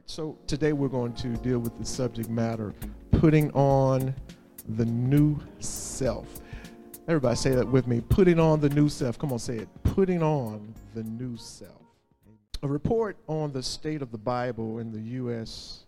right, 0.00 0.10
so 0.10 0.38
today 0.46 0.72
we're 0.72 0.88
going 0.88 1.12
to 1.12 1.28
deal 1.38 1.58
with 1.58 1.76
the 1.78 1.84
subject 1.84 2.30
matter 2.30 2.74
putting 3.12 3.50
on 3.52 4.14
the 4.76 4.84
new 4.84 5.38
self. 5.58 6.40
Everybody 7.06 7.36
say 7.36 7.50
that 7.50 7.66
with 7.66 7.86
me 7.86 8.00
putting 8.00 8.38
on 8.38 8.60
the 8.60 8.68
new 8.70 8.88
self. 8.88 9.18
Come 9.18 9.32
on, 9.32 9.38
say 9.38 9.58
it. 9.58 9.68
Putting 9.82 10.22
on 10.22 10.74
the 10.94 11.02
new 11.02 11.36
self. 11.36 11.82
A 12.62 12.68
report 12.68 13.16
on 13.26 13.52
the 13.52 13.62
state 13.62 14.00
of 14.00 14.10
the 14.10 14.18
Bible 14.18 14.78
in 14.78 14.92
the 14.92 15.00
U.S. 15.16 15.84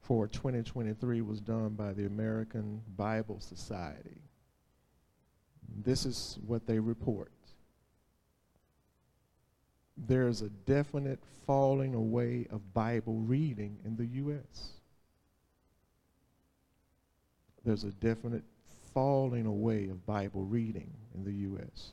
for 0.00 0.26
2023 0.28 1.20
was 1.22 1.40
done 1.40 1.70
by 1.70 1.92
the 1.92 2.06
American 2.06 2.82
Bible 2.96 3.40
Society. 3.40 4.20
This 5.82 6.04
is 6.04 6.38
what 6.46 6.66
they 6.66 6.78
report 6.78 7.32
there's 9.96 10.42
a 10.42 10.48
definite 10.48 11.20
falling 11.46 11.94
away 11.94 12.46
of 12.50 12.74
Bible 12.74 13.20
reading 13.20 13.78
in 13.84 13.96
the 13.96 14.06
U.S. 14.06 14.72
There's 17.64 17.84
a 17.84 17.90
definite 17.90 18.42
falling 18.92 19.46
away 19.46 19.88
of 19.88 20.04
Bible 20.06 20.44
reading 20.44 20.90
in 21.14 21.24
the 21.24 21.32
U.S. 21.32 21.92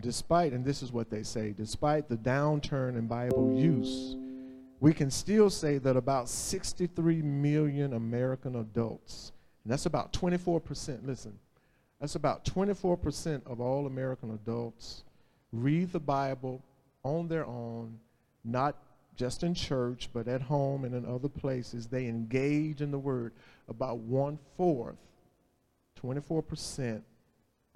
Despite, 0.00 0.52
and 0.52 0.64
this 0.64 0.82
is 0.82 0.92
what 0.92 1.10
they 1.10 1.22
say, 1.22 1.52
despite 1.56 2.08
the 2.08 2.16
downturn 2.16 2.96
in 2.96 3.06
Bible 3.06 3.58
use, 3.58 4.16
we 4.78 4.94
can 4.94 5.10
still 5.10 5.50
say 5.50 5.78
that 5.78 5.96
about 5.96 6.28
63 6.28 7.22
million 7.22 7.92
American 7.92 8.56
adults, 8.56 9.32
and 9.64 9.72
that's 9.72 9.86
about 9.86 10.12
24%, 10.12 11.06
listen, 11.06 11.38
that's 12.00 12.14
about 12.14 12.44
24% 12.44 13.44
of 13.46 13.60
all 13.60 13.86
American 13.86 14.30
adults 14.30 15.02
read 15.52 15.92
the 15.92 16.00
Bible 16.00 16.62
on 17.02 17.28
their 17.28 17.46
own, 17.46 17.98
not 18.44 18.76
just 19.16 19.42
in 19.42 19.54
church, 19.54 20.08
but 20.12 20.28
at 20.28 20.42
home 20.42 20.84
and 20.84 20.94
in 20.94 21.04
other 21.04 21.28
places. 21.28 21.86
They 21.86 22.06
engage 22.06 22.80
in 22.80 22.90
the 22.90 22.98
Word. 22.98 23.32
About 23.68 23.98
one 23.98 24.38
fourth, 24.56 24.96
24% 26.02 27.02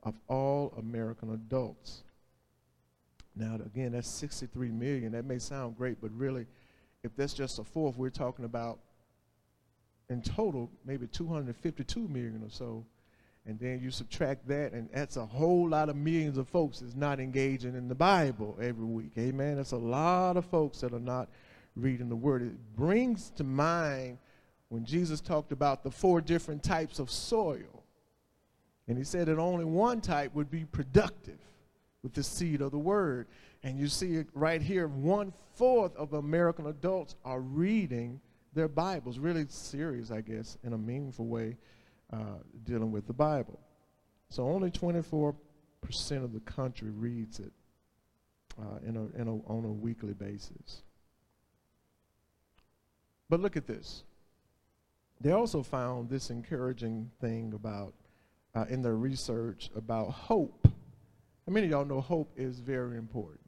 of 0.03 0.15
all 0.29 0.75
American 0.79 1.33
adults. 1.33 2.03
Now, 3.37 3.57
again, 3.57 3.93
that's 3.93 4.09
63 4.09 4.71
million. 4.71 5.13
That 5.13 5.25
may 5.25 5.39
sound 5.39 5.77
great, 5.77 6.01
but 6.01 6.11
really, 6.17 6.47
if 7.03 7.15
that's 7.17 7.35
just 7.35 7.59
a 7.59 7.65
fourth, 7.65 7.97
we're 7.97 8.11
talking 8.11 8.45
about 8.45 8.79
in 10.09 10.23
total 10.23 10.71
maybe 10.85 11.07
252 11.07 12.09
million 12.09 12.43
or 12.45 12.51
so 12.51 12.85
and 13.47 13.59
then 13.59 13.81
you 13.83 13.91
subtract 13.91 14.49
that, 14.49 14.73
and 14.73 14.89
that's 14.93 15.17
a 15.17 15.27
whole 15.27 15.69
lot 15.69 15.91
of 15.91 15.97
millions 15.97 16.39
of 16.39 16.49
folks 16.49 16.79
that's 16.79 16.95
not 16.95 17.21
engaging 17.21 17.75
in 17.75 17.89
the 17.89 17.95
Bible 17.95 18.57
every 18.61 18.87
week. 18.87 19.13
Amen. 19.19 19.57
That's 19.57 19.73
a 19.73 19.77
lot 19.77 20.39
of 20.39 20.47
folks 20.47 20.81
that 20.81 20.95
are 20.95 21.01
not 21.01 21.29
reading 21.77 22.09
the 22.09 22.17
Word. 22.17 22.43
It 22.43 22.77
brings 22.77 23.31
to 23.37 23.45
mind 23.45 24.19
when 24.69 24.87
Jesus 24.87 25.21
talked 25.21 25.53
about 25.53 25.85
the 25.85 25.91
four 25.91 26.23
different 26.23 26.63
types 26.63 26.99
of 26.99 27.11
soil. 27.11 27.85
And 28.89 28.97
he 28.97 29.05
said 29.05 29.27
that 29.27 29.39
only 29.39 29.65
one 29.67 30.01
type 30.01 30.35
would 30.35 30.51
be 30.51 30.65
productive 30.65 31.39
with 32.03 32.15
the 32.15 32.23
seed 32.23 32.63
of 32.63 32.71
the 32.71 32.79
Word. 32.79 33.27
And 33.63 33.79
you 33.79 33.89
see 33.89 34.15
it 34.15 34.29
right 34.33 34.63
here 34.63 34.89
one 34.89 35.35
fourth 35.55 35.95
of 35.97 36.15
American 36.15 36.67
adults 36.67 37.15
are 37.27 37.41
reading 37.41 38.21
their 38.55 38.69
Bibles, 38.69 39.19
really 39.19 39.47
serious, 39.49 40.11
I 40.11 40.23
guess, 40.23 40.57
in 40.65 40.73
a 40.73 40.79
meaningful 40.79 41.27
way 41.27 41.57
uh, 42.15 42.39
dealing 42.65 42.93
with 42.93 43.07
the 43.07 43.13
Bible. 43.13 43.59
So 44.29 44.45
only 44.45 44.71
24% 44.71 45.35
of 46.13 46.33
the 46.33 46.41
country 46.41 46.91
reads 46.91 47.41
it 47.41 47.53
uh, 48.61 48.79
in 48.87 48.97
a, 48.97 49.21
in 49.21 49.29
a, 49.29 49.53
on 49.53 49.65
a 49.65 49.73
weekly 49.73 50.15
basis. 50.15 50.83
But 53.29 53.41
look 53.41 53.57
at 53.57 53.67
this. 53.67 54.05
They 55.21 55.33
also 55.33 55.63
found 55.63 56.09
this 56.09 56.31
encouraging 56.31 57.11
thing 57.21 57.53
about, 57.55 57.95
uh, 58.55 58.67
in 58.69 58.83
their 58.83 58.97
research, 58.97 59.71
about 59.75 60.11
hope. 60.11 60.69
How 61.47 61.53
many 61.53 61.67
of 61.67 61.71
y'all 61.73 61.85
know 61.85 62.01
hope 62.01 62.33
is 62.37 62.61
very 62.61 62.97
important? 62.97 63.41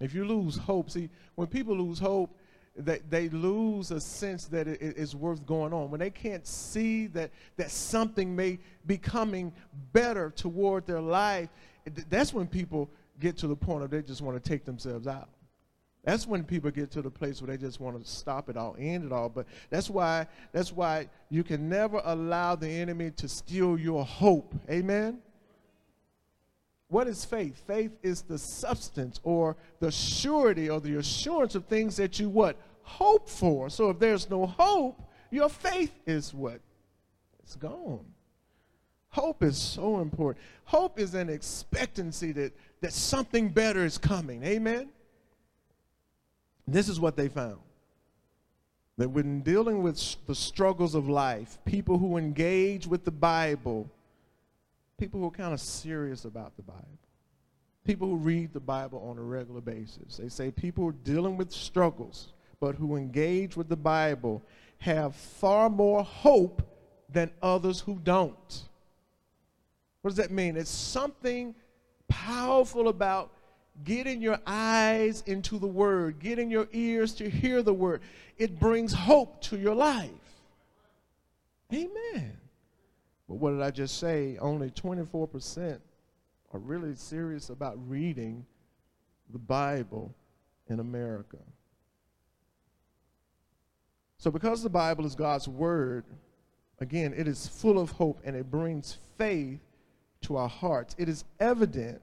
If 0.00 0.14
you 0.14 0.24
lose 0.24 0.56
hope, 0.56 0.90
see, 0.90 1.10
when 1.34 1.48
people 1.48 1.76
lose 1.76 1.98
hope, 1.98 2.36
they, 2.74 3.00
they 3.10 3.28
lose 3.28 3.90
a 3.90 4.00
sense 4.00 4.46
that 4.46 4.66
it 4.66 4.80
is 4.80 5.14
worth 5.14 5.44
going 5.44 5.72
on. 5.72 5.90
When 5.90 6.00
they 6.00 6.10
can't 6.10 6.46
see 6.46 7.06
that, 7.08 7.30
that 7.56 7.70
something 7.70 8.34
may 8.34 8.58
be 8.86 8.96
coming 8.96 9.52
better 9.92 10.30
toward 10.30 10.86
their 10.86 11.00
life, 11.00 11.50
that's 12.08 12.32
when 12.32 12.46
people 12.46 12.90
get 13.20 13.36
to 13.38 13.46
the 13.46 13.56
point 13.56 13.84
of 13.84 13.90
they 13.90 14.02
just 14.02 14.22
want 14.22 14.42
to 14.42 14.48
take 14.48 14.64
themselves 14.64 15.06
out. 15.06 15.28
That's 16.04 16.26
when 16.26 16.42
people 16.42 16.70
get 16.70 16.90
to 16.92 17.02
the 17.02 17.10
place 17.10 17.40
where 17.40 17.56
they 17.56 17.62
just 17.62 17.78
want 17.78 18.02
to 18.02 18.10
stop 18.10 18.48
it 18.48 18.56
all, 18.56 18.74
end 18.78 19.04
it 19.04 19.12
all. 19.12 19.28
But 19.28 19.46
that's 19.70 19.88
why 19.88 20.26
that's 20.50 20.72
why 20.72 21.08
you 21.30 21.44
can 21.44 21.68
never 21.68 22.02
allow 22.04 22.56
the 22.56 22.68
enemy 22.68 23.12
to 23.12 23.28
steal 23.28 23.78
your 23.78 24.04
hope. 24.04 24.52
Amen. 24.68 25.18
What 26.92 27.08
is 27.08 27.24
faith? 27.24 27.62
Faith 27.66 27.92
is 28.02 28.20
the 28.20 28.36
substance 28.36 29.18
or 29.22 29.56
the 29.80 29.90
surety 29.90 30.68
or 30.68 30.78
the 30.78 30.98
assurance 30.98 31.54
of 31.54 31.64
things 31.64 31.96
that 31.96 32.20
you 32.20 32.28
what? 32.28 32.54
Hope 32.82 33.30
for. 33.30 33.70
So 33.70 33.88
if 33.88 33.98
there's 33.98 34.28
no 34.28 34.44
hope, 34.44 35.00
your 35.30 35.48
faith 35.48 35.98
is 36.06 36.34
what? 36.34 36.60
It's 37.42 37.56
gone. 37.56 38.04
Hope 39.08 39.42
is 39.42 39.56
so 39.56 40.00
important. 40.00 40.44
Hope 40.64 40.98
is 40.98 41.14
an 41.14 41.30
expectancy 41.30 42.30
that, 42.32 42.52
that 42.82 42.92
something 42.92 43.48
better 43.48 43.86
is 43.86 43.96
coming. 43.96 44.44
Amen? 44.44 44.90
This 46.68 46.90
is 46.90 47.00
what 47.00 47.16
they 47.16 47.28
found. 47.28 47.60
That 48.98 49.08
when 49.08 49.40
dealing 49.40 49.82
with 49.82 50.16
the 50.26 50.34
struggles 50.34 50.94
of 50.94 51.08
life, 51.08 51.56
people 51.64 51.96
who 51.96 52.18
engage 52.18 52.86
with 52.86 53.06
the 53.06 53.10
Bible 53.10 53.88
people 55.02 55.18
who 55.18 55.26
are 55.26 55.30
kind 55.32 55.52
of 55.52 55.60
serious 55.60 56.24
about 56.26 56.54
the 56.54 56.62
Bible, 56.62 56.86
people 57.84 58.06
who 58.06 58.14
read 58.14 58.52
the 58.52 58.60
Bible 58.60 59.04
on 59.10 59.18
a 59.18 59.20
regular 59.20 59.60
basis. 59.60 60.16
They 60.16 60.28
say 60.28 60.52
people 60.52 60.84
who 60.84 60.90
are 60.90 61.02
dealing 61.02 61.36
with 61.36 61.50
struggles, 61.50 62.28
but 62.60 62.76
who 62.76 62.94
engage 62.94 63.56
with 63.56 63.68
the 63.68 63.76
Bible 63.76 64.44
have 64.78 65.16
far 65.16 65.68
more 65.68 66.04
hope 66.04 66.62
than 67.08 67.32
others 67.42 67.80
who 67.80 67.98
don't. 68.04 68.68
What 70.02 70.10
does 70.10 70.18
that 70.18 70.30
mean? 70.30 70.56
It's 70.56 70.70
something 70.70 71.56
powerful 72.06 72.86
about 72.86 73.32
getting 73.82 74.22
your 74.22 74.38
eyes 74.46 75.24
into 75.26 75.58
the 75.58 75.66
Word, 75.66 76.20
getting 76.20 76.48
your 76.48 76.68
ears 76.70 77.12
to 77.14 77.28
hear 77.28 77.60
the 77.64 77.74
Word. 77.74 78.02
It 78.38 78.60
brings 78.60 78.92
hope 78.92 79.40
to 79.42 79.58
your 79.58 79.74
life. 79.74 80.10
Amen. 81.72 82.38
But 83.32 83.38
what 83.38 83.52
did 83.52 83.62
I 83.62 83.70
just 83.70 83.96
say? 83.98 84.36
Only 84.42 84.68
24% 84.72 85.78
are 86.52 86.58
really 86.60 86.94
serious 86.94 87.48
about 87.48 87.78
reading 87.88 88.44
the 89.32 89.38
Bible 89.38 90.14
in 90.68 90.80
America. 90.80 91.38
So, 94.18 94.30
because 94.30 94.62
the 94.62 94.68
Bible 94.68 95.06
is 95.06 95.14
God's 95.14 95.48
Word, 95.48 96.04
again, 96.78 97.14
it 97.16 97.26
is 97.26 97.46
full 97.46 97.78
of 97.78 97.92
hope 97.92 98.20
and 98.22 98.36
it 98.36 98.50
brings 98.50 98.98
faith 99.16 99.60
to 100.24 100.36
our 100.36 100.50
hearts. 100.50 100.94
It 100.98 101.08
is 101.08 101.24
evident 101.40 102.02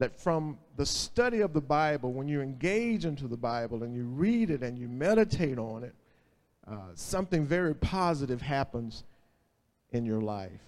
that 0.00 0.18
from 0.18 0.58
the 0.74 0.84
study 0.84 1.42
of 1.42 1.52
the 1.52 1.60
Bible, 1.60 2.12
when 2.12 2.26
you 2.26 2.40
engage 2.40 3.04
into 3.04 3.28
the 3.28 3.36
Bible 3.36 3.84
and 3.84 3.94
you 3.94 4.02
read 4.02 4.50
it 4.50 4.64
and 4.64 4.76
you 4.76 4.88
meditate 4.88 5.58
on 5.58 5.84
it, 5.84 5.94
uh, 6.66 6.88
something 6.96 7.46
very 7.46 7.76
positive 7.76 8.42
happens 8.42 9.04
in 9.92 10.04
your 10.04 10.20
life. 10.20 10.60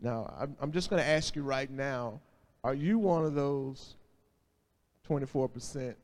Now, 0.00 0.32
I'm, 0.38 0.56
I'm 0.60 0.72
just 0.72 0.90
going 0.90 1.02
to 1.02 1.08
ask 1.08 1.36
you 1.36 1.42
right 1.42 1.70
now 1.70 2.20
are 2.64 2.74
you 2.74 2.98
one 2.98 3.24
of 3.24 3.34
those 3.34 3.96
24% 5.08 5.94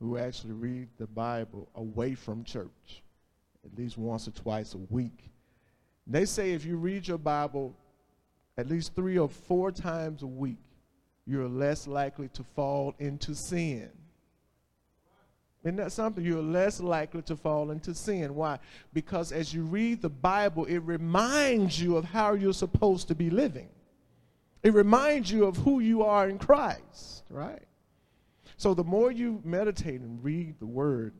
who 0.00 0.16
actually 0.16 0.54
read 0.54 0.88
the 0.98 1.06
Bible 1.06 1.68
away 1.74 2.14
from 2.14 2.44
church 2.44 3.02
at 3.64 3.78
least 3.78 3.98
once 3.98 4.26
or 4.26 4.30
twice 4.30 4.74
a 4.74 4.78
week? 4.78 5.30
They 6.06 6.24
say 6.24 6.52
if 6.52 6.64
you 6.64 6.76
read 6.76 7.06
your 7.06 7.18
Bible 7.18 7.74
at 8.56 8.68
least 8.68 8.94
three 8.94 9.18
or 9.18 9.28
four 9.28 9.70
times 9.70 10.22
a 10.22 10.26
week, 10.26 10.58
you're 11.26 11.48
less 11.48 11.86
likely 11.86 12.28
to 12.28 12.42
fall 12.42 12.94
into 12.98 13.34
sin. 13.34 13.90
Isn't 15.64 15.76
that 15.76 15.92
something? 15.92 16.24
You're 16.24 16.42
less 16.42 16.80
likely 16.80 17.22
to 17.22 17.36
fall 17.36 17.70
into 17.70 17.94
sin. 17.94 18.34
Why? 18.34 18.58
Because 18.92 19.30
as 19.30 19.54
you 19.54 19.62
read 19.62 20.02
the 20.02 20.08
Bible, 20.08 20.64
it 20.64 20.78
reminds 20.78 21.80
you 21.80 21.96
of 21.96 22.04
how 22.04 22.34
you're 22.34 22.52
supposed 22.52 23.08
to 23.08 23.14
be 23.14 23.30
living. 23.30 23.68
It 24.62 24.74
reminds 24.74 25.30
you 25.30 25.44
of 25.44 25.56
who 25.56 25.80
you 25.80 26.02
are 26.02 26.28
in 26.28 26.38
Christ, 26.38 27.24
right? 27.30 27.62
So 28.56 28.74
the 28.74 28.84
more 28.84 29.12
you 29.12 29.40
meditate 29.44 30.00
and 30.00 30.22
read 30.22 30.58
the 30.58 30.66
Word, 30.66 31.14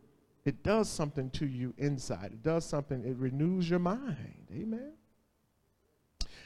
it 0.45 0.65
does 0.65 0.89
something 0.89 1.31
to 1.31 1.47
you 1.47 1.73
inside. 1.79 2.33
It 2.33 2.43
does 2.43 2.65
something, 2.65 3.05
it 3.05 3.17
renews 3.17 3.71
your 3.71 3.79
mind. 3.79 4.49
Amen? 4.53 4.93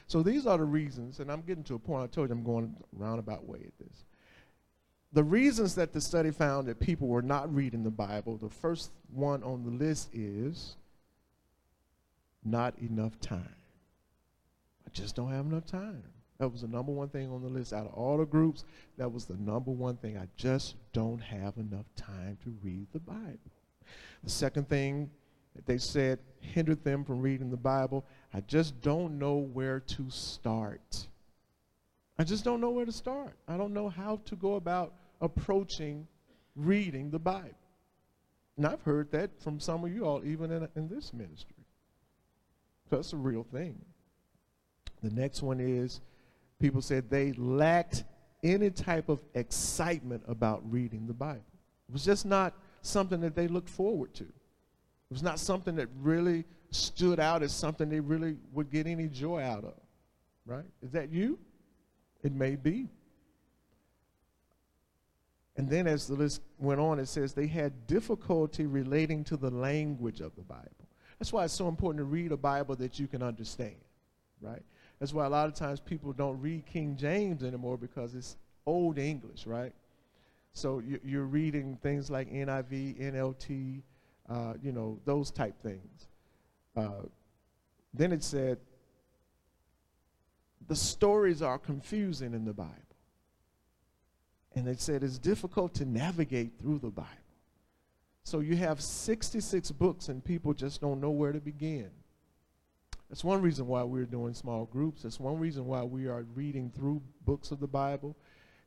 So 0.06 0.22
these 0.22 0.46
are 0.46 0.58
the 0.58 0.64
reasons, 0.64 1.20
and 1.20 1.32
I'm 1.32 1.40
getting 1.42 1.64
to 1.64 1.74
a 1.74 1.78
point, 1.78 2.04
I 2.04 2.06
told 2.06 2.28
you 2.28 2.34
I'm 2.34 2.44
going 2.44 2.76
roundabout 2.92 3.46
way 3.46 3.60
at 3.66 3.78
this 3.78 4.04
the 5.16 5.24
reasons 5.24 5.74
that 5.76 5.94
the 5.94 6.00
study 6.00 6.30
found 6.30 6.68
that 6.68 6.78
people 6.78 7.08
were 7.08 7.22
not 7.22 7.52
reading 7.54 7.82
the 7.82 7.90
Bible, 7.90 8.36
the 8.36 8.50
first 8.50 8.90
one 9.10 9.42
on 9.42 9.64
the 9.64 9.70
list 9.70 10.10
is 10.12 10.76
not 12.44 12.78
enough 12.80 13.18
time. 13.18 13.56
I 14.86 14.90
just 14.92 15.16
don't 15.16 15.30
have 15.30 15.46
enough 15.46 15.64
time. 15.64 16.02
That 16.38 16.52
was 16.52 16.60
the 16.60 16.68
number 16.68 16.92
one 16.92 17.08
thing 17.08 17.32
on 17.32 17.40
the 17.40 17.48
list 17.48 17.72
out 17.72 17.86
of 17.86 17.94
all 17.94 18.18
the 18.18 18.26
groups. 18.26 18.66
That 18.98 19.10
was 19.10 19.24
the 19.24 19.38
number 19.38 19.70
one 19.70 19.96
thing. 19.96 20.18
I 20.18 20.28
just 20.36 20.74
don't 20.92 21.22
have 21.22 21.56
enough 21.56 21.86
time 21.96 22.36
to 22.44 22.54
read 22.62 22.86
the 22.92 23.00
Bible. 23.00 23.38
The 24.22 24.28
second 24.28 24.68
thing 24.68 25.08
that 25.54 25.64
they 25.64 25.78
said 25.78 26.18
hindered 26.40 26.84
them 26.84 27.06
from 27.06 27.22
reading 27.22 27.50
the 27.50 27.56
Bible, 27.56 28.04
I 28.34 28.42
just 28.42 28.82
don't 28.82 29.18
know 29.18 29.36
where 29.36 29.80
to 29.80 30.10
start. 30.10 31.06
I 32.18 32.24
just 32.24 32.44
don't 32.44 32.60
know 32.60 32.70
where 32.70 32.84
to 32.84 32.92
start. 32.92 33.32
I 33.48 33.56
don't 33.56 33.72
know 33.72 33.88
how 33.88 34.20
to 34.26 34.36
go 34.36 34.56
about 34.56 34.92
approaching 35.20 36.06
reading 36.54 37.10
the 37.10 37.18
Bible. 37.18 37.50
And 38.56 38.66
I've 38.66 38.82
heard 38.82 39.10
that 39.12 39.30
from 39.42 39.60
some 39.60 39.84
of 39.84 39.92
you 39.92 40.04
all, 40.06 40.24
even 40.24 40.50
in, 40.50 40.68
in 40.76 40.88
this 40.88 41.12
ministry. 41.12 41.64
So 42.88 42.96
that's 42.96 43.12
a 43.12 43.16
real 43.16 43.44
thing. 43.52 43.78
The 45.02 45.10
next 45.10 45.42
one 45.42 45.60
is 45.60 46.00
people 46.58 46.80
said 46.80 47.10
they 47.10 47.32
lacked 47.32 48.04
any 48.42 48.70
type 48.70 49.08
of 49.08 49.20
excitement 49.34 50.22
about 50.26 50.62
reading 50.70 51.06
the 51.06 51.12
Bible. 51.12 51.44
It 51.88 51.92
was 51.92 52.04
just 52.04 52.24
not 52.24 52.54
something 52.82 53.20
that 53.20 53.34
they 53.34 53.48
looked 53.48 53.68
forward 53.68 54.14
to. 54.14 54.24
It 54.24 55.12
was 55.12 55.22
not 55.22 55.38
something 55.38 55.76
that 55.76 55.88
really 56.00 56.44
stood 56.70 57.20
out 57.20 57.42
as 57.42 57.52
something 57.52 57.88
they 57.88 58.00
really 58.00 58.36
would 58.52 58.70
get 58.70 58.86
any 58.86 59.08
joy 59.08 59.42
out 59.42 59.64
of. 59.64 59.74
Right? 60.46 60.64
Is 60.82 60.92
that 60.92 61.10
you? 61.10 61.38
It 62.22 62.32
may 62.32 62.56
be. 62.56 62.88
And 65.56 65.68
then 65.68 65.86
as 65.86 66.06
the 66.06 66.14
list 66.14 66.42
went 66.58 66.80
on, 66.80 66.98
it 66.98 67.08
says 67.08 67.32
they 67.32 67.46
had 67.46 67.86
difficulty 67.86 68.66
relating 68.66 69.24
to 69.24 69.36
the 69.36 69.50
language 69.50 70.20
of 70.20 70.34
the 70.36 70.42
Bible. 70.42 70.70
That's 71.18 71.32
why 71.32 71.44
it's 71.44 71.54
so 71.54 71.68
important 71.68 71.98
to 72.00 72.04
read 72.04 72.32
a 72.32 72.36
Bible 72.36 72.76
that 72.76 72.98
you 72.98 73.06
can 73.06 73.22
understand, 73.22 73.76
right? 74.40 74.62
That's 74.98 75.14
why 75.14 75.24
a 75.24 75.30
lot 75.30 75.48
of 75.48 75.54
times 75.54 75.80
people 75.80 76.12
don't 76.12 76.40
read 76.40 76.66
King 76.66 76.96
James 76.96 77.42
anymore 77.42 77.78
because 77.78 78.14
it's 78.14 78.36
old 78.66 78.98
English, 78.98 79.46
right? 79.46 79.72
So 80.52 80.82
you're 81.04 81.24
reading 81.24 81.78
things 81.82 82.10
like 82.10 82.30
NIV, 82.30 83.00
NLT, 83.12 83.82
uh, 84.28 84.54
you 84.62 84.72
know, 84.72 84.98
those 85.04 85.30
type 85.30 85.54
things. 85.62 86.08
Uh, 86.74 87.02
then 87.92 88.12
it 88.12 88.22
said, 88.22 88.58
the 90.66 90.76
stories 90.76 91.42
are 91.42 91.58
confusing 91.58 92.34
in 92.34 92.44
the 92.44 92.52
Bible. 92.52 92.85
And 94.56 94.66
it 94.66 94.80
said 94.80 95.04
it's 95.04 95.18
difficult 95.18 95.74
to 95.74 95.84
navigate 95.84 96.58
through 96.58 96.80
the 96.80 96.90
Bible. 96.90 97.10
So 98.24 98.40
you 98.40 98.56
have 98.56 98.80
66 98.80 99.70
books 99.72 100.08
and 100.08 100.24
people 100.24 100.52
just 100.52 100.80
don't 100.80 101.00
know 101.00 101.10
where 101.10 101.30
to 101.32 101.38
begin. 101.38 101.90
That's 103.08 103.22
one 103.22 103.40
reason 103.40 103.68
why 103.68 103.84
we're 103.84 104.04
doing 104.04 104.34
small 104.34 104.64
groups. 104.64 105.02
That's 105.02 105.20
one 105.20 105.38
reason 105.38 105.66
why 105.66 105.84
we 105.84 106.08
are 106.08 106.24
reading 106.34 106.72
through 106.74 107.02
books 107.24 107.52
of 107.52 107.60
the 107.60 107.68
Bible 107.68 108.16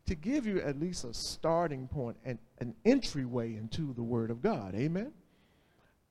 to 0.05 0.15
give 0.15 0.45
you 0.45 0.61
at 0.61 0.79
least 0.79 1.03
a 1.03 1.13
starting 1.13 1.87
point 1.87 2.15
and 2.23 2.39
an 2.59 2.73
entryway 2.85 3.55
into 3.55 3.93
the 3.93 4.03
Word 4.03 4.31
of 4.31 4.41
God. 4.41 4.75
Amen? 4.75 5.11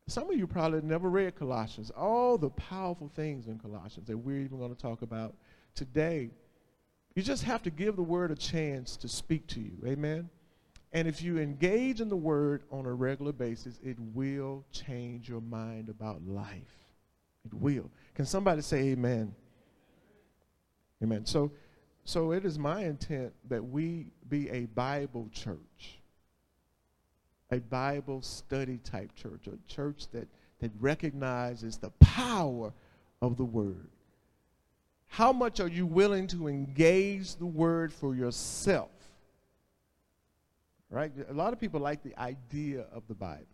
Some 0.08 0.30
of 0.30 0.36
you 0.36 0.46
probably 0.46 0.82
never 0.82 1.08
read 1.08 1.36
Colossians. 1.36 1.90
All 1.90 2.36
the 2.36 2.50
powerful 2.50 3.10
things 3.14 3.46
in 3.46 3.58
Colossians 3.58 4.08
that 4.08 4.16
we're 4.16 4.40
even 4.40 4.58
going 4.58 4.74
to 4.74 4.80
talk 4.80 5.02
about 5.02 5.34
today 5.74 6.30
you 7.18 7.24
just 7.24 7.42
have 7.42 7.64
to 7.64 7.70
give 7.70 7.96
the 7.96 8.02
word 8.02 8.30
a 8.30 8.36
chance 8.36 8.96
to 8.98 9.08
speak 9.08 9.44
to 9.48 9.58
you. 9.58 9.72
Amen. 9.84 10.30
And 10.92 11.08
if 11.08 11.20
you 11.20 11.38
engage 11.38 12.00
in 12.00 12.08
the 12.08 12.16
word 12.16 12.62
on 12.70 12.86
a 12.86 12.92
regular 12.92 13.32
basis, 13.32 13.80
it 13.82 13.96
will 14.14 14.64
change 14.70 15.28
your 15.28 15.40
mind 15.40 15.88
about 15.88 16.24
life. 16.24 16.86
It 17.44 17.52
will. 17.52 17.90
Can 18.14 18.24
somebody 18.24 18.62
say 18.62 18.90
amen? 18.90 19.34
Amen. 21.02 21.26
So 21.26 21.50
so 22.04 22.30
it 22.30 22.44
is 22.44 22.56
my 22.56 22.84
intent 22.84 23.32
that 23.48 23.64
we 23.64 24.12
be 24.28 24.48
a 24.50 24.66
Bible 24.66 25.28
church. 25.32 25.98
A 27.50 27.58
Bible 27.58 28.22
study 28.22 28.78
type 28.84 29.12
church, 29.16 29.48
a 29.48 29.58
church 29.66 30.06
that 30.12 30.28
that 30.60 30.70
recognizes 30.78 31.78
the 31.78 31.90
power 31.98 32.72
of 33.20 33.36
the 33.36 33.44
word. 33.44 33.88
How 35.08 35.32
much 35.32 35.60
are 35.60 35.68
you 35.68 35.86
willing 35.86 36.26
to 36.28 36.48
engage 36.48 37.34
the 37.36 37.46
word 37.46 37.92
for 37.92 38.14
yourself? 38.14 38.90
Right? 40.90 41.12
A 41.28 41.34
lot 41.34 41.52
of 41.52 41.60
people 41.60 41.80
like 41.80 42.02
the 42.02 42.18
idea 42.18 42.86
of 42.92 43.02
the 43.08 43.14
Bible, 43.14 43.44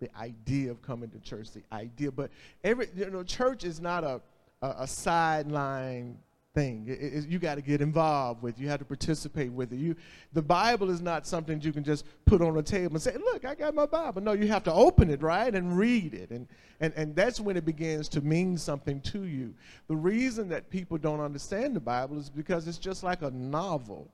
the 0.00 0.08
idea 0.16 0.70
of 0.70 0.80
coming 0.80 1.10
to 1.10 1.18
church, 1.18 1.50
the 1.50 1.62
idea. 1.72 2.10
But 2.10 2.30
every 2.64 2.88
you 2.94 3.10
know, 3.10 3.22
church 3.22 3.64
is 3.64 3.80
not 3.80 4.04
a 4.04 4.22
a, 4.62 4.74
a 4.80 4.86
sideline 4.86 6.18
thing. 6.54 6.86
It, 6.88 7.00
it, 7.00 7.28
you 7.28 7.38
got 7.38 7.56
to 7.56 7.62
get 7.62 7.80
involved 7.80 8.42
with. 8.42 8.58
You 8.58 8.68
have 8.68 8.80
to 8.80 8.84
participate 8.84 9.52
with 9.52 9.72
it. 9.72 9.76
You, 9.76 9.94
the 10.32 10.42
Bible 10.42 10.90
is 10.90 11.00
not 11.00 11.26
something 11.26 11.60
you 11.60 11.72
can 11.72 11.84
just 11.84 12.04
put 12.24 12.42
on 12.42 12.56
a 12.56 12.62
table 12.62 12.94
and 12.94 13.02
say, 13.02 13.16
"Look, 13.16 13.44
I 13.44 13.54
got 13.54 13.74
my 13.74 13.86
Bible." 13.86 14.22
No, 14.22 14.32
you 14.32 14.48
have 14.48 14.64
to 14.64 14.72
open 14.72 15.10
it, 15.10 15.22
right, 15.22 15.54
and 15.54 15.76
read 15.76 16.14
it, 16.14 16.30
and 16.30 16.48
and 16.80 16.92
and 16.96 17.14
that's 17.14 17.40
when 17.40 17.56
it 17.56 17.64
begins 17.64 18.08
to 18.10 18.20
mean 18.20 18.56
something 18.58 19.00
to 19.02 19.24
you. 19.24 19.54
The 19.88 19.96
reason 19.96 20.48
that 20.48 20.70
people 20.70 20.98
don't 20.98 21.20
understand 21.20 21.76
the 21.76 21.80
Bible 21.80 22.18
is 22.18 22.30
because 22.30 22.66
it's 22.66 22.78
just 22.78 23.02
like 23.02 23.22
a 23.22 23.30
novel. 23.30 24.10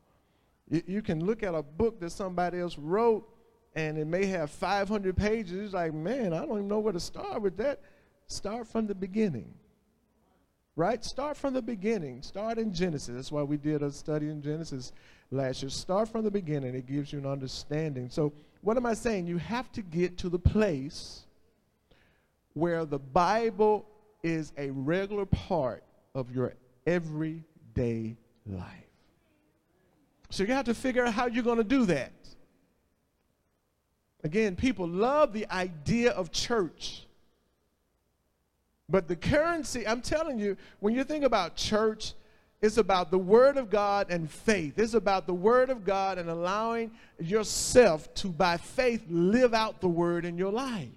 You, 0.69 0.83
you 0.87 1.03
can 1.03 1.25
look 1.25 1.43
at 1.43 1.55
a 1.55 1.63
book 1.63 2.01
that 2.01 2.11
somebody 2.11 2.61
else 2.61 2.77
wrote, 2.77 3.29
and 3.75 3.99
it 3.99 4.07
may 4.07 4.27
have 4.27 4.51
500 4.51 5.17
pages. 5.17 5.53
It's 5.53 5.75
like, 5.75 5.95
man, 5.95 6.33
I 6.33 6.41
don't 6.41 6.53
even 6.53 6.69
know 6.69 6.81
where 6.81 6.93
to 6.93 7.01
start 7.01 7.41
with 7.41 7.57
that. 7.59 7.81
Start 8.29 8.67
from 8.67 8.89
the 8.89 8.95
beginning 8.95 9.55
right? 10.77 11.03
Start 11.03 11.37
from 11.37 11.55
the 11.55 11.63
beginning. 11.63 12.23
Start 12.23 12.59
in 12.59 12.73
Genesis. 12.73 13.15
That's 13.15 13.33
why 13.33 13.43
we 13.43 13.57
did 13.57 13.83
a 13.83 13.91
study 13.91 14.29
in 14.29 14.43
Genesis 14.43 14.93
last 15.31 15.63
year. 15.63 15.71
Start 15.71 16.09
from 16.09 16.23
the 16.23 16.31
beginning. 16.31 16.75
It 16.75 16.87
gives 16.87 17.13
you 17.13 17.19
an 17.19 17.27
understanding. 17.27 18.11
So, 18.11 18.33
what 18.61 18.77
am 18.77 18.87
I 18.87 18.95
saying? 18.95 19.27
You 19.27 19.39
have 19.39 19.73
to 19.73 19.83
get 19.83 20.19
to 20.19 20.29
the 20.29 20.39
place 20.39 21.23
where 22.53 22.85
the 22.85 22.99
Bible 22.99 23.87
is 24.23 24.53
a 24.59 24.71
regular 24.71 25.25
part 25.25 25.83
of 26.15 26.31
your 26.31 26.55
everyday 26.87 28.17
life. 28.47 28.63
So, 30.31 30.45
you 30.45 30.53
have 30.53 30.67
to 30.67 30.75
figure 30.75 31.05
out 31.05 31.15
how 31.15 31.27
you're 31.27 31.43
going 31.43 31.59
to 31.59 31.65
do 31.65 31.87
that. 31.87 32.13
Again, 34.25 34.57
people 34.57 34.89
love 34.89 35.33
the 35.33 35.47
idea 35.51 36.11
of 36.11 36.33
church. 36.33 37.06
But 38.89 39.09
the 39.09 39.17
currency, 39.17 39.87
I'm 39.87 40.01
telling 40.01 40.39
you, 40.39 40.57
when 40.81 40.95
you 40.95 41.03
think 41.05 41.25
about 41.25 41.57
church, 41.57 42.15
it's 42.63 42.79
about 42.79 43.11
the 43.11 43.19
Word 43.19 43.57
of 43.57 43.69
God 43.69 44.11
and 44.11 44.31
faith. 44.31 44.79
It's 44.79 44.95
about 44.95 45.27
the 45.27 45.35
Word 45.35 45.71
of 45.71 45.85
God 45.85 46.19
and 46.19 46.31
allowing 46.31 46.93
yourself 47.19 48.13
to, 48.15 48.29
by 48.29 48.57
faith, 48.57 49.05
live 49.09 49.55
out 49.55 49.81
the 49.81 49.89
Word 49.89 50.25
in 50.25 50.39
your 50.39 50.53
life. 50.53 50.89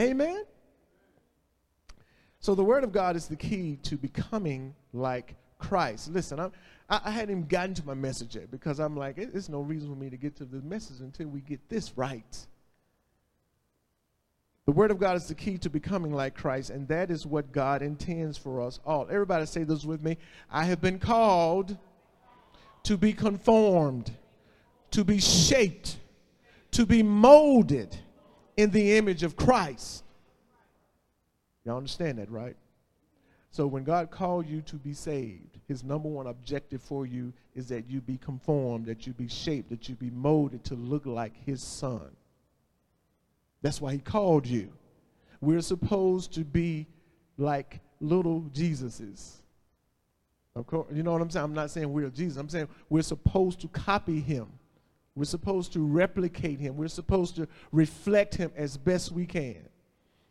Amen? 0.00 0.44
So 2.40 2.54
the 2.54 2.64
Word 2.64 2.84
of 2.84 2.92
God 2.92 3.14
is 3.14 3.28
the 3.28 3.36
key 3.36 3.78
to 3.82 3.96
becoming 3.96 4.74
like 4.92 5.36
Christ. 5.58 6.10
Listen, 6.10 6.40
I'm, 6.40 6.52
I, 6.88 7.00
I 7.04 7.10
hadn't 7.10 7.30
even 7.30 7.46
gotten 7.46 7.74
to 7.74 7.86
my 7.86 7.94
message 7.94 8.34
yet 8.34 8.50
because 8.50 8.80
I'm 8.80 8.96
like, 8.96 9.16
there's 9.16 9.50
no 9.50 9.60
reason 9.60 9.90
for 9.90 9.96
me 9.96 10.08
to 10.08 10.16
get 10.16 10.36
to 10.36 10.46
the 10.46 10.62
message 10.62 11.00
until 11.00 11.28
we 11.28 11.42
get 11.42 11.68
this 11.68 11.92
right. 11.96 12.46
The 14.70 14.76
Word 14.76 14.92
of 14.92 15.00
God 15.00 15.16
is 15.16 15.26
the 15.26 15.34
key 15.34 15.58
to 15.58 15.68
becoming 15.68 16.12
like 16.12 16.36
Christ, 16.36 16.70
and 16.70 16.86
that 16.86 17.10
is 17.10 17.26
what 17.26 17.50
God 17.50 17.82
intends 17.82 18.38
for 18.38 18.62
us 18.62 18.78
all. 18.86 19.08
Everybody 19.10 19.44
say 19.44 19.64
this 19.64 19.84
with 19.84 20.00
me. 20.00 20.16
I 20.48 20.62
have 20.62 20.80
been 20.80 21.00
called 21.00 21.76
to 22.84 22.96
be 22.96 23.12
conformed, 23.12 24.12
to 24.92 25.02
be 25.02 25.18
shaped, 25.18 25.96
to 26.70 26.86
be 26.86 27.02
molded 27.02 27.98
in 28.56 28.70
the 28.70 28.96
image 28.96 29.24
of 29.24 29.34
Christ. 29.34 30.04
Y'all 31.64 31.76
understand 31.76 32.18
that, 32.18 32.30
right? 32.30 32.54
So 33.50 33.66
when 33.66 33.82
God 33.82 34.12
called 34.12 34.46
you 34.46 34.60
to 34.60 34.76
be 34.76 34.94
saved, 34.94 35.58
his 35.66 35.82
number 35.82 36.08
one 36.08 36.28
objective 36.28 36.80
for 36.80 37.06
you 37.06 37.32
is 37.56 37.66
that 37.70 37.90
you 37.90 38.00
be 38.00 38.18
conformed, 38.18 38.86
that 38.86 39.04
you 39.04 39.14
be 39.14 39.26
shaped, 39.26 39.70
that 39.70 39.88
you 39.88 39.96
be 39.96 40.10
molded 40.10 40.62
to 40.66 40.76
look 40.76 41.06
like 41.06 41.34
his 41.44 41.60
son. 41.60 42.12
That's 43.62 43.80
why 43.80 43.92
he 43.92 43.98
called 43.98 44.46
you. 44.46 44.72
We're 45.40 45.62
supposed 45.62 46.34
to 46.34 46.44
be 46.44 46.86
like 47.38 47.80
little 48.00 48.42
Jesuses. 48.52 49.36
Of 50.54 50.66
course, 50.66 50.88
you 50.92 51.02
know 51.02 51.12
what 51.12 51.22
I'm 51.22 51.30
saying? 51.30 51.44
I'm 51.44 51.54
not 51.54 51.70
saying 51.70 51.92
we're 51.92 52.10
Jesus. 52.10 52.36
I'm 52.36 52.48
saying 52.48 52.68
we're 52.88 53.02
supposed 53.02 53.60
to 53.60 53.68
copy 53.68 54.20
him. 54.20 54.46
We're 55.14 55.24
supposed 55.24 55.72
to 55.74 55.84
replicate 55.84 56.60
him. 56.60 56.76
We're 56.76 56.88
supposed 56.88 57.36
to 57.36 57.48
reflect 57.72 58.34
him 58.34 58.52
as 58.56 58.76
best 58.76 59.12
we 59.12 59.26
can. 59.26 59.56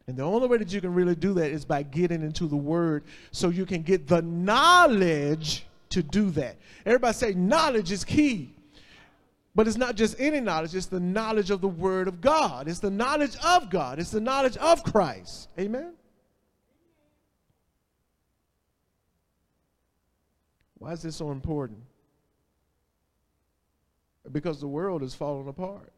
And 0.07 0.17
the 0.17 0.23
only 0.23 0.47
way 0.47 0.57
that 0.57 0.73
you 0.73 0.81
can 0.81 0.93
really 0.93 1.15
do 1.15 1.33
that 1.35 1.51
is 1.51 1.65
by 1.65 1.83
getting 1.83 2.23
into 2.23 2.47
the 2.47 2.57
word 2.57 3.03
so 3.31 3.49
you 3.49 3.65
can 3.65 3.83
get 3.83 4.07
the 4.07 4.21
knowledge 4.21 5.65
to 5.89 6.01
do 6.01 6.31
that. 6.31 6.57
Everybody 6.85 7.13
say 7.13 7.33
knowledge 7.33 7.91
is 7.91 8.03
key. 8.03 8.55
But 9.59 9.67
it's 9.67 9.75
not 9.75 9.95
just 9.95 10.15
any 10.21 10.39
knowledge, 10.39 10.73
it's 10.73 10.85
the 10.85 11.01
knowledge 11.01 11.51
of 11.51 11.59
the 11.59 11.67
Word 11.67 12.07
of 12.07 12.21
God. 12.21 12.69
It's 12.69 12.79
the 12.79 12.89
knowledge 12.89 13.35
of 13.43 13.69
God. 13.69 13.99
It's 13.99 14.09
the 14.09 14.21
knowledge 14.21 14.55
of 14.55 14.85
Christ. 14.85 15.49
Amen? 15.59 15.95
Why 20.77 20.93
is 20.93 21.01
this 21.01 21.17
so 21.17 21.31
important? 21.31 21.79
Because 24.31 24.61
the 24.61 24.67
world 24.69 25.03
is 25.03 25.13
falling 25.13 25.49
apart. 25.49 25.91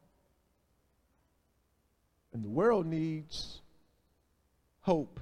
And 2.34 2.44
the 2.44 2.50
world 2.50 2.88
needs 2.88 3.62
hope. 4.80 5.20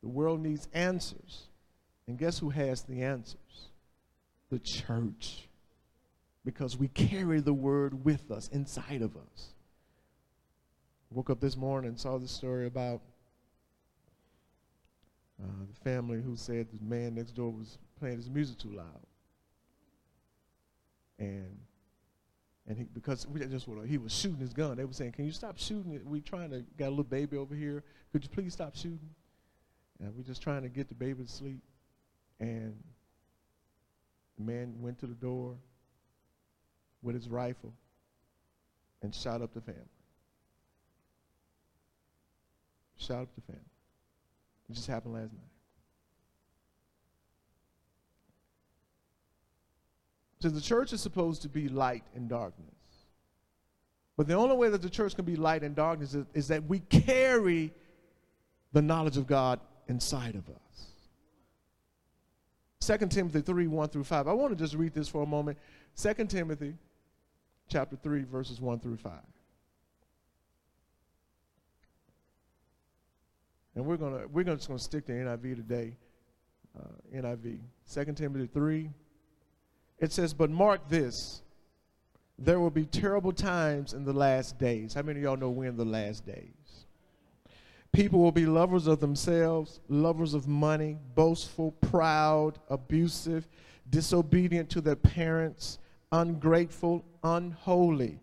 The 0.00 0.08
world 0.08 0.40
needs 0.40 0.68
answers. 0.72 1.48
And 2.06 2.16
guess 2.16 2.38
who 2.38 2.50
has 2.50 2.82
the 2.82 3.02
answers? 3.02 3.70
The 4.48 4.60
church. 4.60 5.47
Because 6.48 6.78
we 6.78 6.88
carry 6.88 7.40
the 7.40 7.52
word 7.52 8.06
with 8.06 8.30
us, 8.30 8.48
inside 8.48 9.02
of 9.02 9.14
us. 9.18 9.52
Woke 11.10 11.28
up 11.28 11.40
this 11.40 11.58
morning 11.58 11.90
and 11.90 12.00
saw 12.00 12.16
the 12.16 12.26
story 12.26 12.66
about 12.66 13.02
uh, 15.42 15.46
the 15.70 15.90
family 15.90 16.22
who 16.22 16.36
said 16.36 16.68
the 16.72 16.82
man 16.82 17.16
next 17.16 17.32
door 17.32 17.50
was 17.50 17.76
playing 18.00 18.16
his 18.16 18.30
music 18.30 18.56
too 18.56 18.70
loud. 18.70 19.02
And 21.18 21.58
and 22.66 22.78
he, 22.78 22.84
because 22.94 23.26
we 23.26 23.40
just 23.40 23.68
he 23.86 23.98
was 23.98 24.14
shooting 24.14 24.38
his 24.38 24.54
gun. 24.54 24.78
They 24.78 24.86
were 24.86 24.94
saying, 24.94 25.12
"Can 25.12 25.26
you 25.26 25.32
stop 25.32 25.58
shooting? 25.58 26.00
We 26.06 26.22
trying 26.22 26.48
to 26.52 26.64
got 26.78 26.86
a 26.86 26.88
little 26.88 27.04
baby 27.04 27.36
over 27.36 27.54
here. 27.54 27.84
Could 28.10 28.24
you 28.24 28.30
please 28.30 28.54
stop 28.54 28.74
shooting?" 28.74 29.10
And 30.00 30.16
we're 30.16 30.22
just 30.22 30.40
trying 30.40 30.62
to 30.62 30.70
get 30.70 30.88
the 30.88 30.94
baby 30.94 31.24
to 31.24 31.30
sleep. 31.30 31.60
And 32.40 32.74
the 34.38 34.44
man 34.44 34.76
went 34.80 34.98
to 35.00 35.06
the 35.06 35.14
door 35.14 35.58
with 37.02 37.14
his 37.14 37.28
rifle 37.28 37.72
and 39.02 39.14
shot 39.14 39.42
up 39.42 39.54
the 39.54 39.60
family. 39.60 39.82
Shot 42.96 43.22
up 43.22 43.28
the 43.34 43.42
family. 43.42 43.62
It 44.68 44.74
just 44.74 44.88
happened 44.88 45.14
last 45.14 45.32
night. 45.32 45.48
So 50.40 50.48
the 50.48 50.60
church 50.60 50.92
is 50.92 51.00
supposed 51.00 51.42
to 51.42 51.48
be 51.48 51.68
light 51.68 52.04
in 52.14 52.28
darkness. 52.28 52.74
But 54.16 54.26
the 54.26 54.34
only 54.34 54.56
way 54.56 54.68
that 54.68 54.82
the 54.82 54.90
church 54.90 55.14
can 55.14 55.24
be 55.24 55.36
light 55.36 55.62
in 55.62 55.74
darkness 55.74 56.14
is, 56.14 56.26
is 56.34 56.48
that 56.48 56.64
we 56.64 56.80
carry 56.80 57.72
the 58.72 58.82
knowledge 58.82 59.16
of 59.16 59.26
God 59.26 59.60
inside 59.88 60.34
of 60.34 60.48
us. 60.48 60.56
2 62.80 63.06
Timothy 63.06 63.40
3 63.40 63.66
1 63.66 63.88
through 63.88 64.04
5. 64.04 64.28
I 64.28 64.32
want 64.32 64.56
to 64.56 64.56
just 64.56 64.74
read 64.74 64.94
this 64.94 65.08
for 65.08 65.22
a 65.22 65.26
moment. 65.26 65.58
2 65.96 66.14
Timothy 66.26 66.74
chapter 67.68 67.96
3, 67.96 68.24
verses 68.24 68.60
1 68.60 68.80
through 68.80 68.96
5. 68.96 69.12
And 73.74 73.86
we're 73.86 73.96
gonna 73.96 74.26
we're 74.32 74.42
gonna, 74.42 74.56
just 74.56 74.66
gonna 74.66 74.80
stick 74.80 75.06
to 75.06 75.12
NIV 75.12 75.54
today. 75.54 75.96
Uh, 76.76 76.88
NIV. 77.14 77.58
2 77.92 78.12
Timothy 78.14 78.48
3. 78.52 78.90
It 80.00 80.12
says, 80.12 80.34
But 80.34 80.50
mark 80.50 80.88
this, 80.88 81.42
there 82.38 82.58
will 82.58 82.70
be 82.70 82.86
terrible 82.86 83.32
times 83.32 83.94
in 83.94 84.04
the 84.04 84.12
last 84.12 84.58
days. 84.58 84.94
How 84.94 85.02
many 85.02 85.20
of 85.20 85.24
y'all 85.24 85.36
know 85.36 85.50
we're 85.50 85.70
the 85.70 85.84
last 85.84 86.26
days? 86.26 86.86
People 87.92 88.20
will 88.20 88.32
be 88.32 88.46
lovers 88.46 88.86
of 88.86 89.00
themselves, 89.00 89.80
lovers 89.88 90.34
of 90.34 90.46
money, 90.46 90.98
boastful, 91.14 91.72
proud, 91.72 92.58
abusive, 92.68 93.48
disobedient 93.90 94.68
to 94.70 94.80
their 94.80 94.96
parents, 94.96 95.78
ungrateful, 96.12 97.04
unholy. 97.22 98.20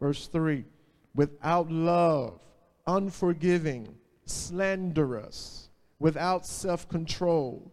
Verse 0.00 0.26
3 0.26 0.64
without 1.14 1.70
love, 1.70 2.40
unforgiving, 2.86 3.88
slanderous, 4.24 5.68
without 5.98 6.46
self 6.46 6.88
control, 6.88 7.70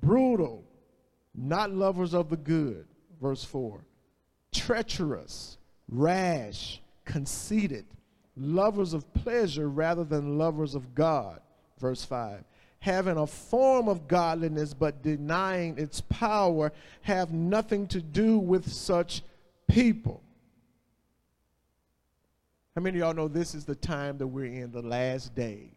brutal, 0.00 0.64
not 1.34 1.70
lovers 1.70 2.14
of 2.14 2.30
the 2.30 2.36
good. 2.36 2.86
Verse 3.20 3.44
4 3.44 3.84
treacherous, 4.52 5.58
rash, 5.88 6.80
conceited 7.04 7.86
lovers 8.36 8.92
of 8.94 9.12
pleasure 9.14 9.68
rather 9.68 10.04
than 10.04 10.38
lovers 10.38 10.74
of 10.74 10.94
God. 10.94 11.40
Verse 11.78 12.04
5. 12.04 12.44
Having 12.80 13.18
a 13.18 13.26
form 13.26 13.88
of 13.88 14.08
godliness 14.08 14.74
but 14.74 15.02
denying 15.02 15.78
its 15.78 16.00
power, 16.02 16.72
have 17.02 17.32
nothing 17.32 17.86
to 17.88 18.00
do 18.00 18.38
with 18.38 18.70
such 18.70 19.22
people. 19.68 20.22
How 22.74 22.82
many 22.82 22.98
of 22.98 23.00
y'all 23.00 23.14
know 23.14 23.28
this 23.28 23.54
is 23.54 23.64
the 23.64 23.74
time 23.74 24.18
that 24.18 24.26
we're 24.26 24.46
in, 24.46 24.72
the 24.72 24.82
last 24.82 25.34
days? 25.34 25.70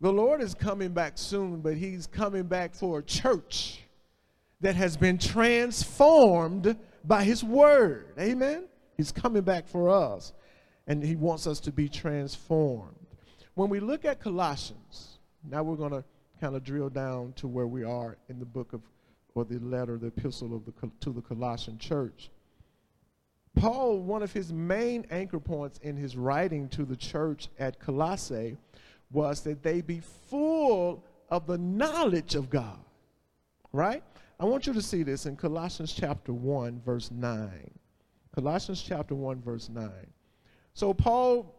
The 0.00 0.12
Lord 0.12 0.40
is 0.40 0.54
coming 0.54 0.92
back 0.92 1.12
soon, 1.16 1.60
but 1.60 1.76
He's 1.76 2.06
coming 2.06 2.44
back 2.44 2.74
for 2.74 3.00
a 3.00 3.02
church 3.02 3.80
that 4.60 4.76
has 4.76 4.96
been 4.96 5.18
transformed 5.18 6.76
by 7.04 7.24
His 7.24 7.42
Word. 7.42 8.14
Amen? 8.18 8.64
He's 8.96 9.10
coming 9.10 9.42
back 9.42 9.66
for 9.66 9.90
us 9.90 10.32
and 10.86 11.02
he 11.02 11.16
wants 11.16 11.46
us 11.46 11.60
to 11.60 11.72
be 11.72 11.88
transformed. 11.88 13.01
When 13.54 13.68
we 13.68 13.80
look 13.80 14.04
at 14.04 14.20
Colossians, 14.20 15.18
now 15.48 15.62
we're 15.62 15.76
going 15.76 15.92
to 15.92 16.04
kind 16.40 16.56
of 16.56 16.64
drill 16.64 16.88
down 16.88 17.34
to 17.34 17.46
where 17.46 17.66
we 17.66 17.84
are 17.84 18.16
in 18.28 18.38
the 18.38 18.46
book 18.46 18.72
of, 18.72 18.80
or 19.34 19.44
the 19.44 19.58
letter, 19.58 19.98
the 19.98 20.06
epistle 20.06 20.54
of 20.56 20.64
the, 20.64 20.72
to 21.00 21.10
the 21.10 21.20
Colossian 21.20 21.78
church. 21.78 22.30
Paul, 23.54 23.98
one 24.00 24.22
of 24.22 24.32
his 24.32 24.52
main 24.52 25.06
anchor 25.10 25.38
points 25.38 25.78
in 25.82 25.96
his 25.96 26.16
writing 26.16 26.68
to 26.70 26.84
the 26.84 26.96
church 26.96 27.48
at 27.58 27.78
Colossae 27.78 28.56
was 29.10 29.42
that 29.42 29.62
they 29.62 29.82
be 29.82 30.00
full 30.00 31.04
of 31.28 31.46
the 31.46 31.58
knowledge 31.58 32.34
of 32.34 32.48
God. 32.48 32.78
Right? 33.72 34.02
I 34.40 34.46
want 34.46 34.66
you 34.66 34.72
to 34.72 34.82
see 34.82 35.02
this 35.02 35.26
in 35.26 35.36
Colossians 35.36 35.92
chapter 35.92 36.32
1, 36.32 36.80
verse 36.84 37.10
9. 37.10 37.70
Colossians 38.34 38.82
chapter 38.82 39.14
1, 39.14 39.42
verse 39.42 39.68
9. 39.68 39.90
So 40.72 40.94
Paul 40.94 41.54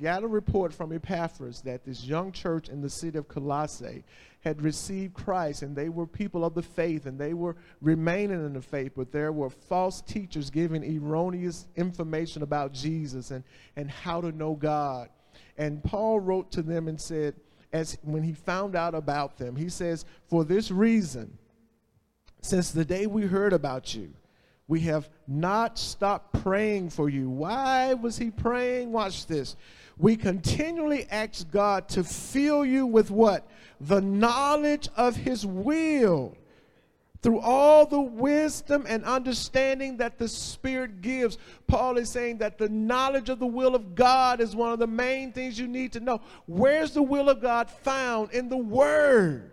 got 0.00 0.22
a 0.22 0.28
report 0.28 0.72
from 0.72 0.92
Epaphras 0.92 1.60
that 1.62 1.84
this 1.84 2.04
young 2.04 2.32
church 2.32 2.68
in 2.68 2.80
the 2.80 2.90
city 2.90 3.18
of 3.18 3.28
Colossae 3.28 4.04
had 4.40 4.62
received 4.62 5.14
Christ 5.14 5.62
and 5.62 5.74
they 5.74 5.88
were 5.88 6.06
people 6.06 6.44
of 6.44 6.54
the 6.54 6.62
faith 6.62 7.06
and 7.06 7.18
they 7.18 7.34
were 7.34 7.56
remaining 7.80 8.44
in 8.44 8.52
the 8.52 8.62
faith, 8.62 8.92
but 8.96 9.12
there 9.12 9.32
were 9.32 9.50
false 9.50 10.00
teachers 10.00 10.50
giving 10.50 10.84
erroneous 10.84 11.66
information 11.76 12.42
about 12.42 12.72
Jesus 12.72 13.30
and, 13.30 13.44
and 13.76 13.90
how 13.90 14.20
to 14.20 14.32
know 14.32 14.54
God. 14.54 15.08
And 15.56 15.82
Paul 15.82 16.20
wrote 16.20 16.50
to 16.52 16.62
them 16.62 16.88
and 16.88 17.00
said, 17.00 17.34
as 17.72 17.96
when 18.02 18.22
he 18.22 18.32
found 18.32 18.76
out 18.76 18.94
about 18.94 19.38
them, 19.38 19.56
he 19.56 19.68
says, 19.68 20.04
For 20.28 20.44
this 20.44 20.70
reason, 20.70 21.38
since 22.42 22.70
the 22.70 22.84
day 22.84 23.06
we 23.06 23.22
heard 23.22 23.52
about 23.52 23.94
you, 23.94 24.12
we 24.72 24.80
have 24.80 25.10
not 25.28 25.78
stopped 25.78 26.42
praying 26.42 26.88
for 26.88 27.10
you. 27.10 27.28
Why 27.28 27.92
was 27.92 28.16
he 28.16 28.30
praying? 28.30 28.90
Watch 28.90 29.26
this. 29.26 29.54
We 29.98 30.16
continually 30.16 31.06
ask 31.10 31.50
God 31.50 31.90
to 31.90 32.02
fill 32.02 32.64
you 32.64 32.86
with 32.86 33.10
what? 33.10 33.46
The 33.82 34.00
knowledge 34.00 34.88
of 34.96 35.14
his 35.14 35.44
will 35.44 36.34
through 37.20 37.40
all 37.40 37.84
the 37.84 38.00
wisdom 38.00 38.86
and 38.88 39.04
understanding 39.04 39.98
that 39.98 40.16
the 40.16 40.26
Spirit 40.26 41.02
gives. 41.02 41.36
Paul 41.66 41.98
is 41.98 42.08
saying 42.08 42.38
that 42.38 42.56
the 42.56 42.70
knowledge 42.70 43.28
of 43.28 43.40
the 43.40 43.46
will 43.46 43.74
of 43.74 43.94
God 43.94 44.40
is 44.40 44.56
one 44.56 44.72
of 44.72 44.78
the 44.78 44.86
main 44.86 45.32
things 45.32 45.58
you 45.58 45.68
need 45.68 45.92
to 45.92 46.00
know. 46.00 46.22
Where's 46.46 46.92
the 46.92 47.02
will 47.02 47.28
of 47.28 47.42
God 47.42 47.68
found? 47.68 48.30
In 48.30 48.48
the 48.48 48.56
Word. 48.56 49.51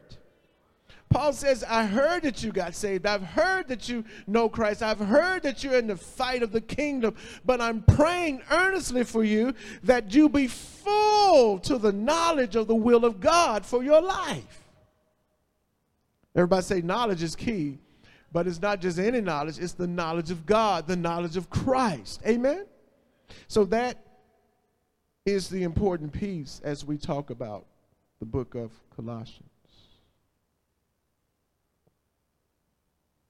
Paul 1.09 1.33
says, 1.33 1.63
I 1.63 1.85
heard 1.85 2.21
that 2.23 2.43
you 2.43 2.51
got 2.51 2.75
saved. 2.75 3.07
I've 3.07 3.23
heard 3.23 3.67
that 3.69 3.89
you 3.89 4.05
know 4.27 4.47
Christ. 4.47 4.83
I've 4.83 4.99
heard 4.99 5.41
that 5.41 5.63
you're 5.63 5.77
in 5.77 5.87
the 5.87 5.95
fight 5.95 6.43
of 6.43 6.51
the 6.51 6.61
kingdom. 6.61 7.15
But 7.43 7.59
I'm 7.61 7.81
praying 7.81 8.43
earnestly 8.51 9.03
for 9.03 9.23
you 9.23 9.55
that 9.83 10.13
you 10.13 10.29
be 10.29 10.47
full 10.47 11.59
to 11.59 11.79
the 11.79 11.91
knowledge 11.91 12.55
of 12.55 12.67
the 12.67 12.75
will 12.75 13.05
of 13.05 13.19
God 13.19 13.65
for 13.65 13.83
your 13.83 14.01
life. 14.01 14.67
Everybody 16.35 16.61
say 16.61 16.81
knowledge 16.81 17.23
is 17.23 17.35
key, 17.35 17.79
but 18.31 18.47
it's 18.47 18.61
not 18.61 18.79
just 18.79 18.99
any 18.99 19.19
knowledge, 19.19 19.57
it's 19.57 19.73
the 19.73 19.87
knowledge 19.87 20.29
of 20.29 20.45
God, 20.45 20.85
the 20.85 20.95
knowledge 20.95 21.37
of 21.37 21.49
Christ. 21.49 22.21
Amen? 22.27 22.67
So 23.47 23.65
that 23.65 23.97
is 25.25 25.49
the 25.49 25.63
important 25.63 26.13
piece 26.13 26.61
as 26.63 26.85
we 26.85 26.97
talk 26.97 27.31
about 27.31 27.65
the 28.19 28.25
book 28.25 28.53
of 28.53 28.71
Colossians. 28.95 29.49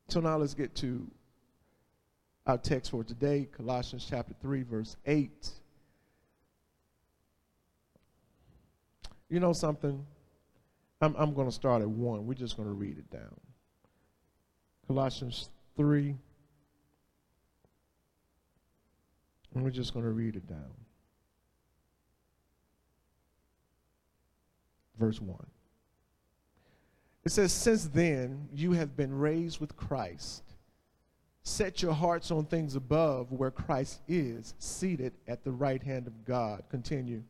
So 0.10 0.20
now 0.20 0.38
let's 0.38 0.56
get 0.56 0.74
to 0.78 1.06
our 2.48 2.58
text 2.58 2.90
for 2.90 3.04
today, 3.04 3.48
Colossians 3.56 4.08
chapter 4.10 4.34
3, 4.42 4.64
verse 4.64 4.96
8. 5.06 5.50
You 9.30 9.40
know 9.40 9.54
something? 9.54 10.04
I'm, 11.00 11.16
I'm 11.16 11.36
going 11.36 11.48
to 11.48 11.54
start 11.54 11.84
at 11.84 11.90
1. 11.90 12.26
We're 12.26 12.34
just 12.34 12.58
going 12.58 12.68
to 12.68 12.74
read 12.74 12.98
it 12.98 13.12
down. 13.12 13.40
Colossians 14.88 15.50
3, 15.78 16.16
And 19.54 19.64
we're 19.64 19.70
just 19.70 19.94
going 19.94 20.06
to 20.06 20.12
read 20.12 20.36
it 20.36 20.48
down. 20.48 20.74
Verse 24.98 25.22
1. 25.22 25.38
It 27.30 27.34
says, 27.34 27.54
Since 27.54 27.90
then 27.90 28.50
you 28.56 28.72
have 28.72 28.98
been 28.98 29.16
raised 29.16 29.60
with 29.60 29.78
Christ. 29.78 30.42
Set 31.44 31.80
your 31.84 31.94
hearts 31.94 32.32
on 32.32 32.46
things 32.46 32.76
above 32.76 33.32
where 33.32 33.52
Christ 33.52 34.02
is, 34.08 34.56
seated 34.58 35.14
at 35.28 35.44
the 35.44 35.52
right 35.52 35.84
hand 35.84 36.08
of 36.08 36.26
God. 36.26 36.64
Continue. 36.72 37.22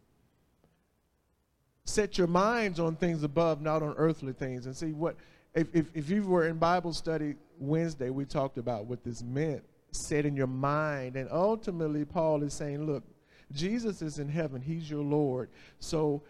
Set 1.84 2.18
your 2.18 2.28
minds 2.28 2.80
on 2.80 2.96
things 2.96 3.24
above, 3.24 3.62
not 3.62 3.84
on 3.84 3.94
earthly 3.98 4.32
things. 4.32 4.68
And 4.68 4.74
see 4.74 4.94
what, 4.94 5.18
if, 5.54 5.68
if, 5.74 5.88
if 5.94 6.10
you 6.10 6.24
were 6.24 6.48
in 6.48 6.60
Bible 6.60 6.94
study 6.94 7.36
Wednesday, 7.60 8.10
we 8.10 8.24
talked 8.24 8.58
about 8.58 8.86
what 8.86 9.04
this 9.04 9.22
meant. 9.22 9.64
Set 9.92 10.26
in 10.26 10.34
your 10.34 10.48
mind. 10.48 11.18
And 11.18 11.28
ultimately, 11.30 12.06
Paul 12.06 12.44
is 12.44 12.54
saying, 12.54 12.86
look, 12.86 13.04
Jesus 13.52 14.02
is 14.02 14.18
in 14.18 14.30
heaven, 14.30 14.62
He's 14.62 14.90
your 14.90 15.04
Lord. 15.04 15.50
So 15.80 16.22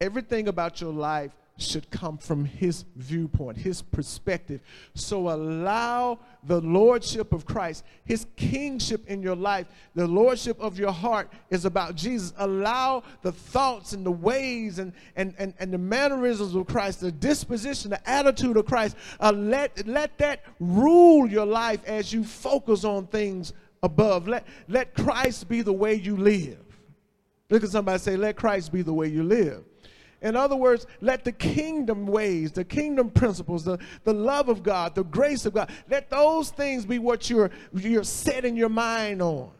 everything 0.00 0.46
about 0.46 0.80
your 0.80 0.92
life 0.92 1.32
should 1.58 1.90
come 1.90 2.16
from 2.16 2.44
his 2.44 2.84
viewpoint, 2.96 3.58
his 3.58 3.82
perspective. 3.82 4.60
So 4.94 5.28
allow 5.28 6.20
the 6.44 6.60
lordship 6.60 7.32
of 7.32 7.44
Christ, 7.44 7.84
his 8.04 8.26
kingship 8.36 9.06
in 9.08 9.22
your 9.22 9.34
life, 9.34 9.66
the 9.94 10.06
lordship 10.06 10.58
of 10.60 10.78
your 10.78 10.92
heart 10.92 11.32
is 11.50 11.64
about 11.64 11.96
Jesus. 11.96 12.32
Allow 12.38 13.02
the 13.22 13.32
thoughts 13.32 13.92
and 13.92 14.06
the 14.06 14.12
ways 14.12 14.78
and, 14.78 14.92
and, 15.16 15.34
and, 15.36 15.52
and 15.58 15.72
the 15.72 15.78
mannerisms 15.78 16.54
of 16.54 16.66
Christ, 16.68 17.00
the 17.00 17.10
disposition, 17.12 17.90
the 17.90 18.08
attitude 18.08 18.56
of 18.56 18.64
Christ, 18.64 18.96
uh, 19.20 19.32
let, 19.32 19.86
let 19.86 20.16
that 20.18 20.44
rule 20.60 21.28
your 21.28 21.46
life 21.46 21.84
as 21.86 22.12
you 22.12 22.22
focus 22.22 22.84
on 22.84 23.08
things 23.08 23.52
above. 23.82 24.28
Let, 24.28 24.46
let 24.68 24.94
Christ 24.94 25.48
be 25.48 25.62
the 25.62 25.72
way 25.72 25.94
you 25.94 26.16
live. 26.16 26.58
Look 27.50 27.64
at 27.64 27.70
somebody 27.70 27.98
say, 27.98 28.16
let 28.16 28.36
Christ 28.36 28.72
be 28.72 28.82
the 28.82 28.92
way 28.92 29.08
you 29.08 29.24
live. 29.24 29.64
In 30.20 30.34
other 30.34 30.56
words, 30.56 30.86
let 31.00 31.24
the 31.24 31.32
kingdom 31.32 32.06
ways, 32.06 32.50
the 32.52 32.64
kingdom 32.64 33.10
principles, 33.10 33.64
the, 33.64 33.78
the 34.04 34.12
love 34.12 34.48
of 34.48 34.62
God, 34.62 34.94
the 34.94 35.04
grace 35.04 35.46
of 35.46 35.54
God, 35.54 35.70
let 35.88 36.10
those 36.10 36.50
things 36.50 36.84
be 36.84 36.98
what 36.98 37.30
you're, 37.30 37.50
you're 37.72 38.02
setting 38.02 38.56
your 38.56 38.68
mind 38.68 39.22
on 39.22 39.50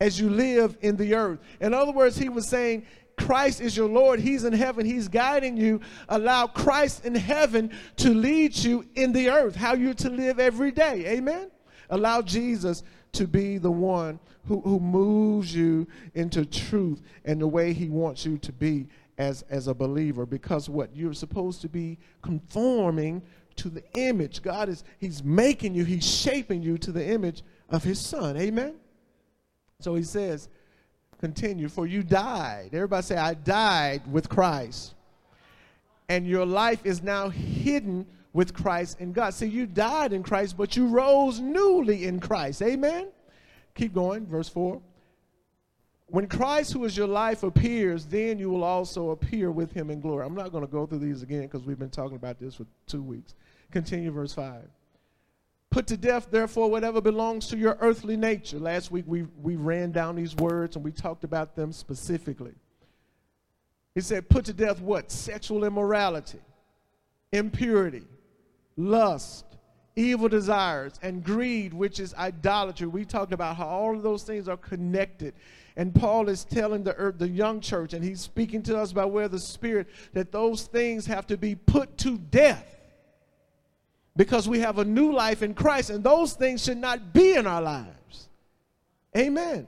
as 0.00 0.18
you 0.18 0.28
live 0.28 0.76
in 0.80 0.96
the 0.96 1.14
earth. 1.14 1.38
In 1.60 1.72
other 1.72 1.92
words, 1.92 2.16
he 2.16 2.28
was 2.28 2.48
saying, 2.48 2.84
Christ 3.16 3.60
is 3.60 3.76
your 3.76 3.88
Lord. 3.88 4.18
He's 4.18 4.42
in 4.42 4.52
heaven. 4.52 4.84
He's 4.84 5.06
guiding 5.06 5.56
you. 5.56 5.80
Allow 6.08 6.48
Christ 6.48 7.04
in 7.04 7.14
heaven 7.14 7.70
to 7.98 8.10
lead 8.10 8.56
you 8.56 8.84
in 8.96 9.12
the 9.12 9.30
earth, 9.30 9.54
how 9.54 9.74
you're 9.74 9.94
to 9.94 10.10
live 10.10 10.40
every 10.40 10.72
day. 10.72 11.06
Amen? 11.06 11.50
Allow 11.90 12.22
Jesus 12.22 12.82
to 13.12 13.26
be 13.26 13.58
the 13.58 13.70
one 13.70 14.18
who, 14.46 14.60
who 14.62 14.80
moves 14.80 15.54
you 15.54 15.86
into 16.14 16.44
truth 16.44 17.02
and 17.24 17.40
the 17.40 17.46
way 17.46 17.72
he 17.72 17.88
wants 17.88 18.24
you 18.24 18.38
to 18.38 18.52
be 18.52 18.88
as, 19.18 19.42
as 19.50 19.68
a 19.68 19.74
believer 19.74 20.26
because 20.26 20.68
what? 20.68 20.94
You're 20.94 21.14
supposed 21.14 21.60
to 21.62 21.68
be 21.68 21.98
conforming 22.22 23.22
to 23.56 23.68
the 23.68 23.82
image. 23.94 24.42
God 24.42 24.68
is, 24.68 24.84
He's 24.98 25.22
making 25.22 25.74
you, 25.74 25.84
He's 25.84 26.06
shaping 26.06 26.62
you 26.62 26.78
to 26.78 26.92
the 26.92 27.06
image 27.06 27.42
of 27.68 27.82
His 27.84 28.00
Son. 28.00 28.36
Amen? 28.36 28.74
So 29.80 29.94
He 29.94 30.02
says, 30.02 30.48
continue, 31.20 31.68
for 31.68 31.86
you 31.86 32.02
died. 32.02 32.70
Everybody 32.72 33.02
say, 33.02 33.16
I 33.16 33.34
died 33.34 34.10
with 34.10 34.28
Christ. 34.28 34.94
And 36.08 36.26
your 36.26 36.44
life 36.44 36.84
is 36.84 37.02
now 37.02 37.28
hidden 37.28 38.06
with 38.32 38.54
Christ 38.54 39.00
in 39.00 39.12
God. 39.12 39.34
See, 39.34 39.46
you 39.46 39.66
died 39.66 40.12
in 40.12 40.22
Christ, 40.22 40.56
but 40.56 40.76
you 40.76 40.86
rose 40.86 41.40
newly 41.40 42.06
in 42.06 42.18
Christ. 42.20 42.62
Amen? 42.62 43.08
Keep 43.74 43.94
going, 43.94 44.26
verse 44.26 44.48
4. 44.48 44.80
When 46.12 46.26
Christ, 46.26 46.74
who 46.74 46.84
is 46.84 46.94
your 46.94 47.06
life, 47.06 47.42
appears, 47.42 48.04
then 48.04 48.38
you 48.38 48.50
will 48.50 48.64
also 48.64 49.12
appear 49.12 49.50
with 49.50 49.72
him 49.72 49.88
in 49.88 49.98
glory. 49.98 50.26
I'm 50.26 50.34
not 50.34 50.52
going 50.52 50.62
to 50.62 50.70
go 50.70 50.84
through 50.84 50.98
these 50.98 51.22
again 51.22 51.44
because 51.44 51.62
we've 51.62 51.78
been 51.78 51.88
talking 51.88 52.16
about 52.16 52.38
this 52.38 52.56
for 52.56 52.66
two 52.86 53.02
weeks. 53.02 53.34
Continue 53.70 54.10
verse 54.10 54.34
5. 54.34 54.62
Put 55.70 55.86
to 55.86 55.96
death, 55.96 56.28
therefore, 56.30 56.70
whatever 56.70 57.00
belongs 57.00 57.46
to 57.48 57.56
your 57.56 57.78
earthly 57.80 58.18
nature. 58.18 58.58
Last 58.58 58.90
week 58.90 59.06
we, 59.08 59.22
we 59.40 59.56
ran 59.56 59.90
down 59.90 60.14
these 60.14 60.36
words 60.36 60.76
and 60.76 60.84
we 60.84 60.92
talked 60.92 61.24
about 61.24 61.56
them 61.56 61.72
specifically. 61.72 62.52
He 63.94 64.02
said, 64.02 64.28
Put 64.28 64.44
to 64.44 64.52
death 64.52 64.82
what? 64.82 65.10
Sexual 65.10 65.64
immorality, 65.64 66.40
impurity, 67.32 68.04
lust, 68.76 69.46
evil 69.96 70.28
desires, 70.28 70.94
and 71.02 71.22
greed, 71.22 71.74
which 71.74 72.00
is 72.00 72.14
idolatry. 72.14 72.86
We 72.86 73.04
talked 73.04 73.32
about 73.32 73.56
how 73.56 73.66
all 73.66 73.94
of 73.94 74.02
those 74.02 74.22
things 74.22 74.48
are 74.48 74.56
connected 74.56 75.34
and 75.76 75.94
Paul 75.94 76.28
is 76.28 76.44
telling 76.44 76.82
the, 76.82 77.14
the 77.16 77.28
young 77.28 77.60
church, 77.60 77.94
and 77.94 78.04
he's 78.04 78.20
speaking 78.20 78.62
to 78.64 78.78
us 78.78 78.92
by 78.92 79.04
way 79.04 79.24
of 79.24 79.30
the 79.30 79.38
Spirit, 79.38 79.88
that 80.12 80.32
those 80.32 80.64
things 80.64 81.06
have 81.06 81.26
to 81.28 81.36
be 81.36 81.54
put 81.54 81.96
to 81.98 82.18
death 82.18 82.66
because 84.14 84.46
we 84.46 84.58
have 84.58 84.78
a 84.78 84.84
new 84.84 85.12
life 85.12 85.42
in 85.42 85.54
Christ, 85.54 85.88
and 85.88 86.04
those 86.04 86.34
things 86.34 86.62
should 86.62 86.76
not 86.76 87.14
be 87.14 87.34
in 87.34 87.46
our 87.46 87.62
lives. 87.62 88.28
Amen. 89.16 89.66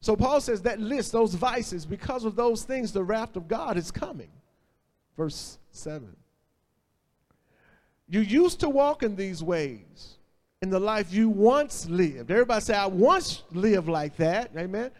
So 0.00 0.14
Paul 0.14 0.40
says 0.42 0.62
that 0.62 0.78
list, 0.78 1.12
those 1.12 1.34
vices, 1.34 1.86
because 1.86 2.24
of 2.24 2.36
those 2.36 2.64
things, 2.64 2.92
the 2.92 3.02
wrath 3.02 3.36
of 3.36 3.48
God 3.48 3.78
is 3.78 3.90
coming. 3.90 4.28
Verse 5.16 5.58
7. 5.70 6.14
You 8.08 8.20
used 8.20 8.60
to 8.60 8.68
walk 8.68 9.02
in 9.02 9.16
these 9.16 9.42
ways 9.42 10.16
in 10.62 10.70
the 10.70 10.80
life 10.80 11.12
you 11.12 11.28
once 11.28 11.88
lived. 11.88 12.30
Everybody 12.30 12.60
say, 12.60 12.74
I 12.74 12.86
once 12.86 13.42
lived 13.52 13.88
like 13.88 14.16
that. 14.16 14.50
Amen. 14.56 14.90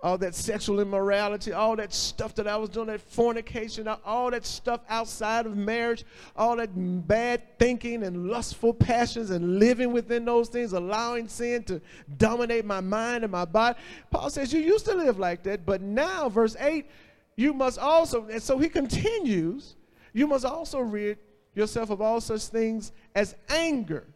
All 0.00 0.16
that 0.18 0.36
sexual 0.36 0.78
immorality, 0.78 1.52
all 1.52 1.74
that 1.74 1.92
stuff 1.92 2.32
that 2.36 2.46
I 2.46 2.56
was 2.56 2.70
doing, 2.70 2.86
that 2.86 3.00
fornication, 3.00 3.88
all 4.04 4.30
that 4.30 4.46
stuff 4.46 4.80
outside 4.88 5.44
of 5.44 5.56
marriage, 5.56 6.04
all 6.36 6.54
that 6.56 6.70
bad 7.08 7.58
thinking 7.58 8.04
and 8.04 8.28
lustful 8.28 8.72
passions 8.72 9.30
and 9.30 9.58
living 9.58 9.92
within 9.92 10.24
those 10.24 10.48
things, 10.48 10.72
allowing 10.72 11.26
sin 11.26 11.64
to 11.64 11.80
dominate 12.16 12.64
my 12.64 12.80
mind 12.80 13.24
and 13.24 13.32
my 13.32 13.44
body. 13.44 13.76
Paul 14.12 14.30
says, 14.30 14.52
You 14.52 14.60
used 14.60 14.84
to 14.84 14.94
live 14.94 15.18
like 15.18 15.42
that, 15.42 15.66
but 15.66 15.82
now, 15.82 16.28
verse 16.28 16.54
8, 16.60 16.86
you 17.34 17.52
must 17.52 17.80
also, 17.80 18.26
and 18.28 18.40
so 18.40 18.56
he 18.56 18.68
continues, 18.68 19.74
you 20.12 20.28
must 20.28 20.44
also 20.44 20.78
rid 20.78 21.18
yourself 21.58 21.90
of 21.90 22.00
all 22.00 22.20
such 22.20 22.44
things 22.44 22.92
as 23.14 23.34
anger 23.48 24.06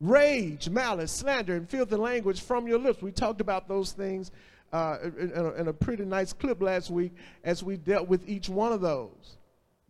rage, 0.00 0.68
malice, 0.68 1.10
slander, 1.12 1.56
and 1.56 1.68
filthy 1.68 1.96
language 1.96 2.40
from 2.40 2.66
your 2.66 2.78
lips. 2.78 3.02
We 3.02 3.10
talked 3.10 3.40
about 3.40 3.68
those 3.68 3.92
things 3.92 4.30
uh, 4.72 4.98
in, 5.02 5.32
a, 5.34 5.52
in, 5.54 5.68
a, 5.68 5.72
pretty 5.72 6.04
nice 6.04 6.32
clip 6.32 6.60
last 6.60 6.90
week 6.90 7.12
as 7.42 7.62
we 7.62 7.76
dealt 7.76 8.06
with 8.06 8.28
each 8.28 8.48
one 8.48 8.72
of 8.72 8.80
those. 8.80 9.38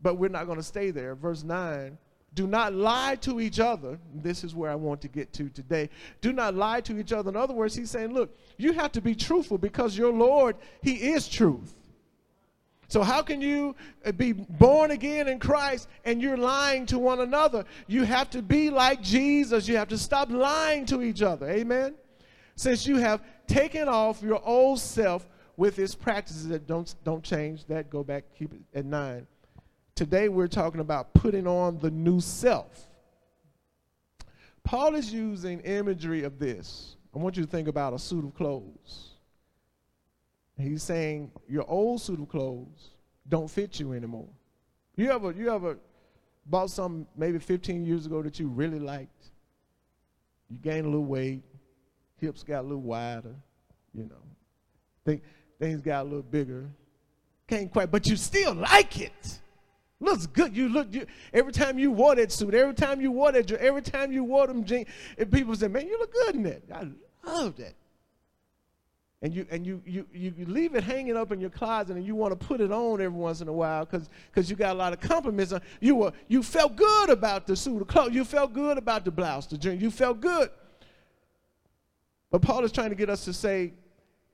But 0.01 0.15
we're 0.15 0.29
not 0.29 0.47
going 0.47 0.59
to 0.59 0.65
stay 0.65 0.93
there. 0.93 1.17
Verse 1.17 1.43
9 1.43 1.99
Do 2.35 2.47
not 2.47 2.73
lie 2.73 3.17
to 3.23 3.41
each 3.41 3.59
other. 3.59 3.99
This 4.15 4.45
is 4.45 4.55
where 4.55 4.71
I 4.71 4.77
want 4.77 5.01
to 5.03 5.09
get 5.09 5.33
to 5.35 5.49
today. 5.49 5.91
Do 6.21 6.33
not 6.33 6.55
lie 6.55 6.81
to 6.83 6.99
each 6.99 7.13
other. 7.13 7.29
In 7.29 7.37
other 7.37 7.55
words, 7.55 7.75
he's 7.75 7.91
saying, 7.91 8.15
Look, 8.15 8.39
you 8.57 8.73
have 8.73 8.93
to 8.93 9.01
be 9.01 9.15
truthful 9.17 9.59
because 9.59 9.99
your 9.99 10.13
Lord, 10.13 10.57
He 10.81 11.11
is 11.11 11.29
truth. 11.29 11.75
So, 12.89 13.03
how 13.03 13.21
can 13.21 13.43
you 13.43 13.77
uh, 14.05 14.13
be 14.13 14.33
born 14.33 14.93
again 14.93 15.29
in 15.29 15.39
Christ 15.39 15.89
and 16.07 16.23
you're 16.23 16.39
lying 16.39 16.87
to 16.87 16.99
one 16.99 17.21
another? 17.21 17.65
You 17.87 18.05
have 18.05 18.31
to 18.31 18.41
be 18.41 18.71
like 18.71 19.03
Jesus. 19.03 19.69
You 19.69 19.77
have 19.77 19.89
to 19.89 19.99
stop 19.99 20.31
lying 20.31 20.87
to 20.87 21.03
each 21.03 21.21
other. 21.21 21.49
Amen? 21.51 21.95
Since 22.57 22.87
you 22.87 22.97
have 22.97 23.23
taken 23.47 23.89
off 23.89 24.23
your 24.23 24.43
old 24.43 24.81
self 24.81 25.29
with 25.59 25.79
its 25.79 25.95
practices 25.95 26.49
that 26.49 26.67
don't, 26.67 26.95
don't 27.05 27.23
change, 27.23 27.67
that 27.67 27.91
go 27.91 28.03
back, 28.03 28.25
keep 28.37 28.55
it 28.55 28.61
at 28.75 28.87
nine. 28.87 29.27
Today, 29.95 30.29
we're 30.29 30.49
talking 30.49 30.81
about 30.81 31.13
putting 31.13 31.47
on 31.47 31.79
the 31.81 31.91
new 31.91 32.21
self. 32.21 32.87
Paul 34.65 34.95
is 34.95 35.13
using 35.13 35.61
imagery 35.61 36.25
of 36.25 36.39
this. 36.39 36.97
I 37.15 37.19
want 37.19 37.37
you 37.37 37.45
to 37.45 37.51
think 37.51 37.69
about 37.69 37.93
a 37.93 37.99
suit 37.99 38.25
of 38.25 38.35
clothes. 38.35 39.08
He's 40.59 40.83
saying 40.83 41.31
your 41.49 41.65
old 41.69 42.01
suit 42.01 42.21
of 42.21 42.29
clothes 42.29 42.91
don't 43.29 43.49
fit 43.49 43.79
you 43.79 43.93
anymore. 43.93 44.29
You 44.97 45.11
ever 45.13 45.31
you 45.31 45.53
ever 45.53 45.79
bought 46.47 46.71
something 46.71 47.07
maybe 47.17 47.39
15 47.39 47.85
years 47.85 48.07
ago 48.07 48.23
that 48.23 48.41
you 48.41 48.49
really 48.49 48.81
liked? 48.81 49.31
You 50.51 50.59
gained 50.59 50.87
a 50.87 50.89
little 50.89 51.05
weight, 51.05 51.43
hips 52.17 52.43
got 52.43 52.61
a 52.61 52.63
little 52.63 52.81
wider, 52.81 53.37
you 53.95 54.05
know. 54.05 54.23
Think, 55.05 55.23
things 55.61 55.81
got 55.81 56.03
a 56.03 56.05
little 56.05 56.23
bigger. 56.23 56.69
Can't 57.47 57.71
quite, 57.71 57.91
but 57.91 58.07
you 58.07 58.17
still 58.17 58.55
like 58.55 59.01
it. 59.01 59.41
Looks 60.01 60.27
good. 60.27 60.57
You 60.57 60.69
look 60.69 60.93
you, 60.93 61.07
every 61.33 61.53
time 61.53 61.79
you 61.79 61.93
wore 61.93 62.17
that 62.17 62.33
suit, 62.33 62.55
every 62.55 62.75
time 62.75 63.01
you 63.01 63.13
wore 63.13 63.31
that, 63.31 63.51
every 63.53 63.83
time 63.83 64.11
you 64.11 64.25
wore 64.25 64.47
them 64.47 64.65
jeans, 64.65 64.89
and 65.17 65.31
people 65.31 65.55
say, 65.55 65.69
"Man, 65.69 65.87
you 65.87 65.99
look 65.99 66.13
good 66.13 66.35
in 66.35 66.43
that." 66.45 66.63
I 66.73 66.89
love 67.25 67.57
that 67.57 67.75
and 69.23 69.35
you 69.35 69.47
and 69.51 69.67
you, 69.67 69.83
you 69.85 70.07
you 70.13 70.33
leave 70.47 70.75
it 70.75 70.85
hanging 70.85 71.17
up 71.17 71.33
in 71.33 71.41
your 71.41 71.51
closet 71.51 71.97
and 71.97 72.07
you 72.07 72.15
want 72.15 72.39
to 72.39 72.47
put 72.47 72.61
it 72.61 72.71
on 72.71 73.01
every 73.01 73.09
once 73.09 73.41
in 73.41 73.49
a 73.49 73.53
while 73.53 73.85
because 73.85 74.09
because 74.31 74.49
you 74.49 74.55
got 74.55 74.75
a 74.75 74.79
lot 74.79 74.93
of 74.93 75.01
compliments 75.01 75.53
on. 75.53 75.61
you 75.81 75.97
were 75.97 76.13
you 76.29 76.43
felt 76.43 76.77
good 76.77 77.11
about 77.11 77.47
the 77.47 77.57
suit 77.57 77.83
of 77.83 77.89
clothes 77.89 78.15
you 78.15 78.25
felt 78.25 78.53
good 78.53 78.79
about 78.79 79.05
the 79.05 79.11
blouse 79.11 79.47
the 79.47 79.59
drink 79.59 79.81
you 79.81 79.91
felt 79.91 80.21
good 80.21 80.51
But 82.31 82.43
Paul 82.43 82.65
is 82.65 82.73
trying 82.73 82.91
to 82.91 82.95
get 82.95 83.11
us 83.11 83.25
to 83.25 83.33
say 83.33 83.73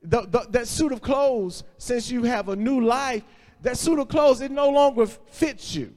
the, 0.01 0.21
the, 0.21 0.45
that 0.51 0.67
suit 0.67 0.91
of 0.91 1.01
clothes, 1.01 1.63
since 1.77 2.11
you 2.11 2.23
have 2.23 2.49
a 2.49 2.55
new 2.55 2.81
life, 2.81 3.23
that 3.61 3.77
suit 3.77 3.99
of 3.99 4.07
clothes, 4.07 4.41
it 4.41 4.51
no 4.51 4.69
longer 4.69 5.07
fits 5.07 5.75
you. 5.75 5.93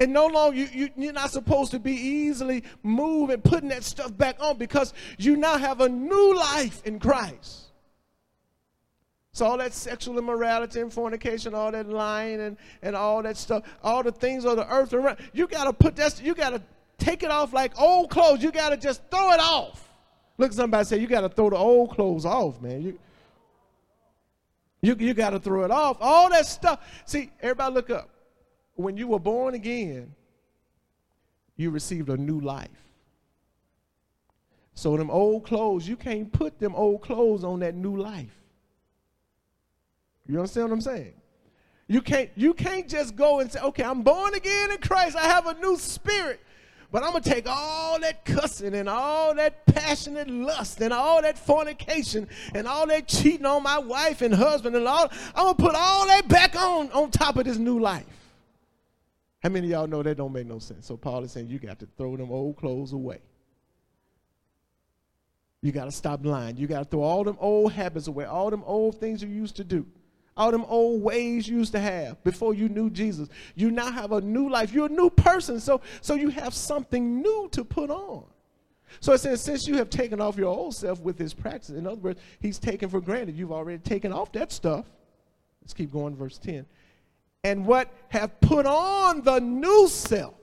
And 0.00 0.12
no 0.12 0.26
longer, 0.26 0.56
you, 0.56 0.68
you, 0.72 0.90
you're 0.96 1.12
not 1.12 1.32
supposed 1.32 1.72
to 1.72 1.80
be 1.80 1.92
easily 1.92 2.62
moving, 2.84 3.40
putting 3.40 3.68
that 3.70 3.82
stuff 3.82 4.16
back 4.16 4.36
on 4.38 4.56
because 4.56 4.94
you 5.18 5.36
now 5.36 5.58
have 5.58 5.80
a 5.80 5.88
new 5.88 6.36
life 6.36 6.82
in 6.84 7.00
Christ. 7.00 7.64
So 9.32 9.44
all 9.46 9.58
that 9.58 9.72
sexual 9.72 10.18
immorality 10.18 10.80
and 10.80 10.92
fornication, 10.92 11.54
all 11.54 11.72
that 11.72 11.88
lying 11.88 12.40
and, 12.40 12.56
and 12.82 12.94
all 12.94 13.22
that 13.22 13.36
stuff, 13.36 13.64
all 13.82 14.04
the 14.04 14.12
things 14.12 14.44
of 14.44 14.56
the 14.56 14.72
earth 14.72 14.92
around, 14.92 15.18
you 15.32 15.48
gotta 15.48 15.72
put 15.72 15.96
that, 15.96 16.20
you 16.22 16.34
gotta 16.34 16.62
take 16.98 17.24
it 17.24 17.30
off 17.30 17.52
like 17.52 17.72
old 17.80 18.10
clothes. 18.10 18.42
You 18.42 18.52
gotta 18.52 18.76
just 18.76 19.02
throw 19.10 19.32
it 19.32 19.40
off. 19.40 19.88
Look 20.38 20.52
somebody 20.52 20.84
say, 20.84 20.98
you 20.98 21.08
gotta 21.08 21.28
throw 21.28 21.50
the 21.50 21.56
old 21.56 21.90
clothes 21.90 22.24
off, 22.24 22.60
man. 22.60 22.82
You, 22.82 22.98
you, 24.80 24.96
you 24.98 25.14
gotta 25.14 25.40
throw 25.40 25.64
it 25.64 25.72
off. 25.72 25.96
All 26.00 26.30
that 26.30 26.46
stuff. 26.46 26.84
See, 27.04 27.32
everybody 27.40 27.74
look 27.74 27.90
up. 27.90 28.10
When 28.78 28.96
you 28.96 29.08
were 29.08 29.18
born 29.18 29.54
again, 29.54 30.14
you 31.56 31.70
received 31.70 32.10
a 32.10 32.16
new 32.16 32.38
life. 32.38 32.70
So 34.74 34.96
them 34.96 35.10
old 35.10 35.44
clothes, 35.44 35.88
you 35.88 35.96
can't 35.96 36.32
put 36.32 36.60
them 36.60 36.76
old 36.76 37.02
clothes 37.02 37.42
on 37.42 37.58
that 37.58 37.74
new 37.74 37.96
life. 37.96 38.36
You 40.28 40.38
understand 40.38 40.68
what 40.68 40.74
I'm 40.74 40.80
saying? 40.80 41.14
You 41.88 42.00
can't, 42.00 42.30
you 42.36 42.54
can't 42.54 42.88
just 42.88 43.16
go 43.16 43.40
and 43.40 43.50
say, 43.50 43.58
okay, 43.58 43.82
I'm 43.82 44.02
born 44.02 44.34
again 44.34 44.70
in 44.70 44.78
Christ. 44.78 45.16
I 45.16 45.24
have 45.24 45.48
a 45.48 45.54
new 45.54 45.76
spirit. 45.76 46.40
But 46.92 47.02
I'm 47.02 47.20
to 47.20 47.20
take 47.20 47.48
all 47.48 47.98
that 47.98 48.24
cussing 48.24 48.76
and 48.76 48.88
all 48.88 49.34
that 49.34 49.66
passionate 49.66 50.30
lust 50.30 50.80
and 50.80 50.92
all 50.92 51.20
that 51.22 51.36
fornication 51.36 52.28
and 52.54 52.68
all 52.68 52.86
that 52.86 53.08
cheating 53.08 53.44
on 53.44 53.64
my 53.64 53.78
wife 53.78 54.22
and 54.22 54.32
husband 54.32 54.76
and 54.76 54.86
all. 54.86 55.10
I'm 55.34 55.48
to 55.48 55.60
put 55.60 55.74
all 55.74 56.06
that 56.06 56.28
back 56.28 56.54
on 56.54 56.92
on 56.92 57.10
top 57.10 57.38
of 57.38 57.44
this 57.44 57.58
new 57.58 57.80
life. 57.80 58.06
How 59.42 59.48
many 59.48 59.68
of 59.68 59.70
y'all 59.70 59.86
know 59.86 60.02
that 60.02 60.16
don't 60.16 60.32
make 60.32 60.46
no 60.46 60.58
sense? 60.58 60.86
So 60.86 60.96
Paul 60.96 61.24
is 61.24 61.32
saying 61.32 61.48
you 61.48 61.58
got 61.58 61.78
to 61.80 61.88
throw 61.96 62.16
them 62.16 62.30
old 62.30 62.56
clothes 62.56 62.92
away. 62.92 63.20
You 65.60 65.72
got 65.72 65.84
to 65.86 65.92
stop 65.92 66.24
lying. 66.24 66.56
You 66.56 66.66
got 66.66 66.78
to 66.78 66.84
throw 66.84 67.02
all 67.02 67.24
them 67.24 67.36
old 67.40 67.72
habits 67.72 68.06
away, 68.06 68.24
all 68.24 68.50
them 68.50 68.62
old 68.64 69.00
things 69.00 69.22
you 69.22 69.28
used 69.28 69.56
to 69.56 69.64
do 69.64 69.86
all 70.38 70.52
them 70.52 70.64
old 70.68 71.02
ways 71.02 71.48
you 71.48 71.58
used 71.58 71.72
to 71.72 71.80
have 71.80 72.22
before 72.22 72.54
you 72.54 72.68
knew 72.68 72.88
Jesus. 72.88 73.28
You 73.56 73.72
now 73.72 73.90
have 73.90 74.12
a 74.12 74.20
new 74.20 74.48
life. 74.48 74.72
You're 74.72 74.86
a 74.86 74.88
new 74.88 75.10
person. 75.10 75.58
So, 75.58 75.80
so 76.00 76.14
you 76.14 76.28
have 76.30 76.54
something 76.54 77.20
new 77.20 77.48
to 77.52 77.64
put 77.64 77.90
on. 77.90 78.24
So 79.00 79.12
it 79.12 79.18
says, 79.18 79.42
since 79.42 79.66
you 79.66 79.76
have 79.76 79.90
taken 79.90 80.20
off 80.20 80.36
your 80.36 80.46
old 80.46 80.74
self 80.74 81.00
with 81.00 81.18
his 81.18 81.34
practice, 81.34 81.70
in 81.70 81.86
other 81.86 82.00
words, 82.00 82.20
he's 82.40 82.58
taken 82.58 82.88
for 82.88 83.00
granted. 83.00 83.36
You've 83.36 83.52
already 83.52 83.78
taken 83.78 84.12
off 84.12 84.32
that 84.32 84.52
stuff. 84.52 84.86
Let's 85.60 85.74
keep 85.74 85.92
going, 85.92 86.16
verse 86.16 86.38
10. 86.38 86.64
And 87.44 87.64
what 87.64 87.92
have 88.08 88.40
put 88.40 88.66
on 88.66 89.22
the 89.22 89.38
new 89.38 89.88
self 89.88 90.34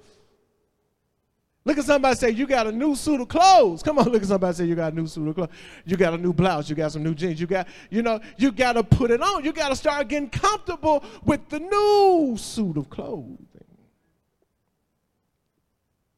Look 1.67 1.79
at 1.79 1.85
somebody 1.85 2.15
say, 2.15 2.29
You 2.29 2.45
got 2.45 2.67
a 2.67 2.71
new 2.71 2.95
suit 2.95 3.19
of 3.19 3.27
clothes. 3.27 3.81
Come 3.81 3.97
on, 3.97 4.09
look 4.09 4.21
at 4.21 4.27
somebody 4.27 4.55
say, 4.55 4.65
You 4.65 4.75
got 4.75 4.93
a 4.93 4.95
new 4.95 5.07
suit 5.07 5.27
of 5.27 5.35
clothes. 5.35 5.51
You 5.83 5.97
got 5.97 6.13
a 6.13 6.17
new 6.17 6.31
blouse. 6.31 6.69
You 6.69 6.75
got 6.75 6.91
some 6.91 7.03
new 7.03 7.15
jeans. 7.15 7.41
You 7.41 7.47
got, 7.47 7.67
you 7.89 8.03
know, 8.03 8.19
you 8.37 8.51
got 8.51 8.73
to 8.73 8.83
put 8.83 9.09
it 9.09 9.21
on. 9.21 9.43
You 9.43 9.51
got 9.51 9.69
to 9.69 9.75
start 9.75 10.07
getting 10.07 10.29
comfortable 10.29 11.03
with 11.23 11.49
the 11.49 11.59
new 11.59 12.35
suit 12.37 12.77
of 12.77 12.89
clothing. 12.91 13.39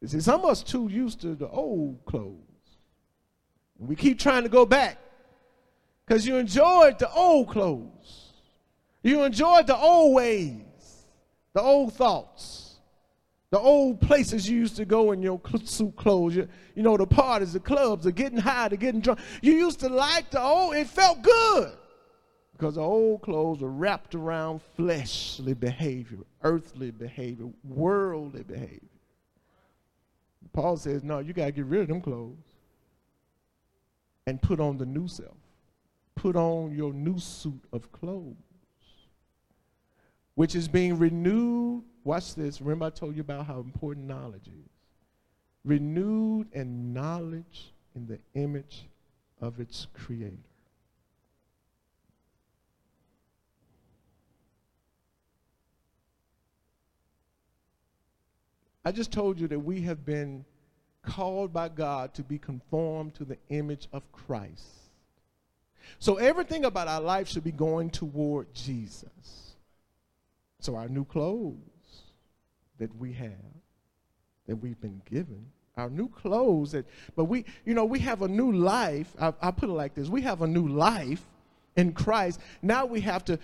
You 0.02 0.10
see, 0.10 0.20
some 0.20 0.42
of 0.42 0.50
us 0.50 0.62
too 0.62 0.90
used 0.90 1.22
to 1.22 1.34
the 1.34 1.48
old 1.48 2.04
clothes. 2.06 2.36
We 3.80 3.96
keep 3.96 4.20
trying 4.20 4.44
to 4.44 4.50
go 4.50 4.66
back 4.66 4.98
because 6.06 6.28
you 6.28 6.36
enjoyed 6.36 7.00
the 7.00 7.10
old 7.14 7.48
clothes. 7.48 8.34
You 9.02 9.24
enjoyed 9.24 9.68
the 9.68 9.78
old 9.78 10.16
ways, 10.16 10.62
the 11.58 11.64
old 11.64 11.92
thoughts. 11.94 12.76
The 13.50 13.58
old 13.58 14.00
places 14.00 14.48
you 14.48 14.60
used 14.60 14.76
to 14.76 14.86
go 14.86 15.12
in 15.12 15.24
your 15.24 15.42
suit 15.64 15.96
clothes, 15.96 16.36
you, 16.36 16.48
you 16.76 16.84
know, 16.84 16.98
the 16.98 17.08
parties, 17.08 17.54
the 17.54 17.60
clubs, 17.60 18.04
the 18.04 18.12
getting 18.12 18.38
high, 18.38 18.68
the 18.68 18.78
getting 18.78 19.02
drunk. 19.02 19.20
You 19.42 19.54
used 19.54 19.80
to 19.80 19.90
like 19.90 20.30
the 20.30 20.40
old, 20.40 20.76
it 20.76 20.86
felt 20.86 21.24
good 21.24 21.72
because 22.52 22.76
the 22.76 22.82
old 22.82 23.24
clothes 23.24 23.62
were 23.62 23.72
wrapped 23.72 24.14
around 24.14 24.62
fleshly 24.76 25.56
behavior, 25.56 26.20
earthly 26.44 26.92
behavior, 26.92 27.48
worldly 27.64 28.44
behavior. 28.44 28.82
Paul 30.54 30.78
says, 30.78 31.04
no, 31.04 31.18
you 31.20 31.34
got 31.34 31.46
to 31.48 31.52
get 31.54 31.66
rid 31.66 31.82
of 31.82 31.88
them 31.88 32.02
clothes 32.02 32.38
and 34.28 34.40
put 34.40 34.60
on 34.60 34.78
the 34.78 34.86
new 34.86 35.08
self. 35.08 35.38
Put 36.14 36.36
on 36.36 36.76
your 36.76 36.94
new 36.94 37.18
suit 37.18 37.64
of 37.74 37.92
clothes, 37.92 38.36
which 40.38 40.56
is 40.56 40.68
being 40.68 40.98
renewed 40.98 41.84
Watch 42.08 42.36
this. 42.36 42.62
Remember, 42.62 42.86
I 42.86 42.90
told 42.90 43.16
you 43.16 43.22
about 43.22 43.46
how 43.48 43.60
important 43.60 44.08
knowledge 44.08 44.48
is. 44.48 44.72
Renewed 45.66 46.48
in 46.54 46.94
knowledge 46.94 47.74
in 47.98 48.08
the 48.08 48.18
image 48.34 48.88
of 49.42 49.60
its 49.60 49.88
creator. 49.94 50.38
I 58.86 58.94
just 58.94 59.12
told 59.12 59.38
you 59.38 59.50
that 59.50 59.60
we 59.60 59.82
have 59.82 60.06
been 60.06 60.46
called 61.02 61.52
by 61.52 61.68
God 61.68 62.14
to 62.14 62.24
be 62.24 62.38
conformed 62.38 63.16
to 63.16 63.26
the 63.26 63.38
image 63.50 63.90
of 63.92 64.10
Christ. 64.14 64.64
So 66.00 66.16
everything 66.16 66.64
about 66.64 66.88
our 66.88 67.02
life 67.02 67.28
should 67.28 67.44
be 67.44 67.52
going 67.52 67.90
toward 67.90 68.54
Jesus. 68.54 69.47
So 70.68 70.76
our 70.76 70.90
new 70.90 71.06
clothes 71.06 71.56
that 72.78 72.94
we 72.98 73.14
have, 73.14 73.32
that 74.48 74.58
we've 74.58 74.82
been 74.82 75.02
given, 75.10 75.46
our 75.78 75.90
new 75.90 76.10
clothes 76.10 76.74
that, 76.74 76.86
but 77.16 77.24
we, 77.24 77.46
you 77.64 77.74
know, 77.74 77.86
we 77.86 78.00
have 78.00 78.22
a 78.22 78.28
new 78.28 78.52
life. 78.52 79.16
I, 79.18 79.34
I 79.42 79.52
put 79.52 79.70
it 79.70 79.72
like 79.72 79.94
this 79.94 80.10
we 80.10 80.24
have 80.24 80.42
a 80.42 80.48
new 80.48 80.68
life 80.68 81.24
in 81.78 81.94
Christ. 81.94 82.42
Now 82.62 82.86
we 82.86 83.00
have 83.00 83.24
to 83.26 83.40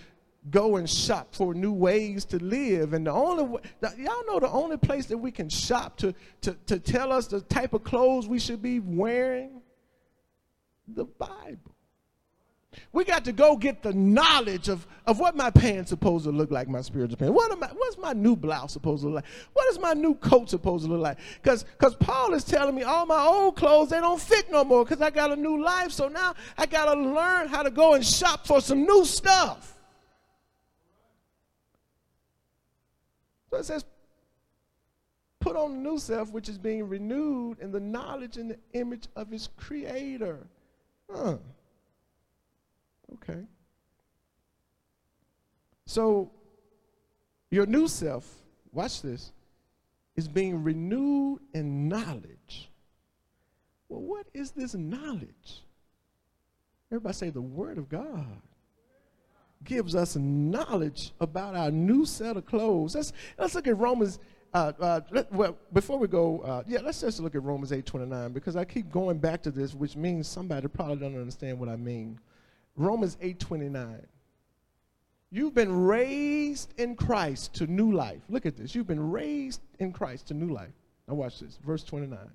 go 0.50 0.76
and 0.76 0.90
shop 0.90 1.34
for 1.34 1.54
new 1.54 1.72
ways 1.72 2.26
to 2.26 2.44
live. 2.44 2.92
And 2.92 3.06
the 3.06 3.12
only, 3.12 3.58
y'all 3.80 4.26
know 4.26 4.38
the 4.38 4.50
only 4.50 4.76
place 4.76 5.06
that 5.06 5.16
we 5.16 5.30
can 5.30 5.48
shop 5.48 5.96
to, 6.00 6.14
to, 6.42 6.54
to 6.66 6.78
tell 6.78 7.10
us 7.10 7.26
the 7.28 7.40
type 7.40 7.72
of 7.72 7.84
clothes 7.84 8.28
we 8.28 8.38
should 8.38 8.60
be 8.60 8.80
wearing? 8.80 9.62
The 10.88 11.06
Bible. 11.06 11.73
We 12.92 13.04
got 13.04 13.24
to 13.24 13.32
go 13.32 13.56
get 13.56 13.82
the 13.82 13.92
knowledge 13.92 14.68
of, 14.68 14.86
of 15.06 15.18
what 15.18 15.36
my 15.36 15.50
pants 15.50 15.90
supposed 15.90 16.24
to 16.24 16.30
look 16.30 16.50
like, 16.50 16.68
my 16.68 16.80
spiritual 16.80 17.16
pants. 17.16 17.34
What 17.34 17.52
am 17.52 17.62
I, 17.62 17.68
what's 17.68 17.98
my 17.98 18.12
new 18.12 18.36
blouse 18.36 18.72
supposed 18.72 19.02
to 19.02 19.08
look 19.08 19.16
like? 19.16 19.32
What 19.52 19.70
is 19.70 19.78
my 19.78 19.92
new 19.92 20.14
coat 20.14 20.50
supposed 20.50 20.84
to 20.84 20.92
look 20.92 21.00
like? 21.00 21.18
Because 21.42 21.64
Paul 22.00 22.34
is 22.34 22.44
telling 22.44 22.74
me 22.74 22.82
all 22.82 23.06
my 23.06 23.22
old 23.22 23.56
clothes, 23.56 23.90
they 23.90 24.00
don't 24.00 24.20
fit 24.20 24.50
no 24.50 24.64
more 24.64 24.84
because 24.84 25.00
I 25.00 25.10
got 25.10 25.32
a 25.32 25.36
new 25.36 25.62
life. 25.62 25.92
So 25.92 26.08
now 26.08 26.34
I 26.56 26.66
got 26.66 26.92
to 26.92 27.00
learn 27.00 27.48
how 27.48 27.62
to 27.62 27.70
go 27.70 27.94
and 27.94 28.04
shop 28.04 28.46
for 28.46 28.60
some 28.60 28.82
new 28.82 29.04
stuff. 29.04 29.72
So 33.50 33.58
it 33.58 33.64
says, 33.64 33.84
put 35.38 35.56
on 35.56 35.72
the 35.72 35.90
new 35.90 35.98
self, 35.98 36.32
which 36.32 36.48
is 36.48 36.58
being 36.58 36.88
renewed 36.88 37.60
in 37.60 37.70
the 37.70 37.78
knowledge 37.78 38.36
and 38.36 38.50
the 38.50 38.58
image 38.72 39.06
of 39.14 39.30
his 39.30 39.48
creator. 39.56 40.46
Huh. 41.08 41.36
Okay. 43.14 43.40
So, 45.86 46.30
your 47.50 47.66
new 47.66 47.88
self, 47.88 48.28
watch 48.72 49.02
this, 49.02 49.32
is 50.16 50.28
being 50.28 50.62
renewed 50.62 51.40
in 51.52 51.88
knowledge. 51.88 52.70
Well, 53.88 54.00
what 54.00 54.26
is 54.32 54.52
this 54.52 54.74
knowledge? 54.74 55.62
Everybody 56.90 57.14
say 57.14 57.30
the 57.30 57.42
Word 57.42 57.78
of 57.78 57.88
God 57.88 58.40
gives 59.64 59.94
us 59.94 60.16
knowledge 60.16 61.12
about 61.20 61.54
our 61.54 61.70
new 61.70 62.04
set 62.04 62.36
of 62.36 62.46
clothes. 62.46 62.94
Let's, 62.94 63.12
let's 63.38 63.54
look 63.54 63.66
at 63.66 63.76
Romans. 63.78 64.18
Uh, 64.52 64.72
uh, 64.78 65.00
let, 65.10 65.32
well, 65.32 65.56
before 65.72 65.98
we 65.98 66.06
go, 66.06 66.40
uh, 66.40 66.62
yeah, 66.66 66.78
let's 66.82 67.00
just 67.00 67.18
look 67.18 67.34
at 67.34 67.42
Romans 67.42 67.72
8:29 67.72 68.32
because 68.32 68.54
I 68.54 68.64
keep 68.64 68.90
going 68.90 69.18
back 69.18 69.42
to 69.42 69.50
this, 69.50 69.74
which 69.74 69.96
means 69.96 70.28
somebody 70.28 70.68
probably 70.68 70.96
doesn't 70.96 71.18
understand 71.18 71.58
what 71.58 71.68
I 71.68 71.76
mean. 71.76 72.20
Romans 72.76 73.16
8:29. 73.20 74.06
You've 75.30 75.54
been 75.54 75.84
raised 75.84 76.72
in 76.78 76.94
Christ 76.94 77.54
to 77.54 77.66
new 77.66 77.92
life. 77.92 78.22
Look 78.28 78.46
at 78.46 78.56
this. 78.56 78.74
You've 78.74 78.86
been 78.86 79.10
raised 79.10 79.60
in 79.78 79.92
Christ 79.92 80.28
to 80.28 80.34
new 80.34 80.52
life. 80.52 80.72
Now 81.08 81.14
watch 81.14 81.40
this. 81.40 81.56
Verse 81.56 81.82
29. 81.84 82.30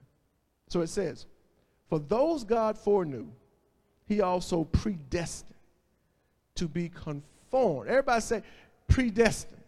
So 0.68 0.82
it 0.82 0.88
says, 0.88 1.26
"For 1.88 2.00
those 2.00 2.44
God 2.44 2.78
foreknew, 2.78 3.32
he 4.06 4.22
also 4.22 4.66
predestined 4.66 5.56
to 6.56 6.68
be 6.68 6.90
conformed." 6.90 7.90
Everybody 7.90 8.22
say 8.22 8.44
predestined. 8.88 9.64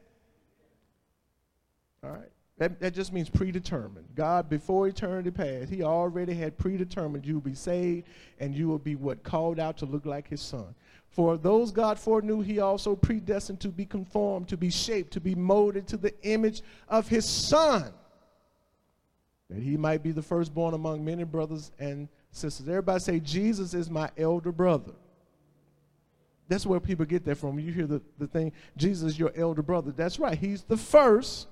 All 2.03 2.11
right. 2.11 2.30
That, 2.61 2.79
that 2.79 2.93
just 2.93 3.11
means 3.11 3.27
predetermined. 3.27 4.05
God, 4.13 4.47
before 4.47 4.87
eternity 4.87 5.31
passed, 5.31 5.71
He 5.71 5.81
already 5.81 6.35
had 6.35 6.59
predetermined 6.59 7.25
you 7.25 7.33
will 7.33 7.41
be 7.41 7.55
saved 7.55 8.05
and 8.39 8.53
you 8.53 8.67
will 8.67 8.77
be 8.77 8.95
what 8.95 9.23
called 9.23 9.59
out 9.59 9.77
to 9.77 9.87
look 9.87 10.05
like 10.05 10.27
His 10.27 10.41
Son. 10.41 10.75
For 11.09 11.37
those 11.37 11.71
God 11.71 11.97
foreknew, 11.97 12.41
He 12.41 12.59
also 12.59 12.95
predestined 12.95 13.61
to 13.61 13.69
be 13.69 13.83
conformed, 13.83 14.47
to 14.49 14.57
be 14.57 14.69
shaped, 14.69 15.11
to 15.13 15.19
be 15.19 15.33
molded 15.33 15.87
to 15.87 15.97
the 15.97 16.13
image 16.21 16.61
of 16.87 17.07
His 17.07 17.27
Son, 17.27 17.91
that 19.49 19.63
He 19.63 19.75
might 19.75 20.03
be 20.03 20.11
the 20.11 20.21
firstborn 20.21 20.75
among 20.75 21.03
many 21.03 21.23
brothers 21.23 21.71
and 21.79 22.07
sisters. 22.29 22.69
Everybody 22.69 22.99
say, 22.99 23.19
Jesus 23.19 23.73
is 23.73 23.89
my 23.89 24.11
elder 24.15 24.51
brother. 24.51 24.93
That's 26.47 26.67
where 26.67 26.79
people 26.79 27.05
get 27.07 27.25
that 27.25 27.39
from. 27.39 27.57
You 27.57 27.71
hear 27.71 27.87
the, 27.87 28.03
the 28.19 28.27
thing, 28.27 28.51
Jesus 28.77 29.13
is 29.13 29.17
your 29.17 29.31
elder 29.35 29.63
brother. 29.63 29.89
That's 29.89 30.19
right. 30.19 30.37
He's 30.37 30.61
the 30.61 30.77
first 30.77 31.47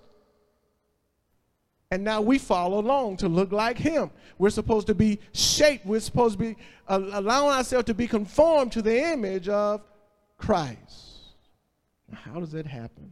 and 1.91 2.03
now 2.03 2.21
we 2.21 2.37
follow 2.37 2.79
along 2.79 3.17
to 3.17 3.27
look 3.27 3.51
like 3.51 3.77
him. 3.77 4.11
We're 4.37 4.51
supposed 4.51 4.87
to 4.87 4.95
be 4.95 5.19
shaped. 5.33 5.85
We're 5.85 5.99
supposed 5.99 6.37
to 6.37 6.45
be 6.45 6.55
uh, 6.87 7.01
allowing 7.13 7.55
ourselves 7.55 7.85
to 7.85 7.95
be 7.95 8.07
conformed 8.07 8.71
to 8.73 8.81
the 8.81 9.11
image 9.11 9.49
of 9.49 9.81
Christ. 10.37 11.35
How 12.13 12.39
does 12.39 12.51
that 12.51 12.67
happen? 12.67 13.11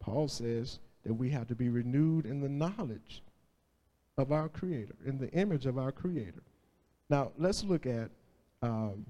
Paul 0.00 0.28
says 0.28 0.78
that 1.04 1.12
we 1.12 1.30
have 1.30 1.48
to 1.48 1.54
be 1.54 1.68
renewed 1.68 2.24
in 2.24 2.40
the 2.40 2.48
knowledge 2.48 3.22
of 4.16 4.32
our 4.32 4.48
Creator, 4.48 4.94
in 5.04 5.18
the 5.18 5.30
image 5.32 5.66
of 5.66 5.78
our 5.78 5.92
Creator. 5.92 6.42
Now, 7.10 7.32
let's 7.36 7.62
look 7.62 7.86
at, 7.86 8.10
um, 8.62 9.04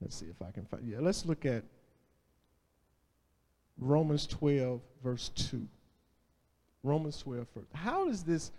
let's 0.00 0.16
see 0.16 0.26
if 0.26 0.40
I 0.40 0.50
can 0.50 0.64
find, 0.64 0.88
yeah, 0.88 0.98
let's 1.00 1.26
look 1.26 1.44
at 1.44 1.62
Romans 3.78 4.26
12, 4.26 4.80
verse 5.02 5.30
2. 5.34 5.68
Romans 6.84 7.18
12 7.18 7.46
first. 7.52 7.66
How 7.72 8.06
does 8.06 8.22
this 8.22 8.52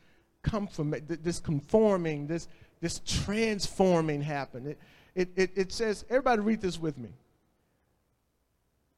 this 0.44 1.40
conforming, 1.40 2.28
this, 2.28 2.48
this 2.82 3.02
transforming 3.06 4.22
happen? 4.22 4.68
It, 4.68 4.80
it, 5.16 5.30
it, 5.36 5.52
it 5.56 5.72
says, 5.72 6.06
everybody 6.10 6.42
read 6.42 6.62
this 6.62 6.80
with 6.80 6.98
me. 6.98 7.10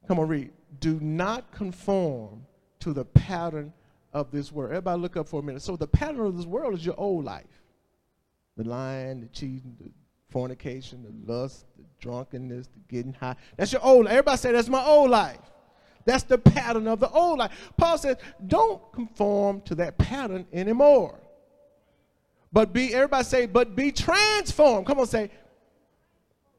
Come 0.06 0.18
on, 0.18 0.28
read. 0.28 0.50
Do 0.80 0.98
not 1.00 1.52
conform 1.52 2.44
to 2.80 2.92
the 2.92 3.04
pattern 3.04 3.72
of 4.12 4.30
this 4.30 4.50
world. 4.50 4.70
Everybody 4.70 5.00
look 5.00 5.16
up 5.16 5.28
for 5.28 5.40
a 5.40 5.42
minute. 5.42 5.62
So 5.62 5.76
the 5.76 5.86
pattern 5.86 6.20
of 6.20 6.36
this 6.36 6.46
world 6.46 6.74
is 6.74 6.84
your 6.84 6.98
old 6.98 7.24
life. 7.24 7.44
The 8.56 8.64
lying, 8.64 9.20
the 9.20 9.28
cheating, 9.28 9.76
the 9.80 9.90
fornication, 10.30 11.04
the 11.04 11.32
lust, 11.32 11.66
the 11.76 11.84
drunkenness, 12.00 12.68
the 12.68 12.80
getting 12.88 13.12
high. 13.12 13.36
That's 13.56 13.72
your 13.72 13.84
old 13.84 14.06
life. 14.06 14.12
Everybody 14.12 14.36
say, 14.38 14.52
that's 14.52 14.68
my 14.68 14.84
old 14.84 15.10
life. 15.10 15.38
That's 16.08 16.22
the 16.22 16.38
pattern 16.38 16.88
of 16.88 17.00
the 17.00 17.10
old 17.10 17.38
life. 17.38 17.70
Paul 17.76 17.98
says, 17.98 18.16
don't 18.46 18.80
conform 18.92 19.60
to 19.66 19.74
that 19.74 19.98
pattern 19.98 20.46
anymore. 20.54 21.20
But 22.50 22.72
be, 22.72 22.94
everybody 22.94 23.24
say, 23.24 23.44
but 23.44 23.76
be 23.76 23.92
transformed. 23.92 24.86
Come 24.86 25.00
on, 25.00 25.06
say, 25.06 25.30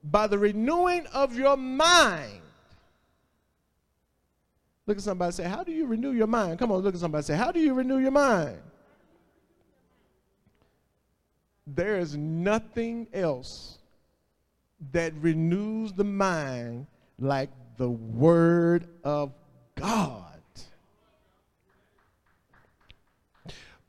by 0.03 0.27
the 0.27 0.37
renewing 0.37 1.07
of 1.07 1.35
your 1.35 1.57
mind. 1.57 2.43
Look 4.85 4.97
at 4.97 5.03
somebody 5.03 5.31
say, 5.31 5.45
How 5.45 5.63
do 5.63 5.71
you 5.71 5.87
renew 5.87 6.11
your 6.11 6.27
mind? 6.27 6.59
Come 6.59 6.71
on, 6.71 6.81
look 6.81 6.93
at 6.93 6.99
somebody 6.99 7.23
say, 7.23 7.35
How 7.35 7.51
do 7.51 7.59
you 7.59 7.73
renew 7.73 7.97
your 7.97 8.11
mind? 8.11 8.59
There 11.65 11.97
is 11.97 12.15
nothing 12.15 13.07
else 13.13 13.79
that 14.91 15.11
renews 15.15 15.91
the 15.91 16.03
mind 16.03 16.85
like 17.17 17.49
the 17.79 17.89
Word 17.89 18.89
of 19.05 19.33
God. 19.75 20.28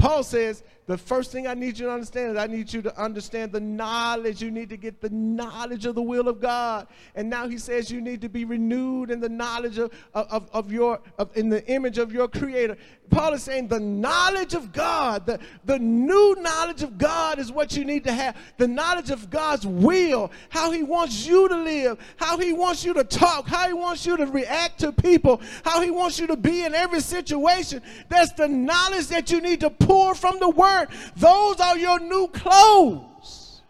Paul 0.00 0.22
says, 0.22 0.64
the 0.90 0.98
first 0.98 1.30
thing 1.30 1.46
I 1.46 1.54
need 1.54 1.78
you 1.78 1.86
to 1.86 1.92
understand 1.92 2.32
is 2.32 2.36
I 2.36 2.48
need 2.48 2.72
you 2.72 2.82
to 2.82 3.00
understand 3.00 3.52
the 3.52 3.60
knowledge. 3.60 4.42
You 4.42 4.50
need 4.50 4.70
to 4.70 4.76
get 4.76 5.00
the 5.00 5.10
knowledge 5.10 5.86
of 5.86 5.94
the 5.94 6.02
will 6.02 6.26
of 6.26 6.40
God. 6.40 6.88
And 7.14 7.30
now 7.30 7.46
he 7.46 7.58
says 7.58 7.92
you 7.92 8.00
need 8.00 8.20
to 8.22 8.28
be 8.28 8.44
renewed 8.44 9.12
in 9.12 9.20
the 9.20 9.28
knowledge 9.28 9.78
of, 9.78 9.92
of, 10.14 10.50
of 10.52 10.72
your, 10.72 10.98
of, 11.16 11.36
in 11.36 11.48
the 11.48 11.64
image 11.68 11.98
of 11.98 12.12
your 12.12 12.26
creator. 12.26 12.76
Paul 13.08 13.34
is 13.34 13.42
saying 13.42 13.68
the 13.68 13.78
knowledge 13.78 14.54
of 14.54 14.72
God, 14.72 15.26
the, 15.26 15.38
the 15.64 15.78
new 15.78 16.36
knowledge 16.40 16.82
of 16.82 16.96
God 16.96 17.38
is 17.38 17.52
what 17.52 17.76
you 17.76 17.84
need 17.84 18.04
to 18.04 18.12
have. 18.12 18.36
The 18.56 18.68
knowledge 18.68 19.10
of 19.10 19.30
God's 19.30 19.66
will, 19.66 20.30
how 20.48 20.70
He 20.72 20.82
wants 20.82 21.26
you 21.26 21.48
to 21.48 21.56
live, 21.56 21.98
how 22.16 22.38
He 22.38 22.52
wants 22.52 22.84
you 22.84 22.94
to 22.94 23.04
talk, 23.04 23.46
how 23.46 23.66
He 23.68 23.74
wants 23.74 24.06
you 24.06 24.16
to 24.16 24.26
react 24.26 24.80
to 24.80 24.92
people, 24.92 25.40
how 25.64 25.80
He 25.80 25.90
wants 25.90 26.18
you 26.18 26.26
to 26.28 26.36
be 26.36 26.64
in 26.64 26.74
every 26.74 27.00
situation. 27.00 27.82
That's 28.08 28.32
the 28.32 28.48
knowledge 28.48 29.06
that 29.08 29.30
you 29.30 29.40
need 29.40 29.60
to 29.60 29.70
pour 29.90 30.14
from 30.14 30.38
the 30.38 30.48
Word. 30.48 30.86
Those 31.16 31.58
are 31.60 31.76
your 31.76 31.98
new 31.98 32.28
clothes. 32.28 33.62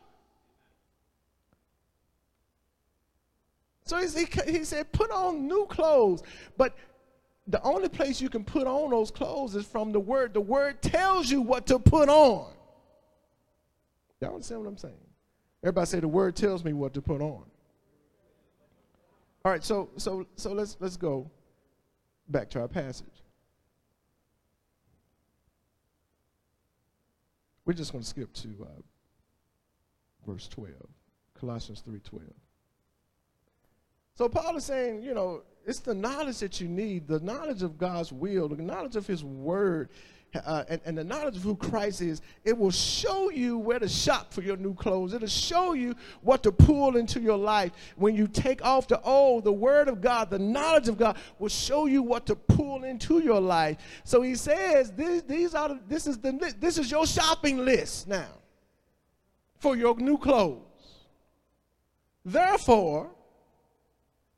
So 3.84 3.96
he, 3.96 4.26
he 4.46 4.64
said, 4.64 4.92
put 4.92 5.10
on 5.10 5.48
new 5.48 5.66
clothes. 5.66 6.22
But 6.56 6.76
the 7.48 7.60
only 7.62 7.88
place 7.88 8.20
you 8.20 8.28
can 8.28 8.44
put 8.44 8.66
on 8.66 8.90
those 8.90 9.10
clothes 9.10 9.56
is 9.56 9.66
from 9.66 9.90
the 9.90 9.98
word. 9.98 10.34
The 10.34 10.40
word 10.40 10.80
tells 10.80 11.28
you 11.28 11.40
what 11.40 11.66
to 11.66 11.78
put 11.80 12.08
on. 12.08 12.52
Y'all 14.20 14.34
understand 14.34 14.60
what 14.60 14.68
I'm 14.68 14.76
saying? 14.76 14.94
Everybody 15.64 15.86
say 15.86 16.00
the 16.00 16.06
word 16.06 16.36
tells 16.36 16.62
me 16.64 16.72
what 16.72 16.94
to 16.94 17.02
put 17.02 17.20
on. 17.20 17.42
All 19.42 19.52
right, 19.52 19.64
so 19.64 19.88
so 19.96 20.26
so 20.36 20.52
let's 20.52 20.76
let's 20.78 20.96
go 20.96 21.30
back 22.28 22.50
to 22.50 22.60
our 22.60 22.68
passage. 22.68 23.19
We're 27.70 27.74
just 27.74 27.92
going 27.92 28.02
to 28.02 28.10
skip 28.10 28.32
to 28.32 28.48
uh, 28.62 28.82
verse 30.26 30.48
12, 30.48 30.74
Colossians 31.38 31.84
3:12. 31.88 32.22
So 34.16 34.28
Paul 34.28 34.56
is 34.56 34.64
saying, 34.64 35.04
you 35.04 35.14
know, 35.14 35.42
it's 35.64 35.78
the 35.78 35.94
knowledge 35.94 36.40
that 36.40 36.60
you 36.60 36.66
need, 36.66 37.06
the 37.06 37.20
knowledge 37.20 37.62
of 37.62 37.78
God's 37.78 38.10
will, 38.10 38.48
the 38.48 38.56
knowledge 38.56 38.96
of 38.96 39.06
His 39.06 39.22
Word, 39.22 39.90
uh, 40.34 40.64
and, 40.68 40.80
and, 40.84 40.96
the 40.96 41.02
knowledge 41.02 41.36
of 41.36 41.42
who 41.42 41.56
Christ 41.56 42.02
is. 42.02 42.22
It 42.44 42.56
will 42.56 42.70
show 42.70 43.30
you 43.30 43.58
where 43.58 43.78
to 43.78 43.88
shop 43.88 44.32
for 44.32 44.42
your 44.42 44.56
new 44.56 44.74
clothes. 44.74 45.12
It'll 45.12 45.26
show 45.26 45.72
you 45.72 45.96
what 46.22 46.42
to 46.44 46.52
pull 46.52 46.96
into 46.96 47.20
your 47.20 47.36
life. 47.36 47.72
When 47.96 48.14
you 48.14 48.28
take 48.28 48.64
off 48.64 48.86
the 48.86 49.00
old, 49.02 49.44
the 49.44 49.52
Word 49.52 49.88
of 49.88 50.00
God, 50.00 50.30
the 50.30 50.38
knowledge 50.38 50.88
of 50.88 50.98
God 50.98 51.16
will 51.38 51.48
show 51.48 51.86
you 51.86 52.02
what 52.02 52.26
to 52.26 52.36
pull 52.36 52.84
into 52.84 53.18
your 53.18 53.40
life. 53.40 53.78
So 54.04 54.22
he 54.22 54.36
says, 54.36 54.92
these, 54.92 55.22
these 55.22 55.54
are 55.54 55.78
this 55.88 56.06
is 56.06 56.18
the 56.18 56.54
this 56.60 56.78
is 56.78 56.90
your 56.90 57.06
shopping 57.06 57.64
list 57.64 58.06
now 58.06 58.28
for 59.58 59.76
your 59.76 59.96
new 59.96 60.16
clothes. 60.16 60.62
Therefore, 62.24 63.10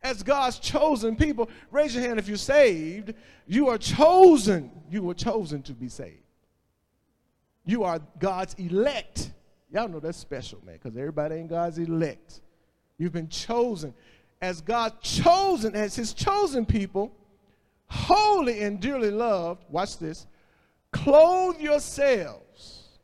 as 0.02 0.22
God's 0.22 0.58
chosen 0.58 1.16
people. 1.16 1.48
Raise 1.70 1.94
your 1.94 2.04
hand 2.04 2.18
if 2.18 2.28
you're 2.28 2.36
saved. 2.36 3.14
You 3.46 3.68
are 3.68 3.78
chosen. 3.78 4.70
You 4.90 5.02
were 5.02 5.14
chosen 5.14 5.62
to 5.62 5.72
be 5.72 5.88
saved. 5.88 6.18
You 7.64 7.84
are 7.84 8.00
God's 8.18 8.54
elect. 8.54 9.32
Y'all 9.70 9.88
know 9.88 10.00
that's 10.00 10.18
special, 10.18 10.60
man, 10.64 10.78
because 10.82 10.96
everybody 10.96 11.36
ain't 11.36 11.48
God's 11.48 11.78
elect. 11.78 12.40
You've 12.98 13.12
been 13.12 13.28
chosen. 13.28 13.94
As 14.40 14.60
God 14.60 15.00
chosen, 15.00 15.74
as 15.74 15.94
his 15.94 16.12
chosen 16.12 16.66
people, 16.66 17.12
holy 17.86 18.62
and 18.62 18.80
dearly 18.80 19.10
loved, 19.10 19.64
watch 19.70 19.98
this, 19.98 20.26
clothe 20.90 21.60
yourselves. 21.60 22.98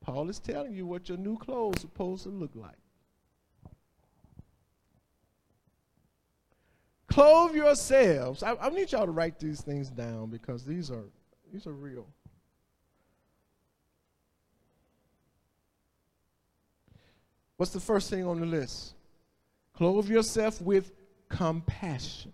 Paul 0.00 0.30
is 0.30 0.38
telling 0.38 0.74
you 0.74 0.86
what 0.86 1.08
your 1.08 1.18
new 1.18 1.36
clothes 1.36 1.76
are 1.76 1.80
supposed 1.80 2.22
to 2.24 2.30
look 2.30 2.50
like. 2.54 2.79
Clothe 7.10 7.56
yourselves. 7.56 8.42
I, 8.42 8.54
I 8.54 8.70
need 8.70 8.92
y'all 8.92 9.04
to 9.04 9.10
write 9.10 9.38
these 9.40 9.60
things 9.60 9.90
down 9.90 10.30
because 10.30 10.64
these 10.64 10.90
are 10.90 11.04
these 11.52 11.66
are 11.66 11.72
real. 11.72 12.06
What's 17.56 17.72
the 17.72 17.80
first 17.80 18.08
thing 18.08 18.24
on 18.24 18.40
the 18.40 18.46
list? 18.46 18.94
Clothe 19.74 20.08
yourself 20.08 20.62
with 20.62 20.92
compassion. 21.28 22.32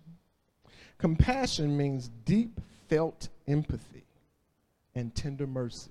Compassion 0.99 1.77
means 1.77 2.11
deep 2.25 2.61
felt 2.89 3.29
empathy 3.49 4.05
and 4.95 5.15
tender 5.15 5.47
mercy. 5.47 5.91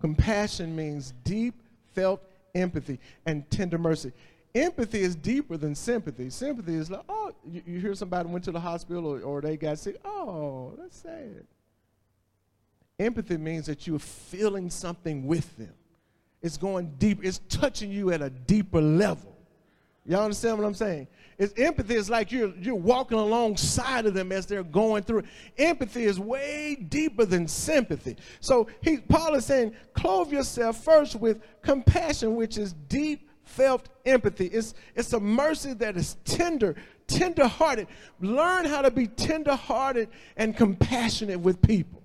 Compassion 0.00 0.74
means 0.74 1.14
deep 1.24 1.54
felt 1.94 2.22
empathy 2.54 2.98
and 3.26 3.48
tender 3.50 3.78
mercy. 3.78 4.12
Empathy 4.54 5.00
is 5.00 5.14
deeper 5.14 5.56
than 5.56 5.74
sympathy. 5.74 6.30
Sympathy 6.30 6.74
is 6.74 6.90
like, 6.90 7.02
oh, 7.08 7.32
you, 7.46 7.62
you 7.66 7.80
hear 7.80 7.94
somebody 7.94 8.28
went 8.28 8.44
to 8.44 8.52
the 8.52 8.60
hospital 8.60 9.06
or, 9.06 9.20
or 9.20 9.40
they 9.40 9.56
got 9.56 9.78
sick. 9.78 9.96
Oh, 10.04 10.74
that's 10.78 10.98
sad. 10.98 11.44
Empathy 12.98 13.36
means 13.36 13.66
that 13.66 13.86
you're 13.86 13.98
feeling 13.98 14.70
something 14.70 15.26
with 15.26 15.56
them. 15.56 15.74
It's 16.42 16.56
going 16.56 16.94
deep. 16.98 17.20
It's 17.22 17.40
touching 17.48 17.92
you 17.92 18.12
at 18.12 18.22
a 18.22 18.30
deeper 18.30 18.80
level. 18.80 19.36
Y'all 20.04 20.22
understand 20.22 20.56
what 20.56 20.66
I'm 20.66 20.74
saying? 20.74 21.06
It's 21.36 21.52
empathy 21.60 21.94
is 21.94 22.08
like 22.08 22.32
you're 22.32 22.52
you're 22.56 22.74
walking 22.74 23.18
alongside 23.18 24.06
of 24.06 24.14
them 24.14 24.32
as 24.32 24.46
they're 24.46 24.64
going 24.64 25.02
through. 25.02 25.24
Empathy 25.58 26.04
is 26.04 26.18
way 26.18 26.74
deeper 26.74 27.26
than 27.26 27.46
sympathy. 27.46 28.16
So 28.40 28.68
he 28.80 28.98
Paul 28.98 29.34
is 29.34 29.44
saying, 29.44 29.74
clothe 29.92 30.32
yourself 30.32 30.82
first 30.82 31.14
with 31.14 31.42
compassion, 31.62 32.36
which 32.36 32.56
is 32.56 32.72
deep 32.72 33.27
felt 33.48 33.88
empathy. 34.04 34.46
It's 34.46 34.74
it's 34.94 35.12
a 35.12 35.20
mercy 35.20 35.72
that 35.74 35.96
is 35.96 36.16
tender, 36.24 36.76
tender-hearted. 37.06 37.88
Learn 38.20 38.64
how 38.64 38.82
to 38.82 38.90
be 38.90 39.06
tender-hearted 39.06 40.08
and 40.36 40.56
compassionate 40.56 41.40
with 41.40 41.60
people. 41.60 42.02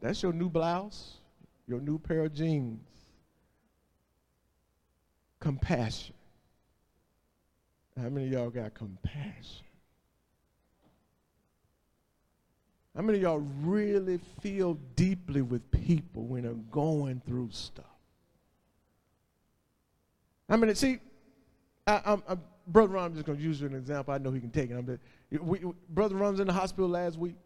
That's 0.00 0.22
your 0.22 0.32
new 0.32 0.48
blouse, 0.48 1.18
your 1.66 1.80
new 1.80 1.98
pair 1.98 2.24
of 2.24 2.34
jeans 2.34 2.80
compassion. 5.40 6.14
How 8.00 8.08
many 8.08 8.26
of 8.26 8.32
y'all 8.32 8.50
got 8.50 8.74
compassion? 8.74 9.66
How 12.94 13.02
many 13.02 13.18
of 13.18 13.22
y'all 13.22 13.46
really 13.62 14.18
feel 14.40 14.74
deeply 14.96 15.42
with 15.42 15.70
people 15.70 16.24
when 16.24 16.42
they're 16.42 16.52
going 16.52 17.22
through 17.26 17.50
stuff? 17.52 17.84
I 20.48 20.56
mean, 20.56 20.74
see, 20.74 20.98
I, 21.86 22.00
I'm, 22.04 22.22
I'm, 22.28 22.42
Brother 22.66 22.94
Ron, 22.94 23.04
I'm 23.06 23.14
just 23.14 23.26
going 23.26 23.38
to 23.38 23.44
use 23.44 23.62
an 23.62 23.74
example. 23.74 24.12
I 24.12 24.18
know 24.18 24.32
he 24.32 24.40
can 24.40 24.50
take 24.50 24.70
it. 24.70 24.74
I'm 24.74 24.86
just, 24.86 25.42
we, 25.42 25.60
Brother 25.88 26.16
Ron's 26.16 26.40
in 26.40 26.48
the 26.48 26.52
hospital 26.52 26.88
last 26.88 27.16
week. 27.16 27.36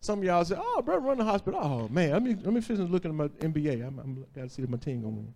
Some 0.00 0.18
of 0.18 0.24
y'all 0.24 0.44
say, 0.44 0.56
"Oh, 0.58 0.82
Brother 0.82 1.00
Ron 1.00 1.12
in 1.12 1.18
the 1.18 1.24
hospital. 1.24 1.60
Oh 1.62 1.88
man, 1.88 2.10
let 2.10 2.22
me 2.24 2.34
let 2.34 2.52
me 2.52 2.60
finish 2.60 2.88
looking 2.90 3.12
at 3.12 3.14
my 3.14 3.28
NBA. 3.28 3.86
I'm, 3.86 4.00
I'm 4.00 4.26
got 4.34 4.42
to 4.42 4.48
see 4.48 4.62
if 4.62 4.68
my 4.68 4.76
team 4.76 5.00
going 5.00 5.14
to 5.14 5.20
win." 5.20 5.34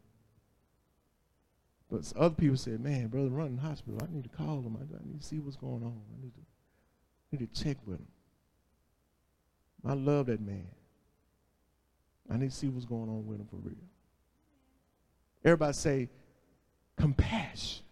But 1.90 2.12
other 2.16 2.34
people 2.34 2.56
said, 2.56 2.80
man, 2.80 3.06
brother 3.06 3.28
Ron 3.28 3.46
in 3.48 3.56
the 3.56 3.62
hospital. 3.62 4.00
I 4.02 4.12
need 4.12 4.24
to 4.24 4.36
call 4.36 4.60
him. 4.60 4.76
I, 4.76 4.82
I 4.82 5.06
need 5.06 5.20
to 5.20 5.26
see 5.26 5.38
what's 5.38 5.56
going 5.56 5.84
on. 5.84 6.00
I 6.18 6.24
need 6.24 6.32
to, 6.34 6.40
need 7.38 7.54
to 7.54 7.62
check 7.62 7.76
with 7.86 7.98
him. 8.00 8.08
I 9.86 9.94
love 9.94 10.26
that 10.26 10.40
man. 10.40 10.66
I 12.30 12.36
need 12.36 12.50
to 12.50 12.56
see 12.56 12.68
what's 12.68 12.84
going 12.84 13.08
on 13.08 13.26
with 13.26 13.40
him 13.40 13.46
for 13.46 13.56
real. 13.56 13.76
Everybody 15.44 15.72
say 15.74 16.08
compassion. 16.96 17.84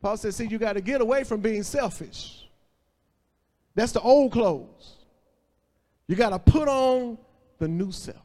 Paul 0.00 0.16
says, 0.16 0.36
see, 0.36 0.46
you 0.46 0.58
got 0.58 0.72
to 0.72 0.80
get 0.80 1.00
away 1.00 1.22
from 1.22 1.40
being 1.40 1.62
selfish. 1.62 2.48
That's 3.74 3.92
the 3.92 4.00
old 4.00 4.32
clothes. 4.32 4.96
You 6.08 6.16
got 6.16 6.30
to 6.30 6.38
put 6.38 6.66
on 6.66 7.18
the 7.58 7.68
new 7.68 7.92
self 7.92 8.16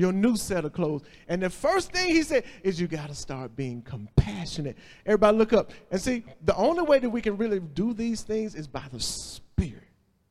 your 0.00 0.12
new 0.12 0.36
set 0.36 0.64
of 0.64 0.72
clothes. 0.72 1.02
And 1.28 1.42
the 1.42 1.50
first 1.50 1.92
thing 1.92 2.08
he 2.08 2.22
said 2.22 2.44
is 2.62 2.80
you 2.80 2.88
got 2.88 3.08
to 3.08 3.14
start 3.14 3.54
being 3.54 3.82
compassionate. 3.82 4.76
Everybody 5.04 5.36
look 5.36 5.52
up 5.52 5.72
and 5.90 6.00
see, 6.00 6.24
the 6.42 6.56
only 6.56 6.82
way 6.82 6.98
that 6.98 7.10
we 7.10 7.20
can 7.20 7.36
really 7.36 7.60
do 7.60 7.92
these 7.92 8.22
things 8.22 8.54
is 8.54 8.66
by 8.66 8.84
the 8.90 9.00
Spirit 9.00 9.84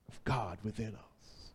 of 0.10 0.22
God 0.24 0.58
within 0.64 0.96
us. 0.96 1.54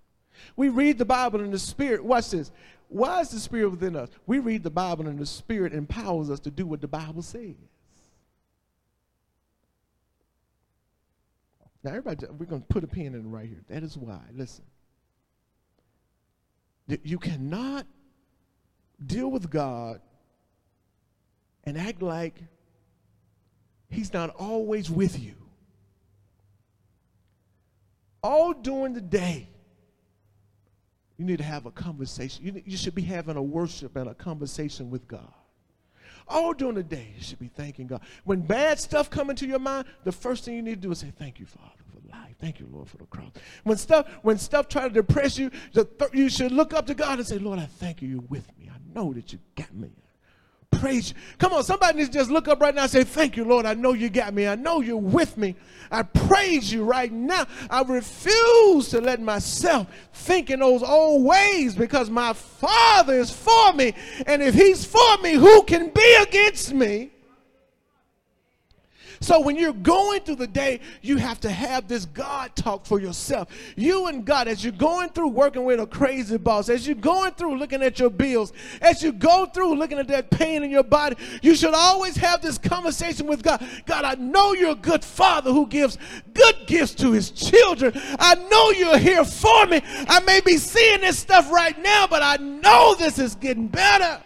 We 0.57 0.69
read 0.69 0.97
the 0.97 1.05
Bible 1.05 1.41
in 1.41 1.51
the 1.51 1.59
Spirit. 1.59 2.05
Watch 2.05 2.31
this. 2.31 2.53
Why 2.89 3.21
is 3.21 3.31
the 3.31 3.41
Spirit 3.41 3.71
within 3.71 3.97
us? 3.97 4.09
We 4.27 4.39
read 4.39 4.63
the 4.63 4.71
Bible 4.71 5.09
and 5.09 5.19
the 5.19 5.27
Spirit 5.27 5.75
empowers 5.75 6.31
us 6.31 6.39
to 6.41 6.51
do 6.51 6.67
what 6.67 6.81
the 6.81 6.89
Bible 6.89 7.23
says. 7.23 7.57
Now, 11.83 11.91
everybody, 11.91 12.27
we're 12.39 12.47
going 12.47 12.63
to 12.63 12.69
put 12.69 12.85
a 12.85 12.87
pin 12.87 13.15
in 13.15 13.31
right 13.31 13.47
here. 13.47 13.63
That 13.69 13.83
is 13.83 13.99
why. 13.99 14.21
Listen. 14.33 14.65
You 17.03 17.19
cannot 17.19 17.87
deal 19.05 19.31
with 19.31 19.51
God 19.51 20.01
and 21.65 21.79
act 21.79 22.03
like 22.03 22.35
He's 23.89 24.13
not 24.13 24.31
always 24.31 24.91
with 24.91 25.19
you. 25.19 25.35
All 28.23 28.53
during 28.53 28.95
the 28.95 29.01
day, 29.01 29.49
you 31.17 31.25
need 31.25 31.39
to 31.39 31.45
have 31.45 31.67
a 31.67 31.71
conversation. 31.71 32.45
You, 32.45 32.63
you 32.65 32.77
should 32.77 32.95
be 32.95 33.03
having 33.03 33.37
a 33.37 33.43
worship 33.43 33.95
and 33.97 34.09
a 34.09 34.15
conversation 34.15 34.91
with 34.91 35.07
God. 35.07 35.33
All 36.27 36.55
during 36.55 36.75
the 36.75 36.83
day, 36.83 37.13
you 37.17 37.23
should 37.23 37.39
be 37.39 37.49
thanking 37.49 37.87
God. 37.87 38.01
When 38.25 38.41
bad 38.41 38.81
stuff 38.81 39.11
come 39.11 39.31
into 39.31 39.47
your 39.47 39.59
mind, 39.59 39.87
the 40.05 40.13
first 40.13 40.45
thing 40.45 40.57
you 40.57 40.63
need 40.63 40.77
to 40.77 40.89
do 40.89 40.91
is 40.91 40.99
say, 40.99 41.13
Thank 41.17 41.39
you, 41.39 41.47
Father, 41.47 41.84
life. 42.23 42.37
Thank 42.41 42.61
you, 42.61 42.69
Lord, 42.71 42.89
for 42.89 42.99
the 42.99 43.07
cross. 43.07 43.31
When 43.65 43.77
stuff, 43.77 44.09
when 44.23 44.39
stuff 44.39 44.69
try 44.69 44.89
to 44.89 44.91
depress 44.91 45.39
you, 45.39 45.51
you 46.13 46.29
should 46.29 46.53
look 46.53 46.75
up 46.75 46.87
to 46.87 46.95
God 46.95 47.19
and 47.19 47.27
say, 47.27 47.39
Lord, 47.39 47.59
I 47.59 47.67
thank 47.67 48.03
you, 48.03 48.09
you're 48.09 48.21
with 48.21 48.47
me 48.59 48.65
I 48.75 48.79
know 48.95 49.13
that 49.13 49.33
you 49.33 49.39
got 49.57 49.75
me. 49.75 49.91
Praise 50.71 51.11
you. 51.11 51.17
Come 51.39 51.53
on, 51.53 51.63
somebody 51.63 51.99
needs 51.99 52.11
to 52.11 52.19
just 52.19 52.31
look 52.31 52.49
up 52.49 52.61
right 52.61 52.75
now 52.75 52.83
and 52.83 52.91
say, 52.91 53.05
Thank 53.05 53.37
you, 53.37 53.45
Lord. 53.45 53.65
I 53.65 53.75
know 53.75 53.93
you 53.93 54.11
got 54.11 54.35
me. 54.35 54.49
I 54.49 54.57
know 54.57 54.81
you're 54.81 54.97
with 54.97 55.37
me. 55.37 55.55
I 55.91 56.03
praise 56.03 56.73
you 56.73 56.85
right 56.85 57.13
now. 57.13 57.47
I 57.71 57.83
refuse 57.83 58.89
to 58.89 59.01
let 59.01 59.21
myself 59.21 59.87
think 60.13 60.51
in 60.51 60.61
those 60.61 60.83
old 60.83 61.25
ways 61.25 61.77
because 61.77 62.11
my 62.11 62.33
Father 62.33 63.15
is 63.15 63.31
for 63.31 63.73
me. 63.75 63.95
And 64.27 64.43
if 64.43 64.55
He's 64.55 64.85
for 64.85 65.19
me, 65.23 65.35
who 65.35 65.63
can 65.63 65.91
be 65.91 66.17
against 66.23 66.75
me? 66.75 67.14
So 69.25 69.41
when 69.41 69.57
you're 69.57 69.73
going 69.73 70.21
through 70.21 70.35
the 70.35 70.47
day, 70.47 70.81
you 71.01 71.17
have 71.17 71.41
to 71.41 71.51
have 71.51 71.89
this 71.89 72.05
God 72.05 72.55
talk 72.55 72.85
for 72.85 73.01
yourself. 73.01 73.49
You 73.75 74.09
and 74.09 74.23
God, 74.23 74.49
as 74.49 74.63
you're 74.63 74.75
going 74.75 75.09
through 75.09 75.29
working 75.29 75.65
with 75.65 75.81
a 75.81 75.87
crazy 75.87 76.37
boss, 76.37 76.69
as 76.69 76.87
you're 76.87 76.95
going 76.95 77.33
through 77.33 77.57
looking 77.57 77.83
at 77.83 77.99
your 77.99 78.11
bills, 78.11 78.53
as 78.83 79.03
you 79.03 79.13
go 79.13 79.47
through 79.47 79.77
looking 79.77 79.99
at 79.99 80.09
that 80.09 80.31
pain 80.31 80.63
in 80.63 80.71
your 80.71 80.83
body, 80.83 81.17
you 81.41 81.55
should 81.55 81.73
always 81.73 82.19
have 82.19 82.43
this 82.43 82.59
conversation 82.59 83.27
with 83.27 83.43
God. 83.43 83.67
God, 83.87 84.05
I 84.05 84.13
know 84.17 84.53
you're 84.53 84.73
a 84.73 84.75
good 84.75 85.03
father 85.03 85.51
who 85.51 85.69
gives 85.69 85.97
good 86.35 86.57
gifts 86.67 86.95
to 86.97 87.11
his 87.11 87.31
children. 87.31 87.95
I 88.19 88.35
know 88.35 88.73
you're 88.73 88.99
here 88.99 89.25
for 89.25 89.65
me. 89.65 89.81
I 90.07 90.21
may 90.21 90.43
be 90.43 90.59
seeing 90.59 91.01
this 91.01 91.19
stuff 91.19 91.51
right 91.51 91.81
now, 91.83 92.07
but 92.07 92.23
I 92.23 92.37
know 92.37 92.95
this 92.95 93.19
is 93.19 93.37
getting 93.37 93.69
better. 93.69 94.21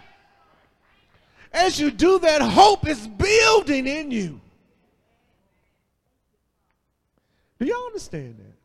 As 1.52 1.78
you 1.78 1.92
do 1.92 2.18
that, 2.18 2.42
hope 2.42 2.88
is 2.88 3.06
building 3.06 3.86
in 3.86 4.10
you. 4.10 4.40
Do 7.58 7.66
y'all 7.66 7.86
understand 7.86 8.36
that? 8.38 8.58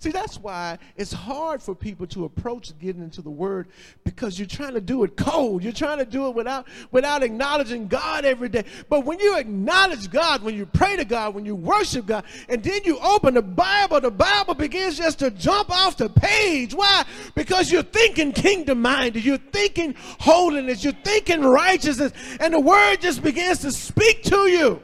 See, 0.00 0.12
that's 0.12 0.38
why 0.38 0.78
it's 0.96 1.12
hard 1.12 1.60
for 1.60 1.74
people 1.74 2.06
to 2.08 2.24
approach 2.24 2.72
getting 2.78 3.02
into 3.02 3.20
the 3.20 3.30
Word 3.30 3.66
because 4.04 4.38
you're 4.38 4.46
trying 4.46 4.74
to 4.74 4.80
do 4.80 5.02
it 5.02 5.16
cold. 5.16 5.64
You're 5.64 5.72
trying 5.72 5.98
to 5.98 6.04
do 6.04 6.28
it 6.28 6.36
without, 6.36 6.68
without 6.92 7.24
acknowledging 7.24 7.88
God 7.88 8.24
every 8.24 8.48
day. 8.48 8.64
But 8.88 9.04
when 9.04 9.18
you 9.18 9.36
acknowledge 9.36 10.08
God, 10.08 10.44
when 10.44 10.54
you 10.54 10.66
pray 10.66 10.94
to 10.94 11.04
God, 11.04 11.34
when 11.34 11.44
you 11.44 11.56
worship 11.56 12.06
God, 12.06 12.24
and 12.48 12.62
then 12.62 12.82
you 12.84 12.96
open 13.00 13.34
the 13.34 13.42
Bible, 13.42 14.00
the 14.00 14.12
Bible 14.12 14.54
begins 14.54 14.98
just 14.98 15.18
to 15.18 15.32
jump 15.32 15.68
off 15.70 15.96
the 15.96 16.08
page. 16.08 16.74
Why? 16.74 17.04
Because 17.34 17.72
you're 17.72 17.82
thinking 17.82 18.30
kingdom 18.30 18.80
minded, 18.80 19.24
you're 19.24 19.38
thinking 19.38 19.96
holiness, 20.20 20.84
you're 20.84 20.92
thinking 20.92 21.42
righteousness, 21.42 22.12
and 22.38 22.54
the 22.54 22.60
Word 22.60 23.00
just 23.00 23.20
begins 23.20 23.58
to 23.60 23.72
speak 23.72 24.22
to 24.24 24.46
you. 24.46 24.80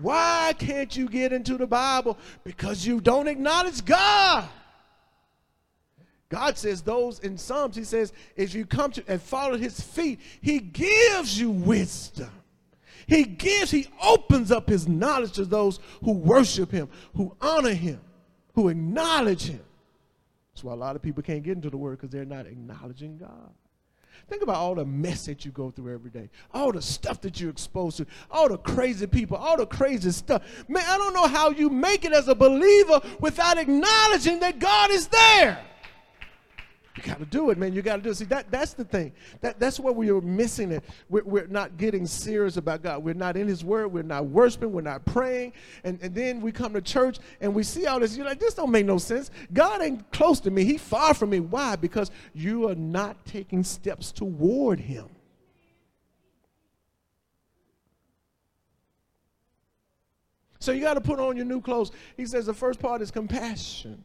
Why 0.00 0.54
can't 0.58 0.96
you 0.96 1.08
get 1.08 1.32
into 1.32 1.56
the 1.56 1.66
Bible? 1.66 2.18
Because 2.44 2.86
you 2.86 3.00
don't 3.00 3.28
acknowledge 3.28 3.84
God. 3.84 4.48
God 6.28 6.58
says 6.58 6.82
those 6.82 7.20
in 7.20 7.38
Psalms, 7.38 7.74
he 7.74 7.84
says, 7.84 8.12
if 8.36 8.54
you 8.54 8.66
come 8.66 8.92
to 8.92 9.04
and 9.08 9.20
follow 9.20 9.56
his 9.56 9.80
feet, 9.80 10.20
he 10.42 10.58
gives 10.58 11.40
you 11.40 11.50
wisdom. 11.50 12.30
He 13.06 13.24
gives, 13.24 13.70
he 13.70 13.86
opens 14.02 14.52
up 14.52 14.68
his 14.68 14.86
knowledge 14.86 15.32
to 15.32 15.46
those 15.46 15.80
who 16.04 16.12
worship 16.12 16.70
him, 16.70 16.90
who 17.16 17.34
honor 17.40 17.72
him, 17.72 18.00
who 18.54 18.68
acknowledge 18.68 19.44
him. 19.44 19.62
That's 20.52 20.62
why 20.62 20.74
a 20.74 20.76
lot 20.76 20.96
of 20.96 21.02
people 21.02 21.22
can't 21.22 21.42
get 21.42 21.56
into 21.56 21.70
the 21.70 21.78
word 21.78 21.98
because 21.98 22.10
they're 22.10 22.26
not 22.26 22.46
acknowledging 22.46 23.16
God. 23.16 23.50
Think 24.28 24.42
about 24.42 24.56
all 24.56 24.74
the 24.74 24.84
mess 24.84 25.26
that 25.26 25.44
you 25.44 25.50
go 25.50 25.70
through 25.70 25.94
every 25.94 26.10
day, 26.10 26.28
all 26.52 26.72
the 26.72 26.82
stuff 26.82 27.20
that 27.22 27.40
you're 27.40 27.50
exposed 27.50 27.96
to, 27.98 28.06
all 28.30 28.48
the 28.48 28.58
crazy 28.58 29.06
people, 29.06 29.36
all 29.36 29.56
the 29.56 29.66
crazy 29.66 30.10
stuff. 30.10 30.42
Man, 30.68 30.84
I 30.86 30.98
don't 30.98 31.14
know 31.14 31.26
how 31.26 31.50
you 31.50 31.70
make 31.70 32.04
it 32.04 32.12
as 32.12 32.28
a 32.28 32.34
believer 32.34 33.00
without 33.20 33.58
acknowledging 33.58 34.40
that 34.40 34.58
God 34.58 34.90
is 34.90 35.08
there. 35.08 35.58
You 36.98 37.04
got 37.04 37.20
to 37.20 37.26
do 37.26 37.50
it, 37.50 37.58
man. 37.58 37.72
You 37.74 37.80
got 37.80 37.96
to 37.96 38.02
do 38.02 38.10
it. 38.10 38.16
See, 38.16 38.24
that, 38.24 38.50
that's 38.50 38.72
the 38.72 38.82
thing. 38.82 39.12
That, 39.40 39.60
that's 39.60 39.78
where 39.78 39.92
we 39.92 40.10
are 40.10 40.20
missing 40.20 40.72
it. 40.72 40.82
We're, 41.08 41.22
we're 41.22 41.46
not 41.46 41.76
getting 41.76 42.08
serious 42.08 42.56
about 42.56 42.82
God. 42.82 43.04
We're 43.04 43.14
not 43.14 43.36
in 43.36 43.46
His 43.46 43.64
Word. 43.64 43.92
We're 43.92 44.02
not 44.02 44.26
worshiping. 44.26 44.72
We're 44.72 44.80
not 44.80 45.04
praying. 45.04 45.52
And, 45.84 46.00
and 46.02 46.12
then 46.12 46.40
we 46.40 46.50
come 46.50 46.72
to 46.74 46.82
church 46.82 47.18
and 47.40 47.54
we 47.54 47.62
see 47.62 47.86
all 47.86 48.00
this. 48.00 48.16
You're 48.16 48.26
like, 48.26 48.40
this 48.40 48.54
don't 48.54 48.72
make 48.72 48.84
no 48.84 48.98
sense. 48.98 49.30
God 49.52 49.80
ain't 49.80 50.10
close 50.10 50.40
to 50.40 50.50
me. 50.50 50.64
He 50.64 50.76
far 50.76 51.14
from 51.14 51.30
me. 51.30 51.38
Why? 51.38 51.76
Because 51.76 52.10
you 52.34 52.68
are 52.68 52.74
not 52.74 53.24
taking 53.24 53.62
steps 53.62 54.10
toward 54.10 54.80
Him. 54.80 55.08
So 60.58 60.72
you 60.72 60.80
got 60.80 60.94
to 60.94 61.00
put 61.00 61.20
on 61.20 61.36
your 61.36 61.46
new 61.46 61.60
clothes. 61.60 61.92
He 62.16 62.26
says 62.26 62.46
the 62.46 62.54
first 62.54 62.80
part 62.80 63.02
is 63.02 63.12
compassion. 63.12 64.02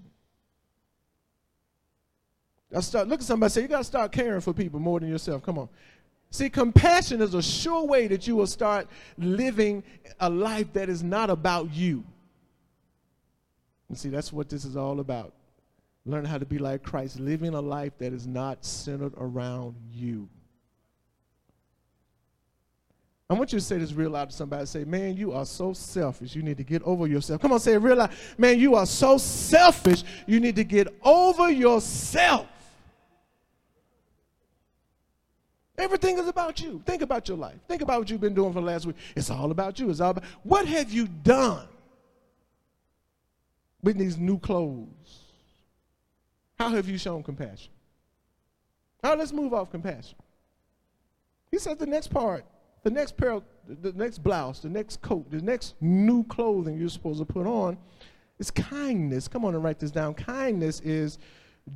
Start, 2.82 3.07
look 3.07 3.19
at 3.19 3.26
somebody 3.26 3.51
say, 3.51 3.61
you 3.61 3.67
got 3.67 3.80
to 3.80 3.84
start 3.84 4.11
caring 4.11 4.41
for 4.41 4.53
people 4.53 4.80
more 4.80 4.99
than 4.99 5.09
yourself. 5.09 5.43
Come 5.43 5.59
on. 5.59 5.69
See, 6.32 6.49
compassion 6.49 7.21
is 7.21 7.36
a 7.36 7.43
sure 7.43 7.86
way 7.86 8.07
that 8.07 8.26
you 8.26 8.36
will 8.36 8.47
start 8.47 8.88
living 9.17 9.84
a 10.19 10.30
life 10.30 10.74
that 10.74 10.89
is 10.89 11.03
not 11.03 11.30
about 11.30 11.71
you. 11.71 12.03
And 13.89 13.97
see, 13.97 14.09
that's 14.09 14.34
what 14.34 14.49
this 14.49 14.65
is 14.65 14.76
all 14.76 14.99
about. 14.99 15.34
Learn 16.05 16.26
how 16.26 16.39
to 16.39 16.45
be 16.45 16.57
like 16.57 16.82
Christ, 16.82 17.19
living 17.19 17.53
a 17.53 17.61
life 17.61 17.93
that 17.99 18.11
is 18.11 18.26
not 18.26 18.65
centered 18.65 19.13
around 19.17 19.76
you. 19.91 20.28
I 23.30 23.36
want 23.36 23.53
you 23.53 23.59
to 23.59 23.65
say 23.65 23.78
this 23.78 23.93
real 23.93 24.11
loud 24.11 24.30
to 24.30 24.36
somebody. 24.36 24.65
Say, 24.65 24.84
man, 24.84 25.15
you 25.15 25.32
are 25.32 25.45
so 25.45 25.74
selfish. 25.74 26.36
You 26.36 26.43
need 26.43 26.57
to 26.57 26.63
get 26.63 26.84
over 26.84 27.07
yourself. 27.07 27.41
Come 27.41 27.51
on, 27.51 27.59
say 27.59 27.74
it 27.74 27.78
real 27.78 27.95
loud. 27.95 28.11
Man, 28.38 28.59
you 28.59 28.76
are 28.76 28.86
so 28.86 29.17
selfish. 29.17 30.03
You 30.28 30.39
need 30.39 30.55
to 30.57 30.63
get 30.63 30.88
over 31.03 31.49
yourself. 31.49 32.47
Everything 35.78 36.19
is 36.19 36.28
about 36.28 36.61
you. 36.61 36.82
Think 36.86 37.01
about 37.01 37.28
your 37.28 37.38
life. 37.38 37.57
Think 37.67 37.82
about 37.82 37.99
what 37.99 38.09
you've 38.09 38.21
been 38.21 38.36
doing 38.36 38.53
for 38.53 38.59
the 38.59 38.65
last 38.65 38.86
week. 38.86 38.95
It's 39.15 39.32
all 39.32 39.49
about 39.51 39.80
you. 39.80 39.89
It's 39.89 39.99
all 39.99 40.11
about 40.11 40.24
what 40.43 40.67
have 40.67 40.91
you 40.91 41.07
done 41.07 41.67
with 43.82 43.97
these 43.97 44.17
new 44.17 44.38
clothes? 44.39 44.88
How 46.57 46.69
have 46.69 46.88
you 46.88 46.97
shown 46.97 47.24
compassion? 47.24 47.71
Now 49.03 49.15
let's 49.15 49.34
move 49.34 49.53
off 49.53 49.71
compassion. 49.71 50.17
He 51.51 51.57
says 51.59 51.78
the 51.78 51.86
next 51.86 52.07
part, 52.07 52.45
the 52.84 52.89
next 52.89 53.17
pair, 53.17 53.41
the 53.67 53.91
next 53.93 54.19
blouse, 54.24 54.59
the 54.59 54.69
next 54.69 55.01
coat, 55.01 55.30
the 55.30 55.41
next 55.41 55.76
new 55.82 56.24
clothing 56.26 56.78
you're 56.78 56.89
supposed 56.89 57.19
to 57.19 57.26
put 57.26 57.45
on 57.45 57.78
is 58.39 58.49
kindness. 58.49 59.28
Come 59.28 59.43
on 59.43 59.55
and 59.55 59.63
write 59.63 59.80
this 59.80 59.91
down. 59.91 60.13
Kindness 60.13 60.80
is 60.82 61.17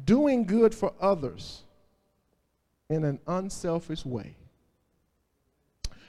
doing 0.05 0.45
good 0.45 0.73
for 0.73 0.93
others 1.01 1.63
in 2.89 3.03
an 3.03 3.19
unselfish 3.27 4.05
way. 4.05 4.35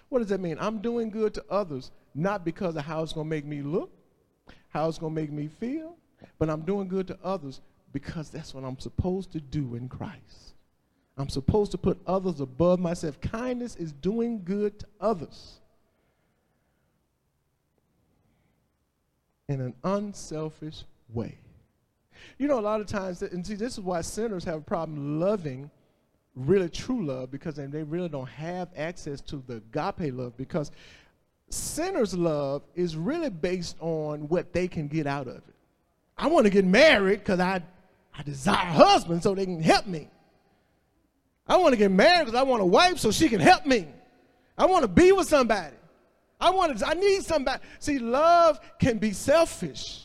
What 0.08 0.20
does 0.20 0.28
that 0.28 0.40
mean? 0.40 0.56
I'm 0.60 0.78
doing 0.78 1.10
good 1.10 1.34
to 1.34 1.44
others 1.50 1.90
not 2.14 2.44
because 2.44 2.76
of 2.76 2.84
how 2.84 3.02
it's 3.02 3.12
going 3.12 3.26
to 3.26 3.30
make 3.30 3.44
me 3.44 3.62
look, 3.62 3.90
how 4.70 4.88
it's 4.88 4.98
going 4.98 5.14
to 5.14 5.20
make 5.20 5.30
me 5.30 5.48
feel, 5.48 5.96
but 6.38 6.48
I'm 6.48 6.62
doing 6.62 6.88
good 6.88 7.06
to 7.08 7.18
others 7.22 7.60
because 7.92 8.30
that's 8.30 8.54
what 8.54 8.64
I'm 8.64 8.78
supposed 8.78 9.32
to 9.32 9.40
do 9.40 9.74
in 9.74 9.88
Christ. 9.88 10.54
I'm 11.16 11.28
supposed 11.28 11.72
to 11.72 11.78
put 11.78 11.98
others 12.06 12.40
above 12.40 12.78
myself. 12.78 13.20
Kindness 13.20 13.76
is 13.76 13.92
doing 13.92 14.42
good 14.44 14.78
to 14.78 14.86
others 15.00 15.58
in 19.48 19.60
an 19.60 19.74
unselfish 19.82 20.84
way. 21.12 21.38
You 22.38 22.48
know, 22.48 22.58
a 22.58 22.62
lot 22.62 22.80
of 22.80 22.86
times, 22.86 23.22
and 23.22 23.46
see, 23.46 23.54
this 23.54 23.74
is 23.74 23.80
why 23.80 24.00
sinners 24.00 24.44
have 24.44 24.58
a 24.58 24.64
problem 24.64 25.20
loving 25.20 25.70
really 26.38 26.68
true 26.68 27.04
love 27.04 27.30
because 27.30 27.56
they 27.56 27.82
really 27.82 28.08
don't 28.08 28.28
have 28.28 28.68
access 28.76 29.20
to 29.22 29.42
the 29.46 29.56
agape 29.56 30.14
love 30.14 30.36
because 30.36 30.70
sinners' 31.50 32.16
love 32.16 32.62
is 32.74 32.96
really 32.96 33.30
based 33.30 33.76
on 33.80 34.28
what 34.28 34.52
they 34.52 34.68
can 34.68 34.88
get 34.88 35.06
out 35.06 35.26
of 35.26 35.36
it. 35.36 35.54
I 36.16 36.26
want 36.28 36.44
to 36.46 36.50
get 36.50 36.64
married 36.64 37.20
because 37.20 37.40
I, 37.40 37.62
I 38.16 38.22
desire 38.22 38.68
a 38.68 38.72
husband 38.72 39.22
so 39.22 39.34
they 39.34 39.44
can 39.44 39.62
help 39.62 39.86
me. 39.86 40.08
I 41.46 41.56
want 41.56 41.72
to 41.72 41.76
get 41.78 41.90
married 41.90 42.26
because 42.26 42.38
I 42.38 42.42
want 42.42 42.62
a 42.62 42.66
wife 42.66 42.98
so 42.98 43.10
she 43.10 43.28
can 43.28 43.40
help 43.40 43.64
me. 43.64 43.88
I 44.56 44.66
want 44.66 44.82
to 44.82 44.88
be 44.88 45.12
with 45.12 45.28
somebody. 45.28 45.76
I 46.40 46.50
want 46.50 46.78
to, 46.78 46.86
I 46.86 46.94
need 46.94 47.22
somebody. 47.22 47.62
See, 47.78 47.98
love 47.98 48.60
can 48.78 48.98
be 48.98 49.12
selfish 49.12 50.04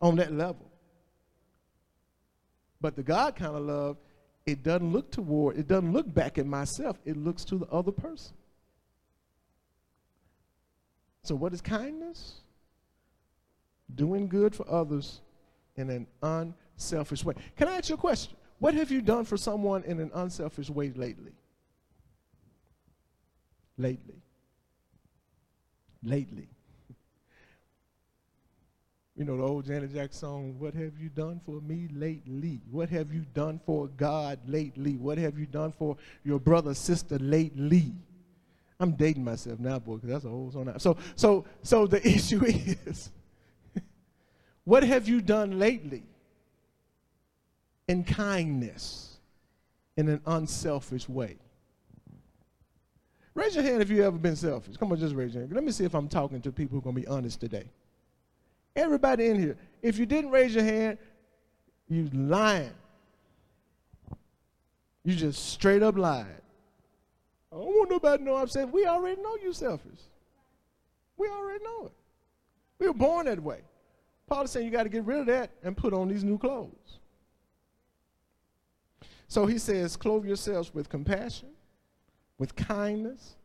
on 0.00 0.16
that 0.16 0.32
level. 0.32 0.70
But 2.80 2.96
the 2.96 3.02
God 3.02 3.36
kind 3.36 3.54
of 3.54 3.62
love 3.62 3.96
it 4.50 4.62
doesn't 4.62 4.92
look 4.92 5.10
toward, 5.10 5.56
it 5.56 5.68
doesn't 5.68 5.92
look 5.92 6.12
back 6.12 6.38
at 6.38 6.46
myself, 6.46 6.98
it 7.04 7.16
looks 7.16 7.44
to 7.46 7.58
the 7.58 7.66
other 7.66 7.92
person. 7.92 8.34
So, 11.22 11.34
what 11.34 11.52
is 11.52 11.60
kindness? 11.60 12.34
Doing 13.94 14.28
good 14.28 14.54
for 14.54 14.68
others 14.70 15.20
in 15.76 15.90
an 15.90 16.06
unselfish 16.22 17.24
way. 17.24 17.34
Can 17.56 17.68
I 17.68 17.76
ask 17.76 17.88
you 17.88 17.94
a 17.96 17.98
question? 17.98 18.36
What 18.58 18.74
have 18.74 18.90
you 18.90 19.00
done 19.00 19.24
for 19.24 19.36
someone 19.36 19.82
in 19.84 20.00
an 20.00 20.10
unselfish 20.14 20.70
way 20.70 20.92
lately? 20.94 21.32
Lately. 23.78 24.22
Lately. 26.02 26.48
You 29.20 29.26
know 29.26 29.36
the 29.36 29.42
old 29.42 29.66
Janet 29.66 29.92
Jackson 29.92 30.18
song, 30.18 30.56
What 30.58 30.72
Have 30.72 30.98
You 30.98 31.10
Done 31.10 31.42
For 31.44 31.60
Me 31.60 31.88
Lately? 31.92 32.62
What 32.70 32.88
have 32.88 33.12
you 33.12 33.26
done 33.34 33.60
for 33.66 33.88
God 33.88 34.38
lately? 34.46 34.96
What 34.96 35.18
have 35.18 35.38
you 35.38 35.44
done 35.44 35.72
for 35.72 35.98
your 36.24 36.40
brother, 36.40 36.72
sister 36.72 37.18
lately? 37.18 37.92
I'm 38.80 38.92
dating 38.92 39.22
myself 39.22 39.58
now, 39.58 39.78
boy, 39.78 39.96
because 39.96 40.08
that's 40.08 40.24
a 40.24 40.30
whole 40.30 40.50
song. 40.50 40.64
Now. 40.64 40.78
So, 40.78 40.96
so, 41.16 41.44
so 41.62 41.86
the 41.86 42.00
issue 42.08 42.42
is, 42.46 43.10
what 44.64 44.84
have 44.84 45.06
you 45.06 45.20
done 45.20 45.58
lately 45.58 46.04
in 47.88 48.04
kindness, 48.04 49.18
in 49.98 50.08
an 50.08 50.22
unselfish 50.24 51.10
way? 51.10 51.36
Raise 53.34 53.54
your 53.54 53.64
hand 53.64 53.82
if 53.82 53.90
you've 53.90 54.00
ever 54.00 54.16
been 54.16 54.34
selfish. 54.34 54.78
Come 54.78 54.90
on, 54.92 54.98
just 54.98 55.14
raise 55.14 55.34
your 55.34 55.42
hand. 55.42 55.52
Let 55.52 55.62
me 55.62 55.72
see 55.72 55.84
if 55.84 55.94
I'm 55.94 56.08
talking 56.08 56.40
to 56.40 56.50
people 56.50 56.76
who 56.76 56.78
are 56.78 56.90
going 56.90 56.96
to 56.96 57.02
be 57.02 57.06
honest 57.06 57.38
today. 57.38 57.68
Everybody 58.76 59.26
in 59.26 59.38
here. 59.38 59.56
If 59.82 59.98
you 59.98 60.06
didn't 60.06 60.30
raise 60.30 60.54
your 60.54 60.64
hand, 60.64 60.98
you're 61.88 62.08
lying. 62.12 62.72
You 65.04 65.14
just 65.14 65.50
straight 65.50 65.82
up 65.82 65.96
lied. 65.96 66.26
I 67.52 67.56
don't 67.56 67.66
want 67.66 67.90
nobody 67.90 68.18
to 68.18 68.24
know 68.24 68.36
I'm 68.36 68.48
saying 68.48 68.70
we 68.70 68.86
already 68.86 69.20
know 69.20 69.36
you 69.42 69.52
selfish. 69.52 70.00
We 71.16 71.28
already 71.28 71.64
know 71.64 71.86
it. 71.86 71.92
We 72.78 72.86
were 72.86 72.94
born 72.94 73.26
that 73.26 73.42
way. 73.42 73.60
Paul 74.28 74.44
is 74.44 74.52
saying 74.52 74.64
you 74.64 74.70
got 74.72 74.84
to 74.84 74.88
get 74.88 75.04
rid 75.04 75.18
of 75.18 75.26
that 75.26 75.50
and 75.64 75.76
put 75.76 75.92
on 75.92 76.08
these 76.08 76.22
new 76.22 76.38
clothes. 76.38 77.00
So 79.26 79.46
he 79.46 79.58
says, 79.58 79.96
clothe 79.96 80.24
yourselves 80.24 80.72
with 80.72 80.88
compassion, 80.88 81.48
with 82.38 82.54
kindness, 82.54 83.36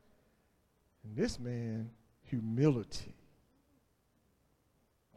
and 1.03 1.15
this 1.15 1.39
man, 1.39 1.89
humility 2.23 3.14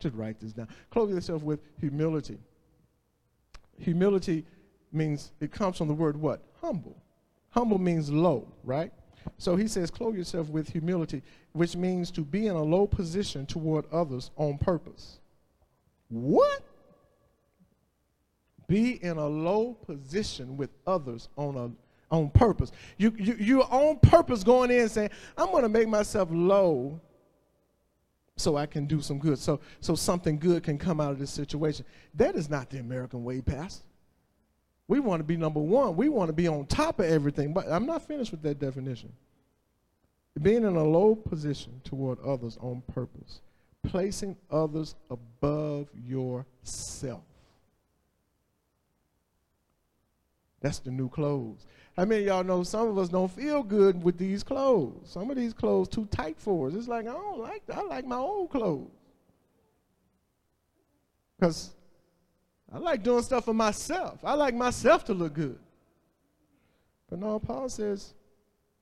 should 0.01 0.17
write 0.17 0.41
this 0.41 0.53
down. 0.53 0.69
Clothe 0.91 1.11
yourself 1.11 1.43
with 1.43 1.61
humility. 1.81 2.39
Humility 3.79 4.45
means, 4.93 5.33
it 5.41 5.53
comes 5.53 5.79
from 5.79 5.89
the 5.89 5.95
word 5.95 6.17
what? 6.17 6.43
Humble. 6.61 6.97
Humble 7.51 7.79
means 7.79 8.11
low, 8.11 8.49
right? 8.65 8.93
So 9.37 9.57
he 9.57 9.69
says, 9.69 9.91
clothe 9.91 10.17
yourself 10.17 10.49
with 10.49 10.71
humility, 10.71 11.23
which 11.53 11.77
means 11.77 12.11
to 12.13 12.23
be 12.23 12.47
in 12.47 12.57
a 12.57 12.63
low 12.63 12.87
position 12.87 13.47
toward 13.47 13.85
others 13.93 14.31
on 14.37 14.59
purpose. 14.59 15.19
What? 16.09 16.63
Be 18.67 19.03
in 19.03 19.17
a 19.17 19.27
low 19.27 19.75
position 19.75 20.57
with 20.57 20.71
others 20.87 21.29
on 21.37 21.57
a 21.57 21.71
on 22.11 22.31
purpose. 22.31 22.73
You, 22.97 23.13
you, 23.19 23.37
you're 23.39 23.71
on 23.71 23.99
purpose 23.99 24.43
going 24.43 24.71
in 24.71 24.89
saying, 24.89 25.11
I'm 25.37 25.49
going 25.49 25.63
to 25.63 25.69
make 25.69 25.89
myself 25.89 26.31
low 26.33 27.01
so 28.39 28.57
I 28.57 28.67
can 28.67 28.87
do 28.87 29.01
some 29.01 29.19
good, 29.19 29.39
so, 29.39 29.61
so 29.81 29.95
something 29.95 30.39
good 30.39 30.63
can 30.63 30.79
come 30.79 31.01
out 31.01 31.13
of 31.13 31.19
this 31.19 31.31
situation. 31.31 31.85
That 32.15 32.37
is 32.37 32.49
not 32.49 32.71
the 32.71 32.79
American 32.79 33.25
way, 33.25 33.41
Pastor. 33.41 33.85
We 34.87 35.01
want 35.01 35.21
to 35.21 35.25
be 35.25 35.37
number 35.37 35.61
one. 35.61 35.97
We 35.97 36.09
want 36.09 36.29
to 36.29 36.33
be 36.33 36.49
on 36.49 36.65
top 36.67 36.99
of 37.01 37.07
everything. 37.07 37.53
But 37.53 37.71
I'm 37.71 37.85
not 37.85 38.07
finished 38.07 38.31
with 38.31 38.43
that 38.43 38.59
definition. 38.59 39.13
Being 40.41 40.65
in 40.65 40.77
a 40.77 40.85
low 40.85 41.15
position 41.15 41.81
toward 41.85 42.21
others 42.21 42.57
on 42.61 42.83
purpose, 42.93 43.41
placing 43.83 44.37
others 44.51 44.95
above 45.11 45.89
yourself. 46.07 47.23
That's 50.61 50.79
the 50.79 50.91
new 50.91 51.09
clothes. 51.09 51.67
How 51.99 52.05
mean, 52.05 52.23
y'all 52.23 52.45
know 52.45 52.63
some 52.63 52.87
of 52.87 52.97
us 52.97 53.09
don't 53.09 53.29
feel 53.29 53.61
good 53.61 54.05
with 54.05 54.19
these 54.19 54.45
clothes? 54.45 55.11
Some 55.11 55.33
of 55.33 55.37
these 55.37 55.53
clothes 55.53 55.89
too 55.89 56.07
tight 56.13 56.39
for 56.39 56.69
us. 56.69 56.75
It's 56.75 56.87
like 56.87 57.09
I 57.09 57.13
don't 57.13 57.41
like 57.41 57.63
I 57.75 57.83
like 57.83 58.07
my 58.07 58.17
old 58.17 58.51
clothes. 58.51 58.87
Because 61.37 61.71
I 62.73 62.79
like 62.79 63.03
doing 63.03 63.25
stuff 63.25 63.47
for 63.47 63.55
myself. 63.55 64.21
I 64.23 64.35
like 64.35 64.55
myself 64.55 65.07
to 65.07 65.13
look 65.13 65.35
good. 65.35 65.59
But 67.11 67.19
no, 67.19 67.41
Paul 67.41 67.69
says 67.69 68.15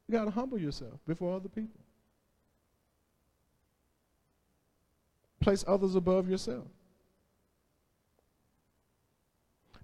you 0.06 0.12
got 0.12 0.26
to 0.26 0.30
humble 0.30 0.58
yourself 0.58 1.00
before 1.06 1.36
other 1.36 1.48
people. 1.48 1.80
Place 5.40 5.64
others 5.66 5.94
above 5.94 6.28
yourself. 6.28 6.66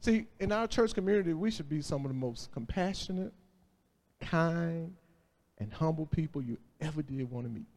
See, 0.03 0.27
in 0.41 0.51
our 0.51 0.67
church 0.67 0.95
community, 0.95 1.33
we 1.33 1.53
should 1.53 1.69
be 1.69 1.81
some 1.81 2.05
of 2.05 2.11
the 2.11 2.19
most 2.19 2.51
compassionate, 2.51 3.33
kind, 4.21 4.93
and 5.59 5.73
humble 5.73 6.07
people 6.07 6.43
you 6.43 6.59
ever 6.81 7.03
did 7.03 7.31
want 7.31 7.47
to 7.47 7.53
meet. 7.53 7.69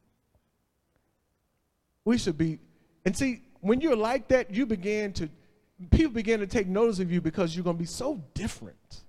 We 2.04 2.18
should 2.18 2.36
be, 2.36 2.58
and 3.06 3.16
see, 3.16 3.44
when 3.62 3.80
you're 3.80 3.96
like 3.96 4.28
that, 4.30 4.52
you 4.52 4.66
begin 4.66 5.14
to, 5.14 5.30
people 5.92 6.14
begin 6.14 6.40
to 6.40 6.48
take 6.48 6.66
notice 6.66 7.00
of 7.00 7.12
you 7.12 7.22
because 7.22 7.56
you're 7.56 7.64
going 7.64 7.78
to 7.78 7.84
be 7.84 7.86
so 7.88 8.20
different. 8.34 9.04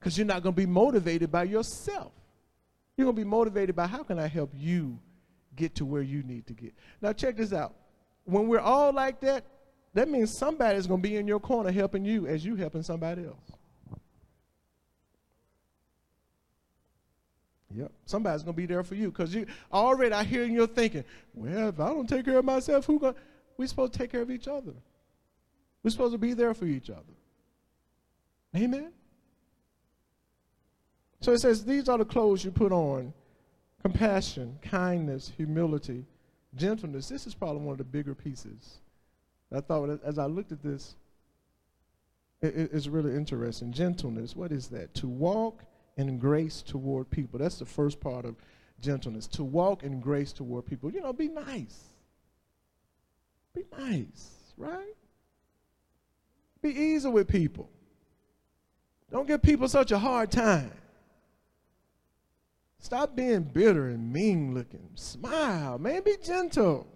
Because 0.00 0.18
you're 0.18 0.26
not 0.26 0.42
going 0.42 0.56
to 0.56 0.60
be 0.60 0.66
motivated 0.66 1.30
by 1.30 1.44
yourself. 1.44 2.10
You're 2.96 3.04
going 3.04 3.16
to 3.16 3.22
be 3.22 3.28
motivated 3.28 3.76
by 3.76 3.86
how 3.86 4.02
can 4.02 4.18
I 4.18 4.26
help 4.26 4.50
you 4.56 4.98
get 5.54 5.76
to 5.76 5.84
where 5.84 6.02
you 6.02 6.24
need 6.24 6.48
to 6.48 6.52
get. 6.52 6.74
Now, 7.00 7.12
check 7.12 7.36
this 7.36 7.52
out. 7.52 7.74
When 8.24 8.48
we're 8.48 8.58
all 8.58 8.92
like 8.92 9.20
that, 9.20 9.44
that 9.94 10.08
means 10.08 10.36
somebody's 10.36 10.86
going 10.86 11.00
to 11.00 11.08
be 11.08 11.16
in 11.16 11.26
your 11.26 11.40
corner 11.40 11.70
helping 11.70 12.04
you 12.04 12.26
as 12.26 12.44
you 12.44 12.56
helping 12.56 12.82
somebody 12.82 13.24
else. 13.24 13.52
Yep. 17.76 17.90
Somebody's 18.06 18.44
gonna 18.44 18.52
be 18.52 18.66
there 18.66 18.84
for 18.84 18.94
you 18.94 19.10
because 19.10 19.34
you 19.34 19.46
already 19.72 20.14
I 20.14 20.22
hear 20.22 20.44
you're 20.44 20.68
thinking, 20.68 21.02
well, 21.34 21.70
if 21.70 21.80
I 21.80 21.88
don't 21.88 22.08
take 22.08 22.24
care 22.24 22.38
of 22.38 22.44
myself, 22.44 22.86
who 22.86 23.00
gonna 23.00 23.16
we're 23.56 23.66
supposed 23.66 23.92
to 23.92 23.98
take 23.98 24.12
care 24.12 24.22
of 24.22 24.30
each 24.30 24.48
other. 24.48 24.72
We're 25.82 25.90
supposed 25.90 26.12
to 26.12 26.18
be 26.18 26.32
there 26.32 26.54
for 26.54 26.66
each 26.66 26.90
other. 26.90 27.02
Amen. 28.56 28.92
So 31.20 31.32
it 31.32 31.38
says, 31.38 31.64
These 31.64 31.88
are 31.88 31.98
the 31.98 32.04
clothes 32.04 32.44
you 32.44 32.50
put 32.50 32.72
on 32.72 33.12
compassion, 33.82 34.58
kindness, 34.62 35.32
humility, 35.36 36.04
gentleness. 36.56 37.08
This 37.08 37.26
is 37.26 37.34
probably 37.34 37.62
one 37.62 37.72
of 37.72 37.78
the 37.78 37.84
bigger 37.84 38.14
pieces. 38.14 38.78
I 39.56 39.60
thought 39.60 40.00
as 40.04 40.18
I 40.18 40.26
looked 40.26 40.52
at 40.52 40.62
this, 40.62 40.96
it, 42.40 42.70
it's 42.72 42.86
really 42.86 43.14
interesting. 43.14 43.72
Gentleness, 43.72 44.36
what 44.36 44.52
is 44.52 44.68
that? 44.68 44.94
To 44.94 45.08
walk 45.08 45.64
in 45.96 46.18
grace 46.18 46.62
toward 46.62 47.10
people. 47.10 47.38
That's 47.38 47.58
the 47.58 47.66
first 47.66 48.00
part 48.00 48.24
of 48.24 48.36
gentleness. 48.80 49.26
To 49.28 49.44
walk 49.44 49.82
in 49.82 50.00
grace 50.00 50.32
toward 50.32 50.66
people. 50.66 50.90
You 50.90 51.00
know, 51.00 51.12
be 51.12 51.28
nice. 51.28 51.84
Be 53.54 53.62
nice, 53.78 54.30
right? 54.56 54.94
Be 56.60 56.70
easy 56.70 57.08
with 57.08 57.28
people. 57.28 57.70
Don't 59.10 59.28
give 59.28 59.42
people 59.42 59.68
such 59.68 59.92
a 59.92 59.98
hard 59.98 60.32
time. 60.32 60.72
Stop 62.78 63.16
being 63.16 63.42
bitter 63.42 63.88
and 63.88 64.12
mean 64.12 64.54
looking. 64.54 64.90
Smile, 64.94 65.78
man. 65.78 66.02
Be 66.02 66.16
gentle. 66.22 66.86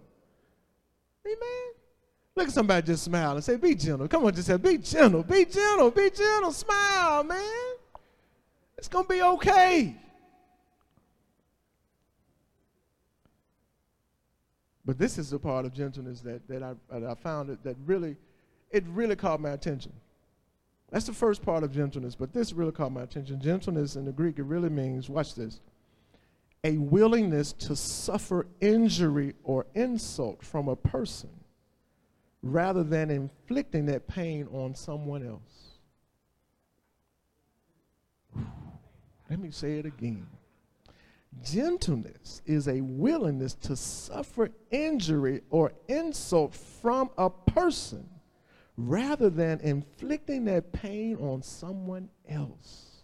Amen. 1.25 1.78
Look 2.39 2.47
at 2.47 2.53
somebody 2.53 2.87
just 2.87 3.03
smile 3.03 3.33
and 3.35 3.43
say, 3.43 3.57
Be 3.57 3.75
gentle. 3.75 4.07
Come 4.07 4.23
on, 4.23 4.33
just 4.33 4.47
say, 4.47 4.55
Be 4.55 4.77
gentle. 4.77 5.23
Be 5.23 5.43
gentle. 5.43 5.91
Be 5.91 6.09
gentle. 6.09 6.53
Smile, 6.53 7.25
man. 7.25 7.73
It's 8.77 8.87
going 8.87 9.05
to 9.05 9.13
be 9.13 9.21
okay. 9.21 9.93
But 14.85 14.97
this 14.97 15.17
is 15.17 15.31
the 15.31 15.37
part 15.37 15.65
of 15.65 15.73
gentleness 15.73 16.21
that, 16.21 16.47
that, 16.47 16.63
I, 16.63 16.75
that 16.89 17.03
I 17.09 17.13
found 17.15 17.49
that, 17.49 17.61
that 17.65 17.75
really, 17.85 18.15
it 18.71 18.85
really 18.87 19.17
caught 19.17 19.41
my 19.41 19.49
attention. 19.49 19.91
That's 20.91 21.07
the 21.07 21.13
first 21.13 21.43
part 21.43 21.63
of 21.63 21.73
gentleness, 21.73 22.15
but 22.15 22.31
this 22.31 22.53
really 22.53 22.71
caught 22.71 22.93
my 22.93 23.01
attention. 23.01 23.41
Gentleness 23.41 23.97
in 23.97 24.05
the 24.05 24.13
Greek, 24.13 24.39
it 24.39 24.43
really 24.43 24.69
means, 24.69 25.09
watch 25.09 25.35
this, 25.35 25.59
a 26.63 26.77
willingness 26.77 27.51
to 27.51 27.75
suffer 27.75 28.47
injury 28.61 29.33
or 29.43 29.65
insult 29.75 30.41
from 30.41 30.69
a 30.69 30.77
person 30.77 31.29
rather 32.41 32.83
than 32.83 33.09
inflicting 33.09 33.85
that 33.87 34.07
pain 34.07 34.47
on 34.51 34.73
someone 34.75 35.25
else. 35.25 35.69
Let 39.29 39.39
me 39.39 39.51
say 39.51 39.77
it 39.77 39.85
again. 39.85 40.27
Gentleness 41.43 42.41
is 42.45 42.67
a 42.67 42.81
willingness 42.81 43.53
to 43.55 43.75
suffer 43.75 44.49
injury 44.71 45.41
or 45.49 45.73
insult 45.87 46.55
from 46.55 47.11
a 47.17 47.29
person 47.29 48.09
rather 48.75 49.29
than 49.29 49.59
inflicting 49.59 50.45
that 50.45 50.71
pain 50.71 51.17
on 51.17 51.43
someone 51.43 52.09
else. 52.27 53.03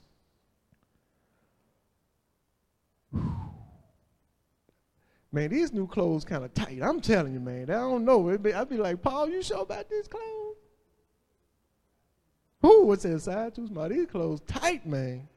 Man, 5.35 5.49
these 5.49 5.73
new 5.73 5.85
clothes 5.85 6.23
kind 6.23 6.45
of 6.45 6.53
tight. 6.53 6.79
I'm 6.81 7.01
telling 7.01 7.33
you, 7.33 7.41
man. 7.41 7.63
I 7.63 7.73
don't 7.73 8.05
know. 8.05 8.37
Be, 8.37 8.53
I'd 8.53 8.69
be 8.69 8.77
like, 8.77 9.01
Paul, 9.01 9.27
you 9.27 9.43
sure 9.43 9.63
about 9.63 9.89
these 9.89 10.07
clothes? 10.07 10.55
Who? 12.61 12.85
What's 12.85 13.03
that 13.03 13.19
side 13.19 13.53
too 13.53 13.67
small? 13.67 13.89
These 13.89 14.05
clothes 14.05 14.39
tight, 14.47 14.87
man. 14.87 15.27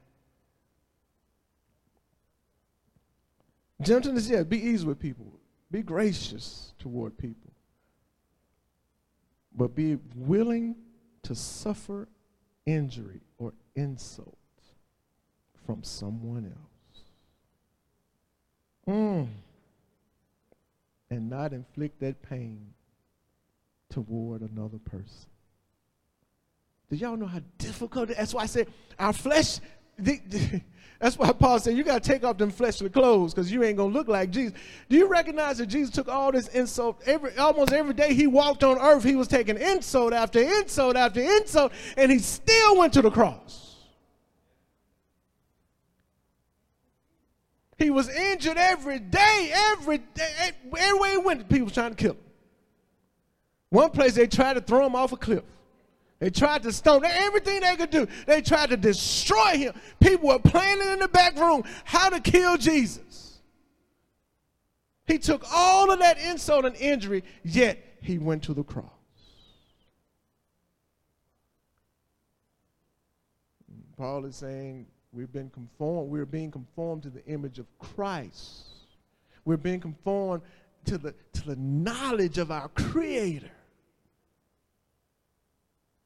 Gentleness, 3.83 4.29
yeah, 4.29 4.45
be 4.45 4.65
easy 4.65 4.87
with 4.87 5.01
people. 5.01 5.33
Be 5.69 5.83
gracious 5.83 6.75
toward 6.79 7.19
people. 7.19 7.51
But 9.53 9.75
be 9.75 9.99
willing 10.15 10.77
to 11.25 11.35
suffer 11.35 12.07
injury 12.67 13.21
or 13.37 13.53
insult 13.75 14.39
from 15.67 15.83
someone 15.83 16.45
else. 16.45 17.03
Mm. 18.87 19.27
And 21.11 21.31
not 21.31 21.53
inflict 21.53 22.01
that 22.01 22.23
pain 22.23 22.75
toward 23.91 24.43
another 24.43 24.79
person. 24.79 25.27
Do 26.91 26.97
y'all 26.97 27.17
know 27.17 27.27
how 27.27 27.41
difficult? 27.59 28.09
That's 28.09 28.33
why 28.33 28.43
I 28.43 28.47
said 28.47 28.69
our 28.99 29.13
flesh. 29.13 29.61
The, 29.99 30.21
the, 30.27 30.63
that's 31.01 31.19
why 31.19 31.33
Paul 31.33 31.59
said 31.61 31.77
you 31.77 31.85
got 31.85 32.03
to 32.03 32.09
take 32.09 32.25
off 32.25 32.39
them 32.39 32.51
fleshly 32.51 32.89
clothes 32.89 33.35
because 33.35 33.53
you 33.53 33.63
ain't 33.63 33.79
to 33.79 33.85
look 33.85 34.09
like 34.09 34.31
Jesus. 34.31 34.55
Do 34.89 34.97
you 34.97 35.07
recognize 35.07 35.59
that 35.59 35.67
Jesus 35.67 35.95
took 35.95 36.09
all 36.09 36.33
this 36.33 36.49
insult? 36.49 37.03
Every, 37.07 37.37
almost 37.37 37.73
every 37.73 37.95
day 37.95 38.15
he 38.15 38.27
walked 38.27 38.65
on 38.65 38.79
earth, 38.79 39.05
he 39.05 39.17
was 39.17 39.29
taking 39.29 39.59
insult 39.59 40.13
after 40.13 40.41
insult 40.41 40.97
after 40.97 41.21
insult, 41.21 41.73
and 41.97 42.11
he 42.11 42.19
still 42.19 42.79
went 42.79 42.93
to 42.95 43.03
the 43.03 43.11
cross. 43.11 43.68
He 47.79 47.91
was 47.91 48.09
injured 48.09 48.59
every 48.59 48.99
day, 48.99 49.53
every 49.71 49.99
day. 49.99 50.53
Everywhere 50.77 51.11
he 51.13 51.17
went, 51.19 51.49
people 51.49 51.71
trying 51.71 51.91
to 51.91 51.97
kill 51.97 52.13
him. 52.13 52.21
One 53.71 53.91
place 53.91 54.15
they 54.15 54.27
tried 54.27 54.55
to 54.55 54.61
throw 54.61 54.85
him 54.85 54.97
off 54.97 55.13
a 55.13 55.17
cliff. 55.17 55.45
They 56.19 56.31
tried 56.31 56.65
to 56.65 56.73
stone 56.73 57.05
him. 57.05 57.13
everything 57.15 57.61
they 57.61 57.77
could 57.77 57.91
do. 57.91 58.09
They 58.27 58.43
tried 58.43 58.71
to 58.71 58.77
destroy 58.77 59.57
him. 59.57 59.75
People 60.01 60.31
were 60.31 60.41
planning 60.41 60.91
in 60.91 60.99
the 60.99 61.09
back 61.09 61.37
room 61.37 61.63
how 61.85 62.09
to 62.09 62.19
kill 62.19 62.57
Jesus. 62.57 63.39
He 65.07 65.19
took 65.19 65.45
all 65.53 65.93
of 65.93 66.01
that 66.01 66.19
insult 66.19 66.65
and 66.65 66.75
injury, 66.77 67.23
yet 67.45 67.79
he 68.03 68.19
went 68.19 68.43
to 68.45 68.55
the 68.55 68.65
cross. 68.65 68.91
Paul 73.97 74.25
is 74.27 74.37
saying 74.37 74.87
we've 75.13 75.33
been 75.33 75.51
conformed, 75.51 76.11
we're 76.11 76.27
being 76.27 76.51
conformed 76.51 77.03
to 77.05 77.11
the 77.11 77.25
image 77.27 77.59
of 77.59 77.67
Christ. 77.79 78.67
We're 79.45 79.57
being 79.57 79.81
conformed 79.81 80.43
to 80.85 80.99
the, 80.99 81.15
to 81.33 81.47
the 81.47 81.57
knowledge 81.57 82.39
of 82.39 82.51
our 82.51 82.69
Creator. 82.69 83.51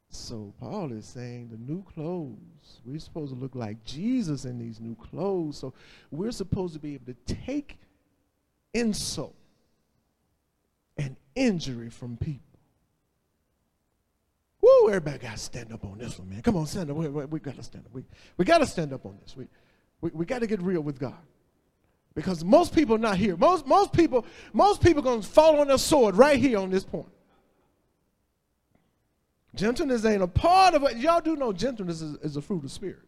So 0.09 0.53
Paul 0.61 0.93
is 0.93 1.07
saying 1.07 1.49
the 1.51 1.73
new 1.73 1.83
clothes, 1.83 2.81
we're 2.85 2.99
supposed 2.99 3.33
to 3.33 3.41
look 3.41 3.55
like 3.55 3.83
Jesus 3.83 4.45
in 4.45 4.59
these 4.59 4.79
new 4.79 4.95
clothes. 4.95 5.57
So 5.57 5.73
we're 6.11 6.33
supposed 6.33 6.75
to 6.75 6.81
be 6.81 6.95
able 6.95 7.07
to 7.07 7.35
take 7.35 7.79
insult 8.75 9.35
and 10.99 11.17
injury 11.35 11.89
from 11.89 12.19
people. 12.19 12.52
Everybody 14.89 15.18
got 15.18 15.33
to 15.33 15.39
stand 15.39 15.72
up 15.72 15.85
on 15.85 15.99
this 15.99 16.18
one, 16.18 16.30
man. 16.30 16.43
Come 16.43 16.57
on, 16.57 16.66
stand 16.66 16.91
up. 16.91 16.97
We, 16.97 17.09
we, 17.09 17.24
we 17.26 17.41
got 17.41 17.57
to 17.57 17.62
stand 17.62 17.87
up. 17.87 17.93
We, 17.93 18.05
we 18.37 18.45
got 18.45 18.59
to 18.59 18.66
stand 18.66 18.93
up 18.93 19.05
on 19.07 19.18
this. 19.22 19.37
We, 19.37 19.47
we, 20.01 20.11
we 20.12 20.26
got 20.26 20.41
to 20.41 20.47
get 20.47 20.61
real 20.62 20.80
with 20.80 20.99
God. 20.99 21.16
Because 22.14 22.45
most 22.45 22.74
people 22.74 22.99
not 22.99 23.16
here. 23.16 23.37
Most, 23.37 23.66
most 23.66 23.93
people, 23.93 24.26
most 24.53 24.83
people 24.83 25.03
going 25.03 25.22
to 25.22 25.26
fall 25.26 25.61
on 25.61 25.68
their 25.68 25.78
sword 25.78 26.16
right 26.16 26.39
here 26.39 26.59
on 26.59 26.70
this 26.70 26.85
point. 26.85 27.09
Gentleness 29.55 30.05
ain't 30.05 30.22
a 30.22 30.26
part 30.26 30.74
of 30.74 30.83
it. 30.85 30.97
Y'all 30.97 31.20
do 31.20 31.37
know 31.37 31.53
gentleness 31.53 32.01
is, 32.01 32.16
is 32.16 32.37
a 32.37 32.43
fruit 32.43 32.64
of 32.64 32.70
spirit. 32.70 33.03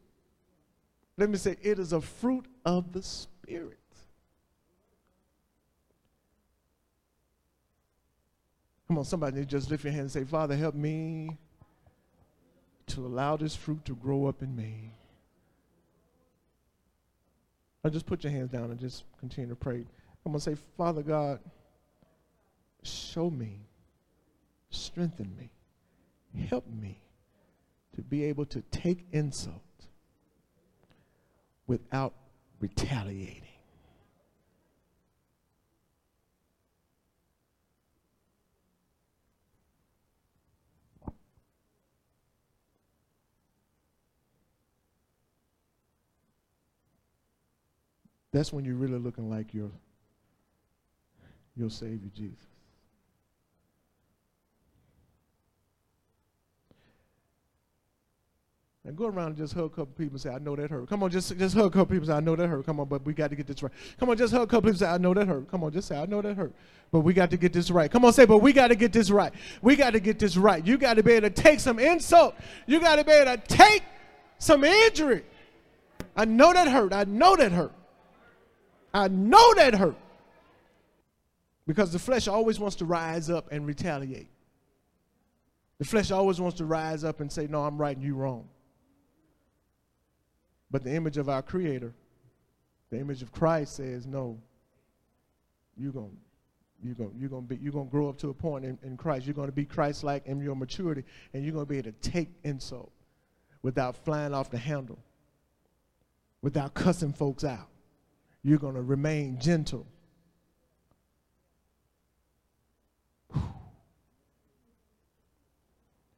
Let 1.16 1.30
me 1.30 1.36
say, 1.36 1.56
it 1.62 1.78
is 1.78 1.92
a 1.92 2.00
fruit 2.00 2.46
of 2.64 2.92
the 2.92 3.02
spirit. 3.02 3.78
Come 8.88 8.98
on, 8.98 9.04
somebody 9.04 9.44
just 9.44 9.70
lift 9.70 9.84
your 9.84 9.92
hand 9.92 10.02
and 10.02 10.10
say, 10.10 10.24
Father, 10.24 10.54
help 10.54 10.74
me 10.74 11.38
to 12.88 13.06
allow 13.06 13.36
this 13.36 13.54
fruit 13.56 13.84
to 13.84 13.94
grow 13.94 14.26
up 14.26 14.42
in 14.42 14.54
me. 14.54 14.92
Or 17.82 17.90
just 17.90 18.06
put 18.06 18.24
your 18.24 18.32
hands 18.32 18.50
down 18.50 18.70
and 18.70 18.78
just 18.78 19.04
continue 19.18 19.50
to 19.50 19.56
pray. 19.56 19.84
I'm 20.24 20.32
going 20.32 20.38
to 20.38 20.40
say, 20.40 20.56
Father 20.76 21.02
God, 21.02 21.40
show 22.82 23.30
me, 23.30 23.60
strengthen 24.70 25.34
me 25.36 25.50
help 26.36 26.66
me 26.66 27.00
to 27.94 28.02
be 28.02 28.24
able 28.24 28.44
to 28.46 28.60
take 28.70 29.06
insult 29.12 29.62
without 31.66 32.14
retaliating. 32.60 33.43
That's 48.34 48.52
when 48.52 48.64
you're 48.64 48.74
really 48.74 48.98
looking 48.98 49.30
like 49.30 49.54
your, 49.54 49.70
your 51.54 51.70
Savior 51.70 52.10
Jesus. 52.12 52.34
And 58.84 58.96
go 58.96 59.06
around 59.06 59.28
and 59.28 59.36
just 59.36 59.54
hug 59.54 59.66
a 59.66 59.68
couple 59.68 59.86
people 59.86 60.14
and 60.14 60.20
say, 60.20 60.30
I 60.30 60.40
know 60.40 60.56
that 60.56 60.68
hurt. 60.68 60.88
Come 60.88 61.04
on, 61.04 61.12
just, 61.12 61.38
just 61.38 61.54
hug 61.54 61.66
a 61.66 61.70
couple 61.70 61.86
people 61.86 61.98
and 61.98 62.06
say, 62.08 62.14
I 62.14 62.20
know 62.20 62.34
that 62.34 62.48
hurt. 62.48 62.66
Come 62.66 62.80
on, 62.80 62.88
but 62.88 63.04
we 63.06 63.14
got 63.14 63.30
to 63.30 63.36
get 63.36 63.46
this 63.46 63.62
right. 63.62 63.72
Come 64.00 64.10
on, 64.10 64.16
just 64.16 64.32
hug 64.32 64.42
a 64.42 64.46
couple 64.46 64.62
people 64.62 64.70
and 64.70 64.78
say, 64.80 64.88
I 64.88 64.98
know 64.98 65.14
that 65.14 65.28
hurt. 65.28 65.48
Come 65.48 65.62
on, 65.62 65.72
just 65.72 65.86
say, 65.86 65.96
I 65.96 66.06
know 66.06 66.20
that 66.20 66.36
hurt. 66.36 66.52
But 66.90 67.00
we 67.00 67.14
got 67.14 67.30
to 67.30 67.36
get 67.36 67.52
this 67.52 67.70
right. 67.70 67.88
Come 67.88 68.04
on, 68.04 68.12
say, 68.12 68.24
but 68.26 68.38
we 68.38 68.52
got 68.52 68.66
to 68.66 68.74
get 68.74 68.92
this 68.92 69.12
right. 69.12 69.32
We 69.62 69.76
got 69.76 69.92
to 69.92 70.00
get 70.00 70.18
this 70.18 70.36
right. 70.36 70.66
You 70.66 70.76
got 70.76 70.94
to 70.94 71.04
be 71.04 71.12
able 71.12 71.30
to 71.30 71.42
take 71.42 71.60
some 71.60 71.78
insult. 71.78 72.34
You 72.66 72.80
got 72.80 72.96
to 72.96 73.04
be 73.04 73.12
able 73.12 73.36
to 73.36 73.38
take 73.46 73.84
some 74.38 74.64
injury. 74.64 75.22
I 76.16 76.24
know 76.24 76.52
that 76.52 76.66
hurt. 76.66 76.92
I 76.92 77.04
know 77.04 77.36
that 77.36 77.52
hurt. 77.52 77.72
I 78.94 79.08
know 79.08 79.54
that 79.54 79.74
hurt. 79.74 79.96
Because 81.66 81.92
the 81.92 81.98
flesh 81.98 82.28
always 82.28 82.58
wants 82.58 82.76
to 82.76 82.84
rise 82.84 83.28
up 83.28 83.50
and 83.50 83.66
retaliate. 83.66 84.30
The 85.78 85.84
flesh 85.84 86.10
always 86.10 86.40
wants 86.40 86.58
to 86.58 86.64
rise 86.64 87.04
up 87.04 87.20
and 87.20 87.30
say, 87.30 87.46
No, 87.46 87.64
I'm 87.64 87.76
right 87.76 87.96
and 87.96 88.04
you 88.04 88.14
wrong. 88.14 88.48
But 90.74 90.82
the 90.82 90.92
image 90.92 91.18
of 91.18 91.28
our 91.28 91.40
Creator, 91.40 91.94
the 92.90 92.98
image 92.98 93.22
of 93.22 93.30
Christ 93.30 93.76
says, 93.76 94.06
no, 94.06 94.40
you're 95.76 95.92
going 95.92 96.16
you're 96.82 96.94
going 96.94 97.12
you're 97.16 97.28
to 97.30 97.40
be 97.42 97.56
you're 97.56 97.72
to 97.72 97.84
grow 97.84 98.08
up 98.08 98.18
to 98.18 98.30
a 98.30 98.34
point 98.34 98.64
in, 98.64 98.76
in 98.82 98.96
Christ. 98.96 99.24
You're 99.24 99.34
going 99.34 99.46
to 99.46 99.52
be 99.52 99.64
Christ-like 99.64 100.26
in 100.26 100.40
your 100.40 100.56
maturity, 100.56 101.04
and 101.32 101.44
you're 101.44 101.52
going 101.52 101.64
to 101.64 101.70
be 101.70 101.78
able 101.78 101.92
to 101.92 102.10
take 102.10 102.28
insult 102.42 102.90
without 103.62 103.96
flying 104.04 104.34
off 104.34 104.50
the 104.50 104.58
handle, 104.58 104.98
without 106.42 106.74
cussing 106.74 107.12
folks 107.12 107.44
out. 107.44 107.68
You're 108.44 108.58
going 108.58 108.74
to 108.74 108.82
remain 108.82 109.40
gentle. 109.40 109.86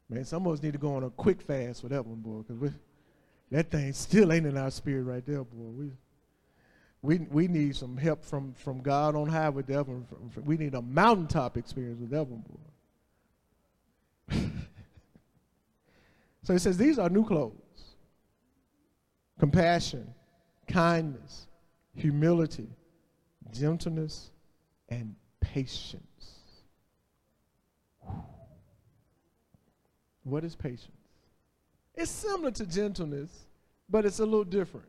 Man, 0.09 0.25
some 0.25 0.47
of 0.47 0.53
us 0.53 0.63
need 0.63 0.73
to 0.73 0.79
go 0.79 0.95
on 0.95 1.05
a 1.05 1.11
quick 1.11 1.41
fast 1.41 1.83
for 1.83 1.89
that 1.89 2.05
one, 2.05 2.21
boy, 2.21 2.43
because 2.43 2.73
that 3.51 3.71
thing 3.71 3.93
still 3.93 4.33
ain't 4.33 4.47
in 4.47 4.57
our 4.57 4.71
spirit 4.71 5.03
right 5.05 5.25
there, 5.25 5.45
boy. 5.45 5.71
We, 5.71 5.91
we, 7.03 7.19
we 7.31 7.49
need 7.49 7.77
some 7.77 7.97
help 7.97 8.25
from, 8.25 8.55
from 8.55 8.81
God 8.81 9.15
on 9.15 9.29
high 9.29 9.49
with 9.49 9.67
that 9.69 9.87
one. 9.87 10.07
We 10.45 10.57
need 10.57 10.75
a 10.75 10.83
mountaintop 10.83 11.57
experience 11.57 12.01
with 12.01 12.11
that 12.11 12.25
one, 12.25 12.45
boy. 14.29 14.37
so 16.43 16.53
he 16.53 16.59
says, 16.59 16.77
These 16.77 16.99
are 16.99 17.09
new 17.09 17.25
clothes 17.25 17.55
compassion, 19.39 20.15
kindness, 20.67 21.47
humility, 21.97 22.69
gentleness, 23.51 24.31
and 24.89 25.15
patience. 25.41 26.03
What 30.23 30.45
is 30.45 30.55
patience? 30.55 30.91
It's 31.95 32.11
similar 32.11 32.51
to 32.53 32.67
gentleness, 32.67 33.31
but 33.89 34.05
it's 34.05 34.19
a 34.19 34.25
little 34.25 34.45
different. 34.45 34.87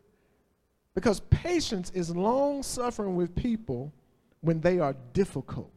Because 0.93 1.21
patience 1.29 1.91
is 1.91 2.15
long 2.15 2.63
suffering 2.63 3.15
with 3.15 3.35
people 3.35 3.93
when 4.41 4.59
they 4.61 4.79
are 4.79 4.95
difficult 5.13 5.71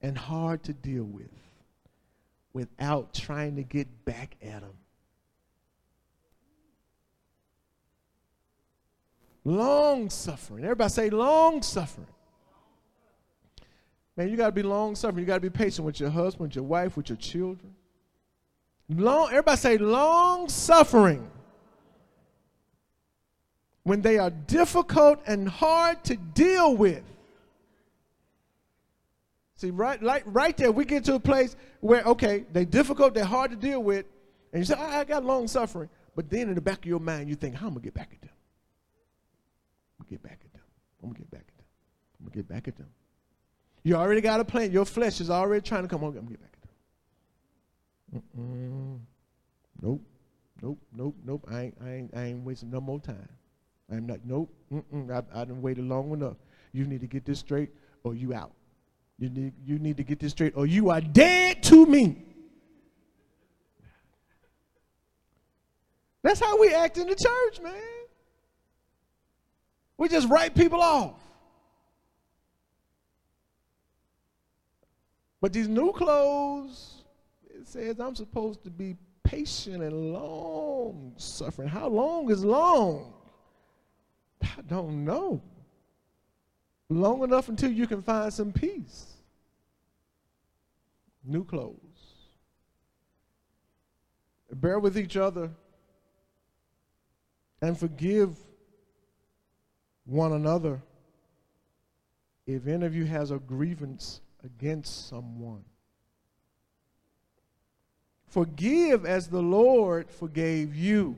and 0.00 0.16
hard 0.16 0.62
to 0.64 0.72
deal 0.72 1.04
with 1.04 1.30
without 2.52 3.14
trying 3.14 3.56
to 3.56 3.62
get 3.62 4.04
back 4.04 4.36
at 4.42 4.62
them. 4.62 4.72
Long 9.48 10.10
suffering. 10.10 10.62
Everybody 10.62 10.90
say 10.90 11.08
long 11.08 11.62
suffering. 11.62 12.06
Man, 14.14 14.28
you 14.28 14.36
got 14.36 14.46
to 14.46 14.52
be 14.52 14.62
long 14.62 14.94
suffering. 14.94 15.20
You 15.20 15.26
got 15.26 15.36
to 15.36 15.40
be 15.40 15.48
patient 15.48 15.86
with 15.86 15.98
your 16.00 16.10
husband, 16.10 16.48
with 16.48 16.56
your 16.56 16.64
wife, 16.64 16.98
with 16.98 17.08
your 17.08 17.16
children. 17.16 17.74
Long, 18.90 19.28
everybody 19.30 19.56
say 19.56 19.78
long 19.78 20.50
suffering. 20.50 21.30
When 23.84 24.02
they 24.02 24.18
are 24.18 24.28
difficult 24.28 25.20
and 25.26 25.48
hard 25.48 26.04
to 26.04 26.16
deal 26.16 26.76
with. 26.76 27.02
See, 29.56 29.70
right, 29.70 29.98
right 30.26 30.56
there, 30.58 30.72
we 30.72 30.84
get 30.84 31.04
to 31.04 31.14
a 31.14 31.20
place 31.20 31.56
where, 31.80 32.02
okay, 32.02 32.44
they're 32.52 32.66
difficult, 32.66 33.14
they're 33.14 33.24
hard 33.24 33.50
to 33.52 33.56
deal 33.56 33.82
with, 33.82 34.04
and 34.52 34.60
you 34.60 34.66
say, 34.66 34.74
I, 34.74 35.00
I 35.00 35.04
got 35.04 35.24
long 35.24 35.48
suffering. 35.48 35.88
But 36.14 36.28
then 36.28 36.50
in 36.50 36.54
the 36.54 36.60
back 36.60 36.80
of 36.80 36.84
your 36.84 37.00
mind, 37.00 37.30
you 37.30 37.34
think, 37.34 37.54
how 37.54 37.68
am 37.68 37.72
I 37.72 37.74
going 37.76 37.80
to 37.80 37.86
get 37.86 37.94
back 37.94 38.10
at 38.12 38.20
them? 38.20 38.30
To 40.08 40.14
get 40.14 40.22
back 40.22 40.40
at 40.44 40.52
them. 40.52 40.62
I'm 41.02 41.08
going 41.10 41.14
to 41.14 41.20
get 41.20 41.30
back 41.30 41.44
at 41.48 41.56
them. 41.56 41.66
I'm 42.18 42.26
going 42.26 42.32
to 42.32 42.38
get 42.38 42.48
back 42.48 42.68
at 42.68 42.76
them. 42.76 42.86
You 43.82 43.96
already 43.96 44.20
got 44.20 44.40
a 44.40 44.44
plan. 44.44 44.72
Your 44.72 44.84
flesh 44.84 45.20
is 45.20 45.30
already 45.30 45.62
trying 45.62 45.82
to 45.82 45.88
come 45.88 46.02
on. 46.02 46.08
I'm 46.08 46.14
going 46.14 46.26
to 46.26 46.32
get 46.32 46.40
back 46.40 46.52
Mm-mm. 48.16 49.00
Nope. 49.82 50.02
Nope. 50.62 50.78
Nope. 50.92 51.14
Nope. 51.24 51.46
I 51.50 51.60
ain't, 51.60 51.76
I 51.84 51.90
ain't, 51.90 52.16
I 52.16 52.24
ain't 52.24 52.44
wasting 52.44 52.70
no 52.70 52.80
more 52.80 53.00
time. 53.00 53.28
I'm 53.90 54.06
not. 54.06 54.20
Nope. 54.24 54.50
Mm-mm. 54.72 55.10
I, 55.10 55.40
I 55.40 55.44
done 55.44 55.60
waited 55.60 55.84
long 55.84 56.12
enough. 56.12 56.36
You 56.72 56.86
need 56.86 57.00
to 57.02 57.06
get 57.06 57.24
this 57.24 57.38
straight, 57.38 57.70
or 58.02 58.14
you 58.14 58.32
out. 58.32 58.52
You 59.18 59.28
need, 59.28 59.52
you 59.66 59.78
need 59.78 59.96
to 59.98 60.04
get 60.04 60.20
this 60.20 60.32
straight, 60.32 60.54
or 60.56 60.66
you 60.66 60.90
are 60.90 61.00
dead 61.00 61.62
to 61.64 61.86
me. 61.86 62.24
That's 66.22 66.40
how 66.40 66.58
we 66.58 66.74
act 66.74 66.98
in 66.98 67.08
the 67.08 67.14
church, 67.14 67.60
man. 67.62 67.97
We 69.98 70.08
just 70.08 70.28
write 70.28 70.54
people 70.54 70.80
off. 70.80 71.20
But 75.40 75.52
these 75.52 75.68
new 75.68 75.92
clothes, 75.92 77.04
it 77.50 77.66
says 77.68 78.00
I'm 78.00 78.14
supposed 78.14 78.64
to 78.64 78.70
be 78.70 78.96
patient 79.24 79.82
and 79.82 80.12
long 80.12 81.12
suffering. 81.16 81.68
How 81.68 81.88
long 81.88 82.30
is 82.30 82.44
long? 82.44 83.12
I 84.42 84.62
don't 84.66 85.04
know. 85.04 85.42
Long 86.88 87.22
enough 87.22 87.48
until 87.48 87.70
you 87.70 87.86
can 87.86 88.00
find 88.00 88.32
some 88.32 88.52
peace. 88.52 89.06
New 91.24 91.44
clothes. 91.44 91.76
Bear 94.50 94.78
with 94.78 94.96
each 94.96 95.16
other 95.16 95.50
and 97.60 97.78
forgive 97.78 98.36
one 100.08 100.32
another 100.32 100.82
if 102.46 102.66
any 102.66 102.86
of 102.86 102.94
you 102.94 103.04
has 103.04 103.30
a 103.30 103.38
grievance 103.38 104.22
against 104.42 105.08
someone. 105.08 105.62
Forgive 108.26 109.04
as 109.04 109.28
the 109.28 109.42
Lord 109.42 110.10
forgave 110.10 110.74
you. 110.74 111.16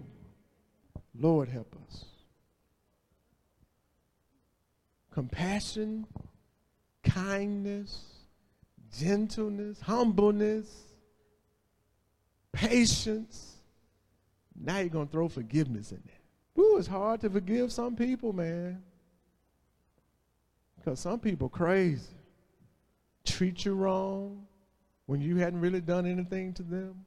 Lord, 1.19 1.49
help 1.49 1.75
us. 1.87 2.05
Compassion, 5.13 6.07
kindness, 7.05 8.05
gentleness, 8.99 9.81
humbleness, 9.81 10.69
patience. 12.53 13.57
Now 14.61 14.79
you're 14.79 14.89
going 14.89 15.07
to 15.07 15.13
throw 15.13 15.29
forgiveness 15.29 15.93
in 15.93 16.03
there. 16.05 16.20
Ooh, 16.61 16.77
it's 16.77 16.89
hard 16.89 17.23
to 17.23 17.31
forgive 17.31 17.73
some 17.73 17.97
people, 17.97 18.35
man. 18.35 18.83
Because 20.77 21.01
some 21.01 21.19
people 21.19 21.49
crazy. 21.49 22.07
Treat 23.25 23.65
you 23.65 23.75
wrong, 23.75 24.47
when 25.07 25.23
you 25.23 25.37
hadn't 25.37 25.61
really 25.61 25.81
done 25.81 26.07
anything 26.07 26.53
to 26.55 26.63
them? 26.63 27.07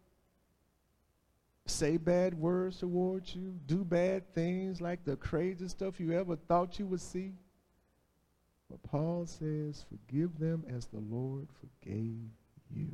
Say 1.68 1.98
bad 1.98 2.34
words 2.34 2.80
towards 2.80 3.36
you? 3.36 3.54
Do 3.68 3.84
bad 3.84 4.34
things 4.34 4.82
like 4.82 5.06
the 5.06 5.16
crazy 5.16 5.68
stuff 5.68 6.00
you 6.00 6.14
ever 6.14 6.36
thought 6.36 6.80
you 6.80 6.88
would 6.88 7.02
see? 7.02 7.34
But 8.72 8.82
Paul 8.82 9.28
says, 9.28 9.86
forgive 9.88 10.40
them 10.40 10.66
as 10.68 10.88
the 10.88 11.00
Lord 11.00 11.48
forgave 11.60 12.32
you. 12.72 12.90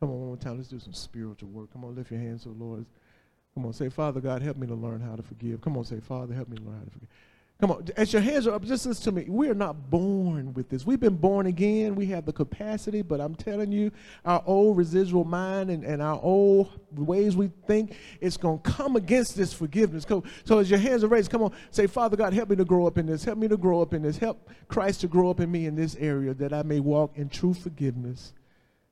Come 0.00 0.10
on, 0.10 0.18
one 0.18 0.26
more 0.28 0.36
time. 0.36 0.56
Let's 0.56 0.68
do 0.68 0.78
some 0.78 0.92
spiritual 0.92 1.48
work. 1.48 1.72
Come 1.72 1.84
on, 1.84 1.94
lift 1.94 2.10
your 2.10 2.20
hands 2.20 2.42
to 2.42 2.50
the 2.50 2.54
Lord. 2.54 2.84
Come 3.54 3.64
on, 3.64 3.72
say, 3.72 3.88
Father 3.88 4.20
God, 4.20 4.42
help 4.42 4.58
me 4.58 4.66
to 4.66 4.74
learn 4.74 5.00
how 5.00 5.16
to 5.16 5.22
forgive. 5.22 5.62
Come 5.62 5.78
on, 5.78 5.84
say, 5.84 6.00
Father, 6.00 6.34
help 6.34 6.48
me 6.48 6.58
to 6.58 6.62
learn 6.62 6.78
how 6.78 6.84
to 6.84 6.90
forgive. 6.90 7.08
Come 7.58 7.70
on, 7.70 7.86
as 7.96 8.12
your 8.12 8.20
hands 8.20 8.46
are 8.46 8.52
up, 8.52 8.66
just 8.66 8.84
listen 8.84 9.02
to 9.04 9.12
me. 9.12 9.24
We 9.30 9.48
are 9.48 9.54
not 9.54 9.88
born 9.88 10.52
with 10.52 10.68
this. 10.68 10.84
We've 10.84 11.00
been 11.00 11.16
born 11.16 11.46
again. 11.46 11.94
We 11.94 12.04
have 12.08 12.26
the 12.26 12.32
capacity, 12.34 13.00
but 13.00 13.18
I'm 13.18 13.34
telling 13.34 13.72
you, 13.72 13.92
our 14.26 14.42
old 14.44 14.76
residual 14.76 15.24
mind 15.24 15.70
and, 15.70 15.82
and 15.82 16.02
our 16.02 16.20
old 16.20 16.68
ways 16.92 17.34
we 17.34 17.50
think, 17.66 17.96
it's 18.20 18.36
going 18.36 18.60
to 18.60 18.70
come 18.70 18.94
against 18.94 19.38
this 19.38 19.54
forgiveness. 19.54 20.04
So, 20.06 20.22
so 20.44 20.58
as 20.58 20.68
your 20.68 20.78
hands 20.78 21.02
are 21.02 21.08
raised, 21.08 21.30
come 21.30 21.42
on, 21.42 21.52
say, 21.70 21.86
Father 21.86 22.18
God, 22.18 22.34
help 22.34 22.50
me 22.50 22.56
to 22.56 22.64
grow 22.66 22.86
up 22.86 22.98
in 22.98 23.06
this. 23.06 23.24
Help 23.24 23.38
me 23.38 23.48
to 23.48 23.56
grow 23.56 23.80
up 23.80 23.94
in 23.94 24.02
this. 24.02 24.18
Help 24.18 24.50
Christ 24.68 25.00
to 25.00 25.08
grow 25.08 25.30
up 25.30 25.40
in 25.40 25.50
me 25.50 25.64
in 25.64 25.74
this 25.74 25.96
area 25.96 26.34
that 26.34 26.52
I 26.52 26.62
may 26.62 26.80
walk 26.80 27.12
in 27.16 27.30
true 27.30 27.54
forgiveness 27.54 28.34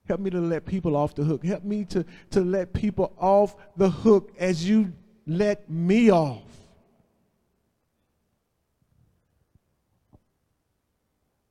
Help 0.07 0.21
me 0.21 0.31
to 0.31 0.41
let 0.41 0.67
people 0.67 0.97
off 0.97 1.15
the 1.15 1.25
hook. 1.25 1.45
Help 1.45 1.65
me 1.65 1.85
to, 1.87 2.05
to 2.31 2.41
let 2.41 2.73
people 2.73 3.15
off 3.19 3.57
the 3.77 3.89
hook 3.89 4.33
as 4.39 4.69
you 4.69 4.93
let 5.27 5.69
me 5.71 6.11
off. 6.11 6.43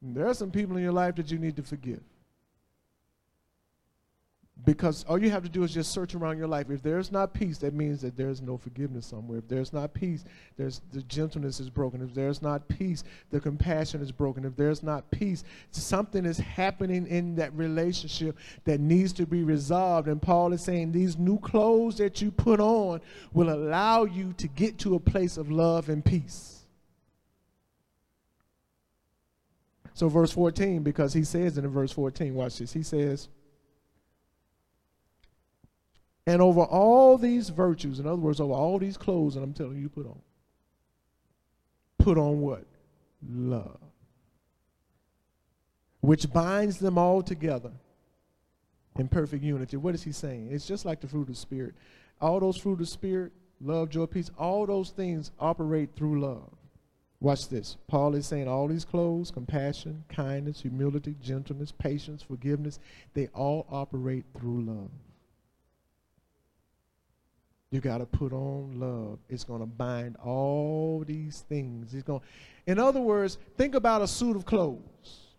There 0.02 0.28
are 0.28 0.34
some 0.34 0.52
people 0.52 0.76
in 0.78 0.84
your 0.84 0.92
life 0.92 1.16
that 1.16 1.32
you 1.32 1.40
need 1.40 1.56
to 1.56 1.64
forgive. 1.64 2.02
Because 4.66 5.04
all 5.10 5.22
you 5.22 5.30
have 5.30 5.44
to 5.44 5.50
do 5.50 5.64
is 5.64 5.74
just 5.74 5.92
search 5.92 6.16
around 6.16 6.38
your 6.38 6.48
life. 6.48 6.70
If 6.70 6.82
there's 6.82 7.12
not 7.12 7.34
peace, 7.34 7.58
that 7.58 7.74
means 7.74 8.02
that 8.02 8.16
there's 8.16 8.42
no 8.42 8.56
forgiveness 8.58 9.06
somewhere. 9.06 9.40
If 9.40 9.50
there's 9.50 9.74
not 9.74 9.94
peace, 9.94 10.24
there's 10.56 10.80
the 10.94 11.02
gentleness 11.04 11.60
is 11.60 11.70
broken. 11.70 12.02
If 12.02 12.14
there's 12.14 12.42
not 12.42 12.70
peace, 12.70 13.04
the 13.30 13.42
compassion 13.42 14.02
is 14.02 14.14
broken. 14.14 14.46
If 14.46 14.56
there's 14.56 14.82
not 14.82 15.12
peace, 15.12 15.44
something 15.72 16.26
is 16.26 16.38
happening 16.38 17.08
in 17.08 17.36
that 17.36 17.54
relationship 17.54 18.38
that 18.64 18.80
needs 18.80 19.12
to 19.14 19.26
be 19.26 19.44
resolved. 19.44 20.08
And 20.08 20.22
Paul 20.22 20.54
is 20.54 20.64
saying 20.64 20.94
these 20.94 21.18
new 21.18 21.40
clothes 21.40 21.98
that 21.98 22.22
you 22.22 22.32
put 22.32 22.62
on 22.62 23.02
will 23.34 23.50
allow 23.50 24.06
you 24.06 24.34
to 24.38 24.48
get 24.48 24.78
to 24.80 24.96
a 24.96 25.00
place 25.00 25.36
of 25.36 25.52
love 25.52 25.90
and 25.90 26.06
peace. 26.06 26.62
So, 29.94 30.08
verse 30.08 30.32
14, 30.32 30.84
because 30.84 31.14
he 31.14 31.24
says 31.24 31.58
in 31.58 31.68
verse 31.68 31.92
14, 31.92 32.34
watch 32.34 32.60
this. 32.60 32.72
He 32.74 32.82
says, 32.82 33.28
and 36.26 36.42
over 36.42 36.62
all 36.62 37.18
these 37.18 37.50
virtues, 37.50 38.00
in 38.00 38.08
other 38.08 38.16
words, 38.16 38.40
over 38.40 38.54
all 38.54 38.80
these 38.80 38.98
clothes 38.98 39.36
that 39.36 39.42
I'm 39.42 39.54
telling 39.54 39.78
you 39.78 39.90
put 39.90 40.06
on, 40.06 40.20
put 41.98 42.18
on 42.18 42.42
what? 42.42 42.66
Love. 43.30 43.80
Which 46.02 46.32
binds 46.32 46.80
them 46.80 46.98
all 46.98 47.22
together 47.22 47.72
in 48.98 49.08
perfect 49.08 49.44
unity. 49.44 49.78
What 49.78 49.96
is 49.96 50.04
he 50.04 50.12
saying? 50.12 50.50
It's 50.52 50.68
just 50.68 50.86
like 50.86 51.02
the 51.02 51.08
fruit 51.08 51.24
of 51.24 51.28
the 51.28 51.36
Spirit. 51.36 51.76
All 52.22 52.40
those 52.40 52.58
fruit 52.58 52.74
of 52.74 52.80
the 52.80 52.86
Spirit, 52.86 53.32
love, 53.62 53.90
joy, 53.90 54.06
peace, 54.06 54.30
all 54.38 54.66
those 54.66 54.90
things 54.92 55.32
operate 55.40 55.90
through 55.96 56.22
love. 56.22 56.50
Watch 57.20 57.48
this. 57.48 57.78
Paul 57.88 58.16
is 58.16 58.28
saying 58.28 58.50
all 58.50 58.68
these 58.68 58.84
clothes 58.84 59.32
compassion, 59.32 60.04
kindness, 60.10 60.62
humility, 60.62 61.16
gentleness, 61.22 61.72
patience, 61.72 62.22
forgiveness 62.22 62.80
they 63.14 63.28
all 63.28 63.66
operate 63.72 64.26
through 64.38 64.66
love. 64.66 64.92
You 67.74 67.80
got 67.80 67.98
to 67.98 68.06
put 68.06 68.34
on 68.34 68.80
love. 68.80 69.18
It's 69.30 69.44
going 69.44 69.62
to 69.62 69.66
bind 69.66 70.16
all 70.18 71.04
these 71.08 71.44
things. 71.50 71.96
It's 71.96 72.04
going 72.04 72.22
In 72.68 72.78
other 72.78 73.02
words, 73.02 73.40
think 73.58 73.74
about 73.74 74.04
a 74.04 74.08
suit 74.08 74.36
of 74.36 74.46
clothes. 74.46 75.32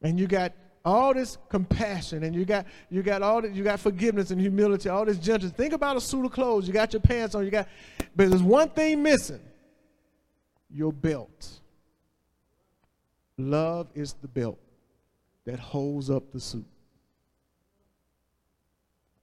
And 0.00 0.18
you 0.18 0.26
got 0.26 0.54
all 0.86 1.12
this 1.12 1.36
compassion 1.50 2.22
and 2.22 2.34
you 2.34 2.46
got 2.46 2.64
you 2.88 3.02
got 3.02 3.20
all 3.20 3.42
this, 3.42 3.54
you 3.54 3.62
got 3.62 3.78
forgiveness 3.78 4.30
and 4.30 4.40
humility, 4.40 4.88
all 4.88 5.04
this 5.04 5.18
gentleness. 5.18 5.54
Think 5.54 5.74
about 5.74 5.98
a 5.98 6.00
suit 6.00 6.24
of 6.24 6.32
clothes. 6.32 6.66
You 6.66 6.72
got 6.72 6.94
your 6.94 7.02
pants 7.02 7.34
on, 7.34 7.44
you 7.44 7.50
got 7.50 7.68
but 8.14 8.30
there's 8.30 8.42
one 8.42 8.70
thing 8.70 9.02
missing. 9.02 9.42
Your 10.70 10.94
belt. 10.94 11.60
Love 13.36 13.88
is 13.94 14.14
the 14.22 14.28
belt 14.28 14.58
that 15.44 15.58
holds 15.60 16.08
up 16.08 16.32
the 16.32 16.40
suit. 16.40 16.64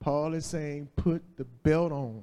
Paul 0.04 0.34
is 0.34 0.44
saying, 0.44 0.90
put 0.96 1.22
the 1.38 1.46
belt 1.46 1.90
on 1.90 2.22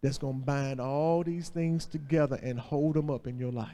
that's 0.00 0.18
going 0.18 0.38
to 0.38 0.46
bind 0.46 0.80
all 0.80 1.24
these 1.24 1.48
things 1.48 1.84
together 1.84 2.38
and 2.40 2.60
hold 2.60 2.94
them 2.94 3.10
up 3.10 3.26
in 3.26 3.40
your 3.40 3.50
life. 3.50 3.72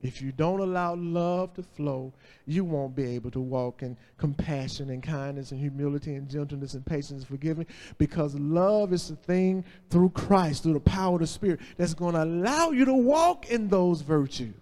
If 0.00 0.22
you 0.22 0.30
don't 0.30 0.60
allow 0.60 0.94
love 0.94 1.54
to 1.54 1.64
flow, 1.64 2.12
you 2.46 2.62
won't 2.62 2.94
be 2.94 3.06
able 3.06 3.32
to 3.32 3.40
walk 3.40 3.82
in 3.82 3.96
compassion 4.18 4.88
and 4.90 5.02
kindness 5.02 5.50
and 5.50 5.58
humility 5.58 6.14
and 6.14 6.30
gentleness 6.30 6.74
and 6.74 6.86
patience 6.86 7.10
and 7.10 7.26
forgiving 7.26 7.66
because 7.98 8.36
love 8.36 8.92
is 8.92 9.08
the 9.08 9.16
thing 9.16 9.64
through 9.90 10.10
Christ, 10.10 10.62
through 10.62 10.74
the 10.74 10.80
power 10.80 11.14
of 11.16 11.22
the 11.22 11.26
Spirit, 11.26 11.58
that's 11.76 11.94
going 11.94 12.14
to 12.14 12.22
allow 12.22 12.70
you 12.70 12.84
to 12.84 12.94
walk 12.94 13.50
in 13.50 13.66
those 13.66 14.00
virtues. 14.00 14.54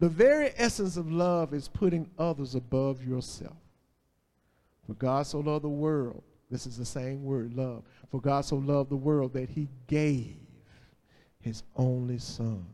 The 0.00 0.08
very 0.08 0.50
essence 0.56 0.96
of 0.96 1.10
love 1.10 1.54
is 1.54 1.68
putting 1.68 2.10
others 2.18 2.54
above 2.54 3.06
yourself. 3.06 3.56
For 4.86 4.94
God 4.94 5.26
so 5.26 5.40
loved 5.40 5.64
the 5.64 5.68
world, 5.68 6.22
this 6.50 6.66
is 6.66 6.76
the 6.76 6.84
same 6.84 7.24
word, 7.24 7.54
love. 7.54 7.84
For 8.10 8.20
God 8.20 8.44
so 8.44 8.56
loved 8.56 8.90
the 8.90 8.96
world 8.96 9.32
that 9.32 9.48
he 9.48 9.68
gave 9.86 10.36
his 11.40 11.62
only 11.76 12.18
son. 12.18 12.66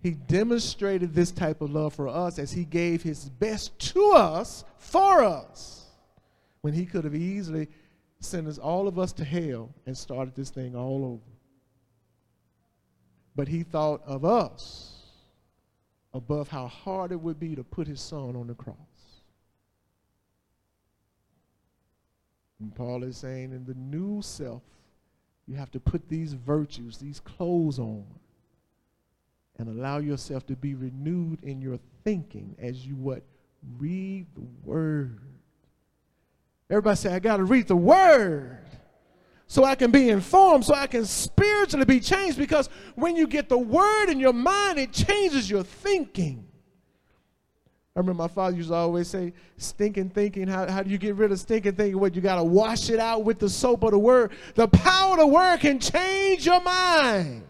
He 0.00 0.12
demonstrated 0.12 1.14
this 1.14 1.30
type 1.30 1.60
of 1.60 1.70
love 1.70 1.94
for 1.94 2.08
us 2.08 2.38
as 2.38 2.50
he 2.50 2.64
gave 2.64 3.02
his 3.02 3.28
best 3.28 3.78
to 3.92 4.12
us 4.12 4.64
for 4.78 5.22
us 5.22 5.86
when 6.62 6.72
he 6.74 6.86
could 6.86 7.04
have 7.04 7.14
easily 7.14 7.68
sent 8.20 8.48
us 8.48 8.58
all 8.58 8.88
of 8.88 8.98
us 8.98 9.12
to 9.12 9.24
hell 9.24 9.70
and 9.86 9.96
started 9.96 10.34
this 10.34 10.50
thing 10.50 10.74
all 10.74 11.04
over. 11.04 11.36
But 13.36 13.48
he 13.48 13.62
thought 13.62 14.02
of 14.06 14.24
us 14.24 14.91
above 16.14 16.48
how 16.48 16.66
hard 16.66 17.12
it 17.12 17.20
would 17.20 17.40
be 17.40 17.56
to 17.56 17.64
put 17.64 17.86
his 17.86 18.00
son 18.00 18.36
on 18.36 18.46
the 18.46 18.54
cross. 18.54 18.76
And 22.60 22.74
Paul 22.74 23.02
is 23.02 23.16
saying 23.16 23.52
in 23.52 23.64
the 23.64 23.74
new 23.74 24.22
self, 24.22 24.62
you 25.46 25.56
have 25.56 25.70
to 25.72 25.80
put 25.80 26.08
these 26.08 26.34
virtues, 26.34 26.98
these 26.98 27.18
clothes 27.18 27.78
on, 27.78 28.04
and 29.58 29.68
allow 29.68 29.98
yourself 29.98 30.46
to 30.46 30.56
be 30.56 30.74
renewed 30.74 31.42
in 31.42 31.60
your 31.60 31.78
thinking 32.04 32.54
as 32.58 32.86
you 32.86 32.94
what? 32.94 33.22
Read 33.78 34.26
the 34.34 34.46
word. 34.64 35.20
Everybody 36.70 36.96
say, 36.96 37.14
I 37.14 37.18
got 37.18 37.38
to 37.38 37.44
read 37.44 37.68
the 37.68 37.76
word 37.76 38.58
so 39.52 39.64
I 39.64 39.74
can 39.74 39.90
be 39.90 40.08
informed, 40.08 40.64
so 40.64 40.72
I 40.72 40.86
can 40.86 41.04
spiritually 41.04 41.84
be 41.84 42.00
changed. 42.00 42.38
Because 42.38 42.70
when 42.94 43.16
you 43.16 43.26
get 43.26 43.50
the 43.50 43.58
word 43.58 44.08
in 44.08 44.18
your 44.18 44.32
mind, 44.32 44.78
it 44.78 44.92
changes 44.92 45.50
your 45.50 45.62
thinking. 45.62 46.46
I 47.94 47.98
remember 47.98 48.22
my 48.22 48.28
father 48.28 48.56
used 48.56 48.70
to 48.70 48.74
always 48.74 49.08
say, 49.08 49.34
stinking 49.58 50.08
thinking. 50.08 50.48
How, 50.48 50.70
how 50.70 50.82
do 50.82 50.88
you 50.88 50.96
get 50.96 51.16
rid 51.16 51.32
of 51.32 51.38
stinking 51.38 51.74
thinking? 51.74 52.00
What, 52.00 52.14
you 52.14 52.22
got 52.22 52.36
to 52.36 52.44
wash 52.44 52.88
it 52.88 52.98
out 52.98 53.24
with 53.24 53.40
the 53.40 53.48
soap 53.50 53.82
of 53.82 53.90
the 53.90 53.98
word. 53.98 54.32
The 54.54 54.68
power 54.68 55.12
of 55.12 55.18
the 55.18 55.26
word 55.26 55.58
can 55.60 55.78
change 55.78 56.46
your 56.46 56.62
mind. 56.62 57.44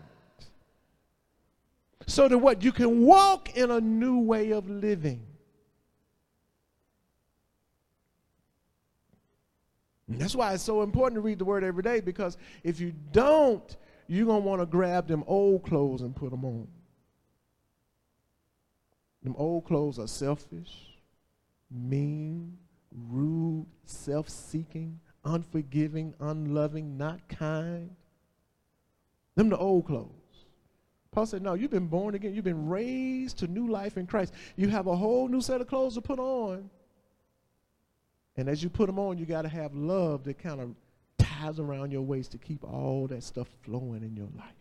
So 2.08 2.26
that 2.26 2.36
what? 2.36 2.64
You 2.64 2.72
can 2.72 3.02
walk 3.02 3.56
in 3.56 3.70
a 3.70 3.80
new 3.80 4.18
way 4.18 4.50
of 4.50 4.68
living. 4.68 5.24
And 10.12 10.20
that's 10.20 10.36
why 10.36 10.52
it's 10.52 10.62
so 10.62 10.82
important 10.82 11.16
to 11.16 11.22
read 11.22 11.38
the 11.38 11.44
word 11.44 11.64
every 11.64 11.82
day 11.82 12.00
because 12.00 12.36
if 12.62 12.80
you 12.80 12.92
don't, 13.12 13.76
you're 14.06 14.26
going 14.26 14.42
to 14.42 14.46
want 14.46 14.60
to 14.60 14.66
grab 14.66 15.08
them 15.08 15.24
old 15.26 15.64
clothes 15.64 16.02
and 16.02 16.14
put 16.14 16.30
them 16.30 16.44
on. 16.44 16.68
Them 19.22 19.34
old 19.38 19.64
clothes 19.64 19.98
are 19.98 20.06
selfish, 20.06 20.98
mean, 21.70 22.58
rude, 22.90 23.66
self 23.86 24.28
seeking, 24.28 25.00
unforgiving, 25.24 26.12
unloving, 26.20 26.98
not 26.98 27.26
kind. 27.28 27.96
Them 29.34 29.48
the 29.48 29.56
old 29.56 29.86
clothes. 29.86 30.10
Paul 31.10 31.24
said, 31.24 31.40
No, 31.40 31.54
you've 31.54 31.70
been 31.70 31.86
born 31.86 32.14
again. 32.14 32.34
You've 32.34 32.44
been 32.44 32.68
raised 32.68 33.38
to 33.38 33.46
new 33.46 33.68
life 33.68 33.96
in 33.96 34.06
Christ. 34.06 34.34
You 34.56 34.68
have 34.68 34.88
a 34.88 34.96
whole 34.96 35.28
new 35.28 35.40
set 35.40 35.62
of 35.62 35.68
clothes 35.68 35.94
to 35.94 36.02
put 36.02 36.18
on. 36.18 36.68
And 38.36 38.48
as 38.48 38.62
you 38.62 38.70
put 38.70 38.86
them 38.86 38.98
on, 38.98 39.18
you 39.18 39.26
got 39.26 39.42
to 39.42 39.48
have 39.48 39.74
love 39.74 40.24
that 40.24 40.38
kind 40.38 40.60
of 40.60 40.74
ties 41.18 41.58
around 41.58 41.90
your 41.90 42.02
waist 42.02 42.32
to 42.32 42.38
keep 42.38 42.64
all 42.64 43.06
that 43.08 43.22
stuff 43.22 43.48
flowing 43.62 44.02
in 44.02 44.16
your 44.16 44.28
life. 44.36 44.54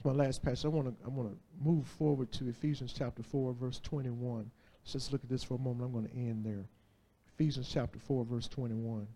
It's 0.00 0.04
my 0.06 0.12
last 0.12 0.42
passage. 0.42 0.64
I 0.64 0.68
want 0.68 0.88
to 0.88 1.04
I 1.04 1.08
want 1.08 1.30
to 1.30 1.36
move 1.62 1.86
forward 1.86 2.32
to 2.32 2.48
Ephesians 2.48 2.94
chapter 2.96 3.22
4 3.22 3.52
verse 3.52 3.80
21. 3.80 4.50
Let's 4.82 4.92
just 4.94 5.12
look 5.12 5.22
at 5.22 5.28
this 5.28 5.44
for 5.44 5.54
a 5.54 5.58
moment. 5.58 5.84
I'm 5.84 5.92
going 5.92 6.08
to 6.08 6.16
end 6.16 6.42
there. 6.42 6.64
Ephesians 7.34 7.68
chapter 7.70 7.98
4 7.98 8.24
verse 8.24 8.48
21. 8.48 9.06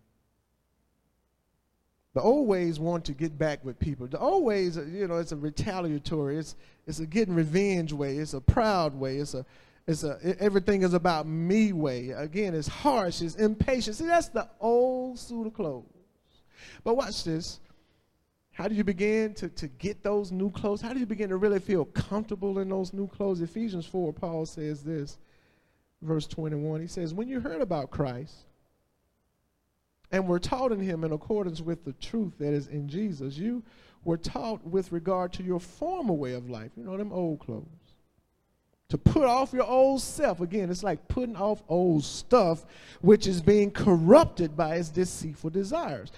The 2.14 2.22
old 2.22 2.46
ways 2.46 2.78
want 2.78 3.04
to 3.06 3.12
get 3.12 3.36
back 3.36 3.64
with 3.64 3.78
people. 3.78 4.06
The 4.06 4.18
old 4.18 4.44
ways, 4.44 4.78
uh, 4.78 4.84
you 4.84 5.08
know, 5.08 5.18
it's 5.18 5.32
a 5.32 5.36
retaliatory. 5.36 6.38
It's 6.38 6.54
it's 6.86 7.00
a 7.00 7.06
getting 7.06 7.34
revenge 7.34 7.92
way. 7.92 8.18
It's 8.18 8.34
a 8.34 8.40
proud 8.40 8.94
way. 8.94 9.16
It's 9.16 9.34
a 9.34 9.44
it's 9.86 10.04
a 10.04 10.18
everything 10.38 10.82
is 10.82 10.94
about 10.94 11.26
me 11.26 11.72
way. 11.72 12.10
Again, 12.10 12.54
it's 12.54 12.68
harsh. 12.68 13.20
It's 13.20 13.34
impatient. 13.34 13.96
See, 13.96 14.06
that's 14.06 14.28
the 14.28 14.48
old 14.60 15.18
suit 15.18 15.48
of 15.48 15.54
clothes. 15.54 15.86
But 16.84 16.96
watch 16.96 17.24
this. 17.24 17.58
How 18.52 18.68
do 18.68 18.76
you 18.76 18.84
begin 18.84 19.34
to, 19.34 19.48
to 19.48 19.66
get 19.66 20.04
those 20.04 20.30
new 20.30 20.48
clothes? 20.48 20.80
How 20.80 20.92
do 20.92 21.00
you 21.00 21.06
begin 21.06 21.28
to 21.30 21.36
really 21.36 21.58
feel 21.58 21.86
comfortable 21.86 22.60
in 22.60 22.68
those 22.68 22.92
new 22.92 23.08
clothes? 23.08 23.40
Ephesians 23.40 23.84
4, 23.84 24.12
Paul 24.12 24.46
says 24.46 24.84
this, 24.84 25.18
verse 26.00 26.28
21. 26.28 26.80
He 26.80 26.86
says, 26.86 27.12
When 27.12 27.26
you 27.26 27.40
heard 27.40 27.60
about 27.60 27.90
Christ 27.90 28.44
and 30.14 30.28
were 30.28 30.38
taught 30.38 30.70
in 30.70 30.78
him 30.78 31.02
in 31.02 31.10
accordance 31.10 31.60
with 31.60 31.84
the 31.84 31.92
truth 31.94 32.34
that 32.38 32.52
is 32.52 32.68
in 32.68 32.88
Jesus, 32.88 33.36
you 33.36 33.64
were 34.04 34.16
taught 34.16 34.64
with 34.64 34.92
regard 34.92 35.32
to 35.32 35.42
your 35.42 35.58
former 35.58 36.12
way 36.12 36.34
of 36.34 36.48
life, 36.48 36.70
you 36.76 36.84
know, 36.84 36.96
them 36.96 37.12
old 37.12 37.40
clothes. 37.40 37.66
To 38.90 38.98
put 38.98 39.24
off 39.24 39.52
your 39.52 39.64
old 39.64 40.00
self. 40.00 40.40
Again, 40.40 40.70
it's 40.70 40.84
like 40.84 41.08
putting 41.08 41.34
off 41.34 41.64
old 41.68 42.04
stuff 42.04 42.64
which 43.00 43.26
is 43.26 43.40
being 43.40 43.72
corrupted 43.72 44.56
by 44.56 44.76
its 44.76 44.88
deceitful 44.88 45.50
desires. 45.50 46.12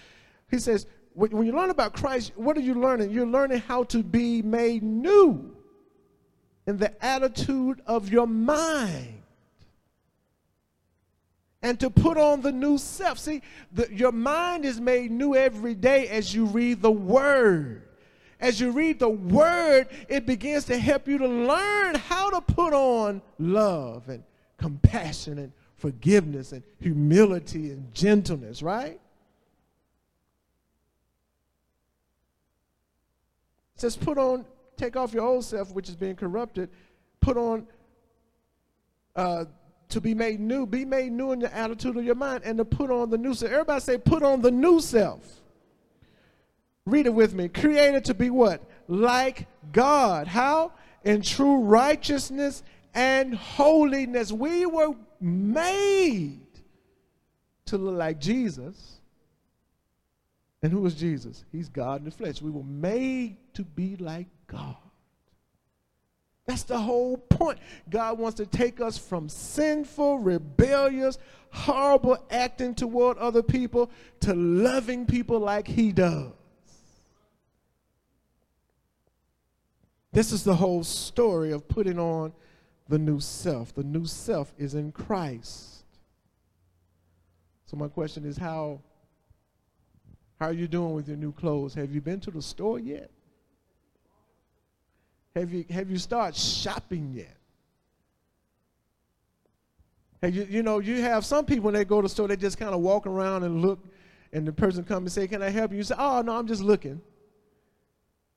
He 0.51 0.59
says, 0.59 0.87
when 1.15 1.47
you 1.47 1.57
learn 1.57 1.71
about 1.71 1.95
Christ, 1.95 2.33
what 2.37 2.59
are 2.59 2.61
you 2.61 2.75
learning? 2.75 3.13
You're 3.13 3.25
learning 3.25 3.61
how 3.61 3.85
to 3.85 4.03
be 4.03 4.43
made 4.43 4.83
new 4.83 5.57
in 6.67 6.77
the 6.77 6.93
attitude 7.03 7.81
of 7.87 8.11
your 8.11 8.27
mind 8.27 9.16
and 11.67 11.81
to 11.81 11.91
put 11.91 12.17
on 12.17 12.43
the 12.43 12.53
new 12.53 12.79
self. 12.79 13.19
See, 13.19 13.43
the, 13.73 13.93
your 13.93 14.13
mind 14.13 14.65
is 14.65 14.81
made 14.81 15.11
new 15.11 15.35
every 15.35 15.75
day 15.75 16.07
as 16.07 16.33
you 16.33 16.45
read 16.47 16.81
the 16.81 16.93
Word. 16.93 17.83
As 18.39 18.61
you 18.61 18.71
read 18.71 19.01
the 19.01 19.09
Word, 19.09 19.89
it 20.09 20.27
begins 20.27 20.67
to 20.67 20.79
help 20.79 21.09
you 21.09 21.19
to 21.19 21.27
learn 21.27 21.97
how 21.97 22.31
to 22.31 22.41
put 22.41 22.73
on 22.73 23.21
love 23.41 24.09
and 24.09 24.23
compassion 24.59 25.41
and 25.41 25.53
forgiveness 25.75 26.53
and 26.53 26.63
humility 26.79 27.73
and 27.73 27.93
gentleness, 27.93 28.63
right? 28.63 29.01
It 33.75 33.81
says, 33.81 33.97
put 33.97 34.19
on, 34.19 34.45
take 34.77 34.95
off 34.95 35.13
your 35.13 35.25
old 35.25 35.45
self, 35.45 35.73
which 35.73 35.89
is 35.89 35.97
being 35.97 36.15
corrupted, 36.15 36.71
put 37.19 37.37
on 37.37 37.67
uh, 39.17 39.47
to 39.89 40.01
be 40.01 40.15
made 40.15 40.41
new. 40.41 40.67
Be 40.67 40.85
made 40.85 41.13
new 41.13 41.33
in 41.33 41.39
the 41.39 41.55
attitude 41.55 41.97
of 41.97 42.05
your 42.05 42.15
mind 42.15 42.43
and 42.45 42.59
to 42.59 42.65
put 42.65 42.91
on 42.91 43.11
the 43.11 43.19
new 43.19 43.35
self. 43.35 43.53
Everybody 43.53 43.81
say, 43.81 43.99
put 43.99 44.23
on 44.23 44.43
the 44.43 44.51
new 44.51 44.81
self. 44.81 45.25
Read 46.85 47.07
it 47.07 47.15
with 47.15 47.35
me. 47.35 47.49
Created 47.49 48.05
to 48.07 48.15
be 48.15 48.31
what? 48.31 48.63
Like 48.89 49.47
God. 49.73 50.27
How? 50.27 50.73
In 51.05 51.23
true 51.23 51.63
righteousness 51.63 52.63
and 52.95 53.35
holiness. 53.35 54.33
We 54.33 54.67
were 54.67 54.95
made 55.21 56.41
to 57.67 57.79
look 57.79 57.97
like 57.97 58.21
Jesus. 58.21 59.01
And 60.63 60.73
who 60.73 60.85
is 60.87 60.95
Jesus? 60.95 61.45
He's 61.53 61.69
God 61.69 62.01
in 62.01 62.07
the 62.07 62.11
flesh. 62.11 62.41
We 62.41 62.51
were 62.51 62.65
made 62.65 63.37
to 63.55 63.65
be 63.65 63.97
like 63.97 64.27
God. 64.47 64.77
That's 66.47 66.63
the 66.63 66.79
whole 66.79 67.17
point. 67.17 67.59
God 67.91 68.19
wants 68.19 68.37
to 68.37 68.47
take 68.47 68.81
us 68.81 68.97
from 68.97 69.29
sinful, 69.29 70.21
rebellious, 70.21 71.19
horrible 71.51 72.25
acting 72.31 72.75
toward 72.75 73.19
other 73.19 73.43
people 73.43 73.91
to 74.21 74.35
loving 74.35 75.07
people 75.07 75.41
like 75.41 75.67
He 75.67 75.91
does. 75.93 76.33
This 80.13 80.33
is 80.33 80.45
the 80.45 80.55
whole 80.55 80.85
story 80.85 81.53
of 81.53 81.69
putting 81.69 81.99
on 81.99 82.33
the 82.89 82.99
new 82.99 83.21
self. 83.21 83.75
The 83.75 83.85
new 83.85 84.07
self 84.07 84.55
is 84.57 84.75
in 84.75 84.93
Christ. 84.93 85.85
So 87.67 87.77
my 87.77 87.89
question 87.89 88.25
is 88.25 88.37
how 88.37 88.81
how 90.39 90.47
are 90.47 90.53
you 90.53 90.69
doing 90.69 90.95
with 90.95 91.09
your 91.09 91.17
new 91.17 91.33
clothes? 91.33 91.75
Have 91.75 91.93
you 91.93 92.01
been 92.01 92.21
to 92.21 92.31
the 92.31 92.43
store 92.43 92.79
yet? 92.79 93.11
Have 95.37 95.53
you, 95.53 95.67
have 95.69 95.91
you 95.91 95.99
started 95.99 96.35
shopping 96.35 97.13
yet? 97.13 97.37
Have 100.23 100.35
you, 100.35 100.47
you 100.49 100.63
know, 100.63 100.79
you 100.79 101.03
have 101.03 101.27
some 101.27 101.45
people 101.45 101.65
when 101.67 101.75
they 101.75 101.85
go 101.85 102.01
to 102.01 102.07
the 102.07 102.09
store, 102.09 102.27
they 102.27 102.37
just 102.37 102.57
kind 102.57 102.75
of 102.75 102.81
walk 102.81 103.07
around 103.07 103.45
and 103.45 103.61
look, 103.61 103.79
and 104.33 104.49
the 104.49 104.53
person 104.53 104.83
come 104.83 105.03
and 105.03 105.13
say, 105.13 105.29
Can 105.29 105.43
I 105.43 105.51
help 105.51 105.73
you? 105.73 105.77
You 105.77 105.83
say, 105.83 105.95
Oh, 105.99 106.23
no, 106.23 106.39
I'm 106.39 106.47
just 106.47 106.63
looking. 106.63 107.03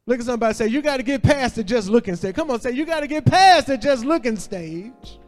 Look 0.08 0.20
at 0.20 0.26
somebody 0.26 0.54
say, 0.54 0.68
You 0.68 0.82
got 0.82 0.98
to 0.98 1.04
get 1.04 1.24
past 1.24 1.56
the 1.56 1.64
just 1.64 1.88
looking 1.88 2.18
stage. 2.18 2.36
Come 2.36 2.52
on, 2.52 2.60
say, 2.60 2.72
You 2.72 2.86
got 2.86 3.00
to 3.00 3.08
get 3.08 3.26
past 3.26 3.68
the 3.68 3.78
just 3.78 4.04
looking 4.04 4.36
stage. 4.36 5.20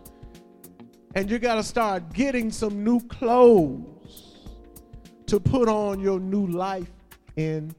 And 1.16 1.32
you 1.32 1.40
got 1.40 1.56
to 1.56 1.64
start 1.64 2.12
getting 2.12 2.52
some 2.52 2.84
new 2.84 3.00
clothes 3.08 4.50
to 5.26 5.40
put 5.40 5.70
on 5.70 6.02
your 6.02 6.20
new 6.20 6.48
life 6.48 6.92
in 7.38 7.74